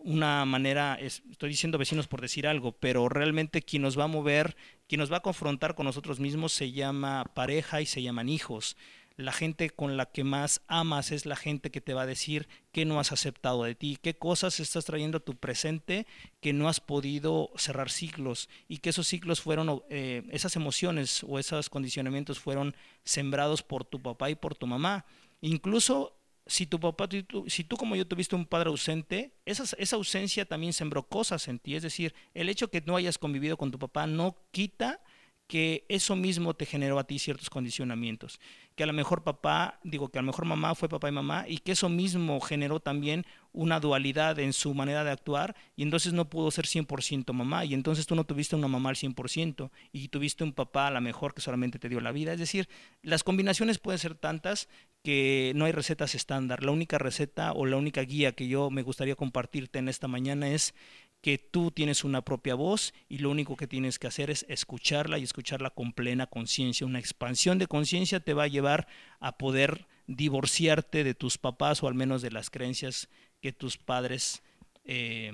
una 0.04 0.44
manera, 0.44 0.98
estoy 1.00 1.50
diciendo 1.50 1.78
vecinos 1.78 2.08
por 2.08 2.20
decir 2.20 2.46
algo, 2.46 2.72
pero 2.72 3.08
realmente 3.08 3.62
quien 3.62 3.82
nos 3.82 3.98
va 3.98 4.04
a 4.04 4.08
mover, 4.08 4.56
quien 4.92 5.00
nos 5.00 5.10
va 5.10 5.16
a 5.16 5.20
confrontar 5.20 5.74
con 5.74 5.86
nosotros 5.86 6.20
mismos 6.20 6.52
se 6.52 6.70
llama 6.70 7.24
pareja 7.32 7.80
y 7.80 7.86
se 7.86 8.02
llaman 8.02 8.28
hijos. 8.28 8.76
La 9.16 9.32
gente 9.32 9.70
con 9.70 9.96
la 9.96 10.04
que 10.04 10.22
más 10.22 10.60
amas 10.66 11.12
es 11.12 11.24
la 11.24 11.34
gente 11.34 11.70
que 11.70 11.80
te 11.80 11.94
va 11.94 12.02
a 12.02 12.06
decir 12.06 12.46
qué 12.72 12.84
no 12.84 13.00
has 13.00 13.10
aceptado 13.10 13.64
de 13.64 13.74
ti, 13.74 13.96
qué 14.02 14.18
cosas 14.18 14.60
estás 14.60 14.84
trayendo 14.84 15.16
a 15.16 15.24
tu 15.24 15.34
presente 15.34 16.06
que 16.42 16.52
no 16.52 16.68
has 16.68 16.80
podido 16.80 17.48
cerrar 17.56 17.88
ciclos 17.88 18.50
y 18.68 18.80
que 18.80 18.90
esos 18.90 19.06
ciclos 19.06 19.40
fueron, 19.40 19.82
eh, 19.88 20.24
esas 20.30 20.56
emociones 20.56 21.24
o 21.26 21.38
esos 21.38 21.70
condicionamientos 21.70 22.38
fueron 22.38 22.76
sembrados 23.02 23.62
por 23.62 23.86
tu 23.86 23.98
papá 23.98 24.28
y 24.28 24.34
por 24.34 24.54
tu 24.54 24.66
mamá. 24.66 25.06
Incluso 25.40 26.18
si 26.46 26.66
tu 26.66 26.80
papá, 26.80 27.08
si 27.46 27.64
tú 27.64 27.76
como 27.76 27.96
yo 27.96 28.06
tuviste 28.06 28.34
un 28.34 28.46
padre 28.46 28.70
ausente, 28.70 29.32
esa, 29.44 29.96
ausencia 29.96 30.44
también 30.44 30.72
sembró 30.72 31.04
cosas 31.04 31.48
en 31.48 31.58
ti. 31.58 31.76
Es 31.76 31.82
decir, 31.82 32.14
el 32.34 32.48
hecho 32.48 32.70
que 32.70 32.80
no 32.80 32.96
hayas 32.96 33.18
convivido 33.18 33.56
con 33.56 33.70
tu 33.70 33.78
papá 33.78 34.06
no 34.06 34.36
quita 34.50 35.00
que 35.46 35.84
eso 35.88 36.16
mismo 36.16 36.54
te 36.54 36.64
generó 36.64 36.98
a 36.98 37.04
ti 37.04 37.18
ciertos 37.18 37.50
condicionamientos, 37.50 38.40
que 38.74 38.84
a 38.84 38.86
lo 38.86 38.94
mejor 38.94 39.22
papá, 39.22 39.80
digo 39.84 40.08
que 40.08 40.18
a 40.18 40.22
lo 40.22 40.26
mejor 40.26 40.46
mamá 40.46 40.74
fue 40.74 40.88
papá 40.88 41.10
y 41.10 41.12
mamá 41.12 41.44
y 41.46 41.58
que 41.58 41.72
eso 41.72 41.90
mismo 41.90 42.40
generó 42.40 42.80
también 42.80 43.26
una 43.52 43.78
dualidad 43.78 44.38
en 44.38 44.54
su 44.54 44.72
manera 44.72 45.04
de 45.04 45.10
actuar 45.10 45.54
y 45.76 45.82
entonces 45.82 46.14
no 46.14 46.30
pudo 46.30 46.50
ser 46.50 46.64
100% 46.64 47.34
mamá 47.34 47.66
y 47.66 47.74
entonces 47.74 48.06
tú 48.06 48.14
no 48.14 48.24
tuviste 48.24 48.56
una 48.56 48.68
mamá 48.68 48.88
al 48.88 48.96
100% 48.96 49.70
y 49.92 50.08
tuviste 50.08 50.42
un 50.42 50.54
papá 50.54 50.86
a 50.86 50.90
lo 50.90 51.02
mejor 51.02 51.34
que 51.34 51.42
solamente 51.42 51.78
te 51.78 51.90
dio 51.90 52.00
la 52.00 52.12
vida, 52.12 52.32
es 52.32 52.38
decir, 52.38 52.66
las 53.02 53.22
combinaciones 53.22 53.78
pueden 53.78 53.98
ser 53.98 54.14
tantas 54.14 54.70
que 55.02 55.52
no 55.56 55.64
hay 55.64 55.72
recetas 55.72 56.14
estándar, 56.14 56.62
la 56.62 56.70
única 56.70 56.98
receta 56.98 57.52
o 57.52 57.66
la 57.66 57.76
única 57.76 58.02
guía 58.02 58.32
que 58.32 58.48
yo 58.48 58.70
me 58.70 58.82
gustaría 58.82 59.16
compartirte 59.16 59.78
en 59.78 59.88
esta 59.88 60.08
mañana 60.08 60.48
es 60.48 60.74
que 61.20 61.38
tú 61.38 61.70
tienes 61.70 62.04
una 62.04 62.22
propia 62.22 62.54
voz 62.54 62.94
y 63.08 63.18
lo 63.18 63.30
único 63.30 63.56
que 63.56 63.68
tienes 63.68 63.98
que 63.98 64.08
hacer 64.08 64.30
es 64.30 64.44
escucharla 64.48 65.18
y 65.18 65.22
escucharla 65.22 65.70
con 65.70 65.92
plena 65.92 66.26
conciencia. 66.26 66.86
Una 66.86 66.98
expansión 66.98 67.58
de 67.58 67.68
conciencia 67.68 68.20
te 68.20 68.34
va 68.34 68.44
a 68.44 68.48
llevar 68.48 68.88
a 69.20 69.38
poder 69.38 69.86
divorciarte 70.08 71.04
de 71.04 71.14
tus 71.14 71.38
papás 71.38 71.82
o 71.82 71.88
al 71.88 71.94
menos 71.94 72.22
de 72.22 72.32
las 72.32 72.50
creencias 72.50 73.08
que 73.40 73.52
tus 73.52 73.78
padres 73.78 74.42
eh, 74.84 75.32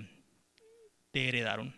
te 1.11 1.29
heredaron. 1.29 1.78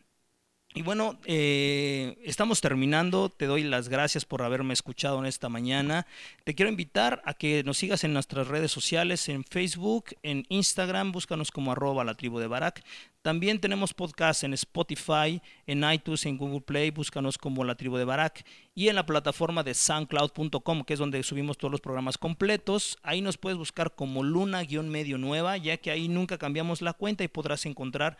Y 0.72 0.82
bueno, 0.82 1.18
eh, 1.24 2.16
estamos 2.22 2.60
terminando. 2.60 3.28
Te 3.28 3.46
doy 3.46 3.64
las 3.64 3.88
gracias 3.88 4.24
por 4.24 4.42
haberme 4.42 4.72
escuchado 4.72 5.18
en 5.18 5.26
esta 5.26 5.48
mañana. 5.48 6.06
Te 6.44 6.54
quiero 6.54 6.70
invitar 6.70 7.22
a 7.24 7.34
que 7.34 7.64
nos 7.64 7.78
sigas 7.78 8.04
en 8.04 8.12
nuestras 8.12 8.46
redes 8.46 8.70
sociales, 8.70 9.28
en 9.28 9.42
Facebook, 9.42 10.14
en 10.22 10.46
Instagram, 10.48 11.10
búscanos 11.10 11.50
como 11.50 11.72
arroba 11.72 12.04
la 12.04 12.14
tribu 12.14 12.38
de 12.38 12.46
Barak. 12.46 12.84
También 13.22 13.60
tenemos 13.60 13.92
podcast 13.92 14.44
en 14.44 14.54
Spotify, 14.54 15.42
en 15.66 15.84
iTunes, 15.92 16.24
en 16.24 16.38
Google 16.38 16.62
Play, 16.62 16.90
búscanos 16.90 17.36
como 17.36 17.64
la 17.64 17.74
tribu 17.74 17.98
de 17.98 18.06
Barak 18.06 18.46
y 18.74 18.88
en 18.88 18.94
la 18.94 19.04
plataforma 19.04 19.62
de 19.62 19.74
soundcloud.com, 19.74 20.84
que 20.84 20.94
es 20.94 20.98
donde 20.98 21.22
subimos 21.22 21.58
todos 21.58 21.70
los 21.70 21.82
programas 21.82 22.16
completos. 22.16 22.96
Ahí 23.02 23.20
nos 23.20 23.36
puedes 23.36 23.58
buscar 23.58 23.94
como 23.94 24.22
Luna-Medio 24.22 25.18
Nueva, 25.18 25.58
ya 25.58 25.76
que 25.76 25.90
ahí 25.90 26.08
nunca 26.08 26.38
cambiamos 26.38 26.80
la 26.80 26.94
cuenta 26.94 27.22
y 27.22 27.28
podrás 27.28 27.66
encontrar 27.66 28.16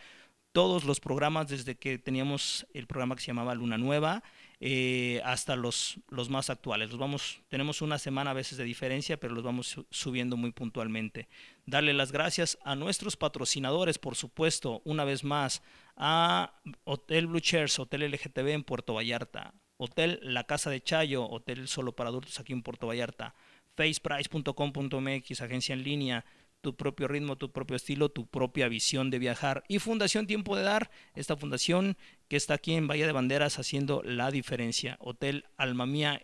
todos 0.53 0.85
los 0.85 1.01
programas 1.01 1.49
desde 1.49 1.77
que 1.77 1.99
teníamos 1.99 2.67
el 2.75 2.87
programa 2.87 3.15
que 3.15 3.23
se 3.23 3.29
llamaba 3.29 3.55
Luna 3.55 3.79
Nueva 3.79 4.23
eh, 4.59 5.23
hasta 5.25 5.57
los, 5.57 6.01
los 6.09 6.29
más 6.29 6.51
actuales. 6.51 6.91
Los 6.91 6.99
vamos, 6.99 7.41
tenemos 7.49 7.83
una 7.83 7.99
semana 7.99 8.33
a 8.33 8.35
veces 8.35 8.59
de 8.59 8.65
diferencia, 8.65 9.19
pero 9.19 9.35
los 9.35 9.45
vamos 9.45 9.81
subiendo 9.91 10.37
muy 10.37 10.53
puntualmente. 10.53 11.29
Darle 11.67 11.93
las 11.95 12.13
gracias 12.13 12.59
a 12.65 12.75
nuestros 12.75 13.17
patrocinadores, 13.17 13.99
por 13.99 14.17
supuesto, 14.17 14.83
una 14.85 15.05
vez 15.05 15.25
más, 15.25 15.63
a 15.97 16.53
Hotel 16.85 17.29
Blue 17.29 17.41
Chairs, 17.41 17.79
Hotel 17.79 18.11
LGTB 18.11 18.49
en 18.49 18.65
Puerto 18.65 18.95
Vallarta, 18.95 19.55
Hotel 19.77 20.19
La 20.23 20.45
Casa 20.45 20.69
de 20.69 20.83
Chayo, 20.83 21.27
Hotel 21.27 21.69
Solo 21.69 21.93
para 21.93 22.11
Adultos 22.11 22.39
aquí 22.41 22.53
en 22.53 22.63
Puerto 22.63 22.87
Vallarta, 22.87 23.35
faceprice.com.mx, 23.77 25.41
agencia 25.41 25.73
en 25.73 25.85
línea, 25.85 26.25
tu 26.61 26.77
propio 26.77 27.09
ritmo, 27.09 27.37
tu 27.37 27.51
propio 27.51 27.77
estilo, 27.77 28.11
tu 28.11 28.27
propia 28.27 28.69
visión 28.69 29.11
de 29.11 29.19
viajar. 29.19 29.65
Y 29.69 29.79
Fundación 29.79 30.27
Tiempo 30.27 30.57
de 30.57 30.63
Dar, 30.63 30.91
esta 31.15 31.37
fundación 31.37 31.97
que 32.29 32.37
está 32.37 32.55
aquí 32.55 32.75
en 32.75 32.87
Bahía 32.87 33.07
de 33.07 33.13
Banderas 33.13 33.59
haciendo 33.59 34.03
la 34.05 34.31
diferencia. 34.31 34.97
Hotel 35.01 35.47
Alma 35.57 35.87
Mía, 35.87 36.23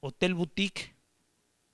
Hotel 0.00 0.34
Boutique, 0.34 0.96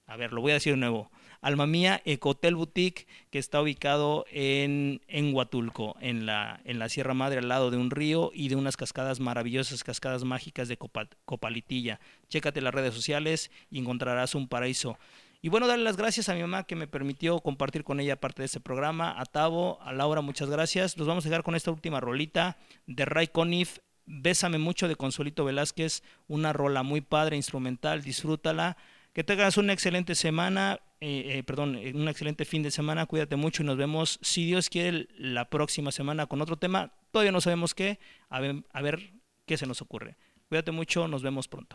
a 0.07 0.17
ver, 0.17 0.33
lo 0.33 0.41
voy 0.41 0.51
a 0.51 0.55
decir 0.55 0.75
de 0.75 0.79
nuevo. 0.79 1.11
Alma 1.41 1.67
Mía 1.67 2.03
Ecotel 2.05 2.55
Boutique, 2.55 3.07
que 3.31 3.39
está 3.39 3.63
ubicado 3.63 4.27
en, 4.31 5.01
en 5.09 5.35
Huatulco, 5.35 5.97
en 6.01 6.27
la, 6.27 6.61
en 6.65 6.79
la 6.79 6.89
Sierra 6.89 7.15
Madre, 7.15 7.39
al 7.39 7.49
lado 7.49 7.71
de 7.71 7.79
un 7.79 7.91
río 7.91 8.31
y 8.35 8.49
de 8.49 8.57
unas 8.57 8.77
cascadas 8.77 9.21
maravillosas, 9.21 9.83
cascadas 9.83 10.25
mágicas 10.25 10.69
de 10.69 10.77
Copalitilla. 11.25 11.99
Chécate 12.29 12.61
las 12.61 12.75
redes 12.75 12.95
sociales 12.95 13.51
y 13.71 13.79
encontrarás 13.79 14.35
un 14.35 14.49
paraíso. 14.49 14.99
Y 15.45 15.49
bueno, 15.49 15.67
darle 15.67 15.83
las 15.83 15.97
gracias 15.97 16.29
a 16.29 16.35
mi 16.35 16.41
mamá 16.41 16.63
que 16.63 16.77
me 16.77 16.87
permitió 16.87 17.41
compartir 17.41 17.83
con 17.83 17.99
ella 17.99 18.21
parte 18.21 18.43
de 18.43 18.47
este 18.47 18.61
programa. 18.61 19.21
A 19.21 19.25
Tavo, 19.25 19.83
a 19.83 19.93
Laura, 19.93 20.21
muchas 20.21 20.49
gracias. 20.49 20.97
Nos 20.97 21.09
vamos 21.09 21.27
a 21.27 21.29
dejar 21.29 21.43
con 21.43 21.57
esta 21.57 21.73
última 21.73 21.99
rolita 21.99 22.59
de 22.87 23.05
Ray 23.05 23.27
Conniff. 23.27 23.79
Bésame 24.07 24.59
mucho 24.59 24.87
de 24.87 24.95
Consuelito 24.95 25.45
Velázquez. 25.45 26.05
Una 26.29 26.53
rola 26.53 26.85
muy 26.85 27.01
padre, 27.01 27.35
instrumental. 27.35 28.03
Disfrútala. 28.03 28.77
Que 29.13 29.25
tengas 29.25 29.57
una 29.57 29.73
excelente 29.73 30.15
semana. 30.15 30.79
Eh, 31.01 31.39
eh, 31.39 31.43
perdón, 31.43 31.75
eh, 31.75 31.93
un 31.93 32.07
excelente 32.07 32.45
fin 32.45 32.63
de 32.63 32.71
semana. 32.71 33.07
Cuídate 33.07 33.35
mucho 33.35 33.65
y 33.65 33.67
nos 33.67 33.77
vemos, 33.77 34.21
si 34.23 34.47
Dios 34.47 34.71
quiere, 34.71 35.09
la 35.19 35.51
próxima 35.51 35.91
semana 35.91 36.27
con 36.27 36.41
otro 36.41 36.57
tema. 36.57 36.93
Todavía 37.11 37.33
no 37.33 37.41
sabemos 37.41 37.75
qué. 37.75 37.99
a 38.31 38.41
ver 38.81 39.13
qué 39.45 39.57
se 39.57 39.67
nos 39.67 39.83
ocurre. 39.83 40.17
Cuídate 40.49 40.71
mucho. 40.71 41.09
Nos 41.09 41.25
vemos 41.25 41.49
pronto. 41.49 41.75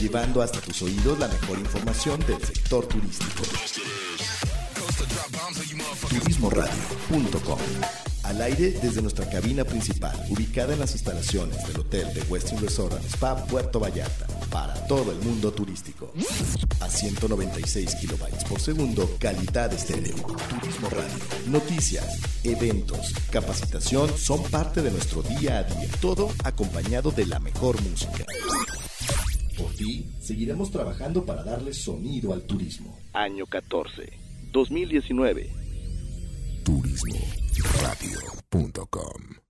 Llevando 0.00 0.40
hasta 0.40 0.62
tus 0.62 0.80
oídos 0.80 1.18
la 1.18 1.28
mejor 1.28 1.58
información 1.58 2.18
del 2.26 2.42
sector 2.42 2.86
turístico. 2.86 3.42
Turismoradio.com 6.08 7.58
Al 8.22 8.40
aire 8.40 8.70
desde 8.82 9.02
nuestra 9.02 9.28
cabina 9.28 9.62
principal, 9.62 10.18
ubicada 10.30 10.72
en 10.72 10.80
las 10.80 10.92
instalaciones 10.92 11.66
del 11.66 11.80
Hotel 11.80 12.14
de 12.14 12.22
Westin 12.22 12.58
Resort 12.62 12.94
and 12.94 13.04
Spa 13.04 13.44
Puerto 13.44 13.78
Vallarta, 13.78 14.26
para 14.50 14.72
todo 14.86 15.12
el 15.12 15.18
mundo 15.18 15.52
turístico. 15.52 16.10
A 16.80 16.88
196 16.88 17.94
kilobytes 17.96 18.44
por 18.44 18.58
segundo, 18.58 19.06
calidad 19.18 19.70
estéreo. 19.70 20.14
Turismo 20.14 20.88
Radio. 20.88 21.24
Noticias, 21.48 22.20
eventos, 22.42 23.12
capacitación 23.30 24.16
son 24.16 24.42
parte 24.44 24.80
de 24.80 24.92
nuestro 24.92 25.20
día 25.22 25.58
a 25.58 25.64
día. 25.64 25.90
Todo 26.00 26.30
acompañado 26.42 27.10
de 27.10 27.26
la 27.26 27.38
mejor 27.38 27.78
música. 27.82 28.24
Por 29.60 29.72
ti, 29.74 30.06
seguiremos 30.18 30.70
trabajando 30.70 31.26
para 31.26 31.44
darle 31.44 31.74
sonido 31.74 32.32
al 32.32 32.44
turismo. 32.44 32.98
Año 33.12 33.44
14, 33.44 34.10
2019. 34.52 35.50
Turismoradio.com 36.64 39.49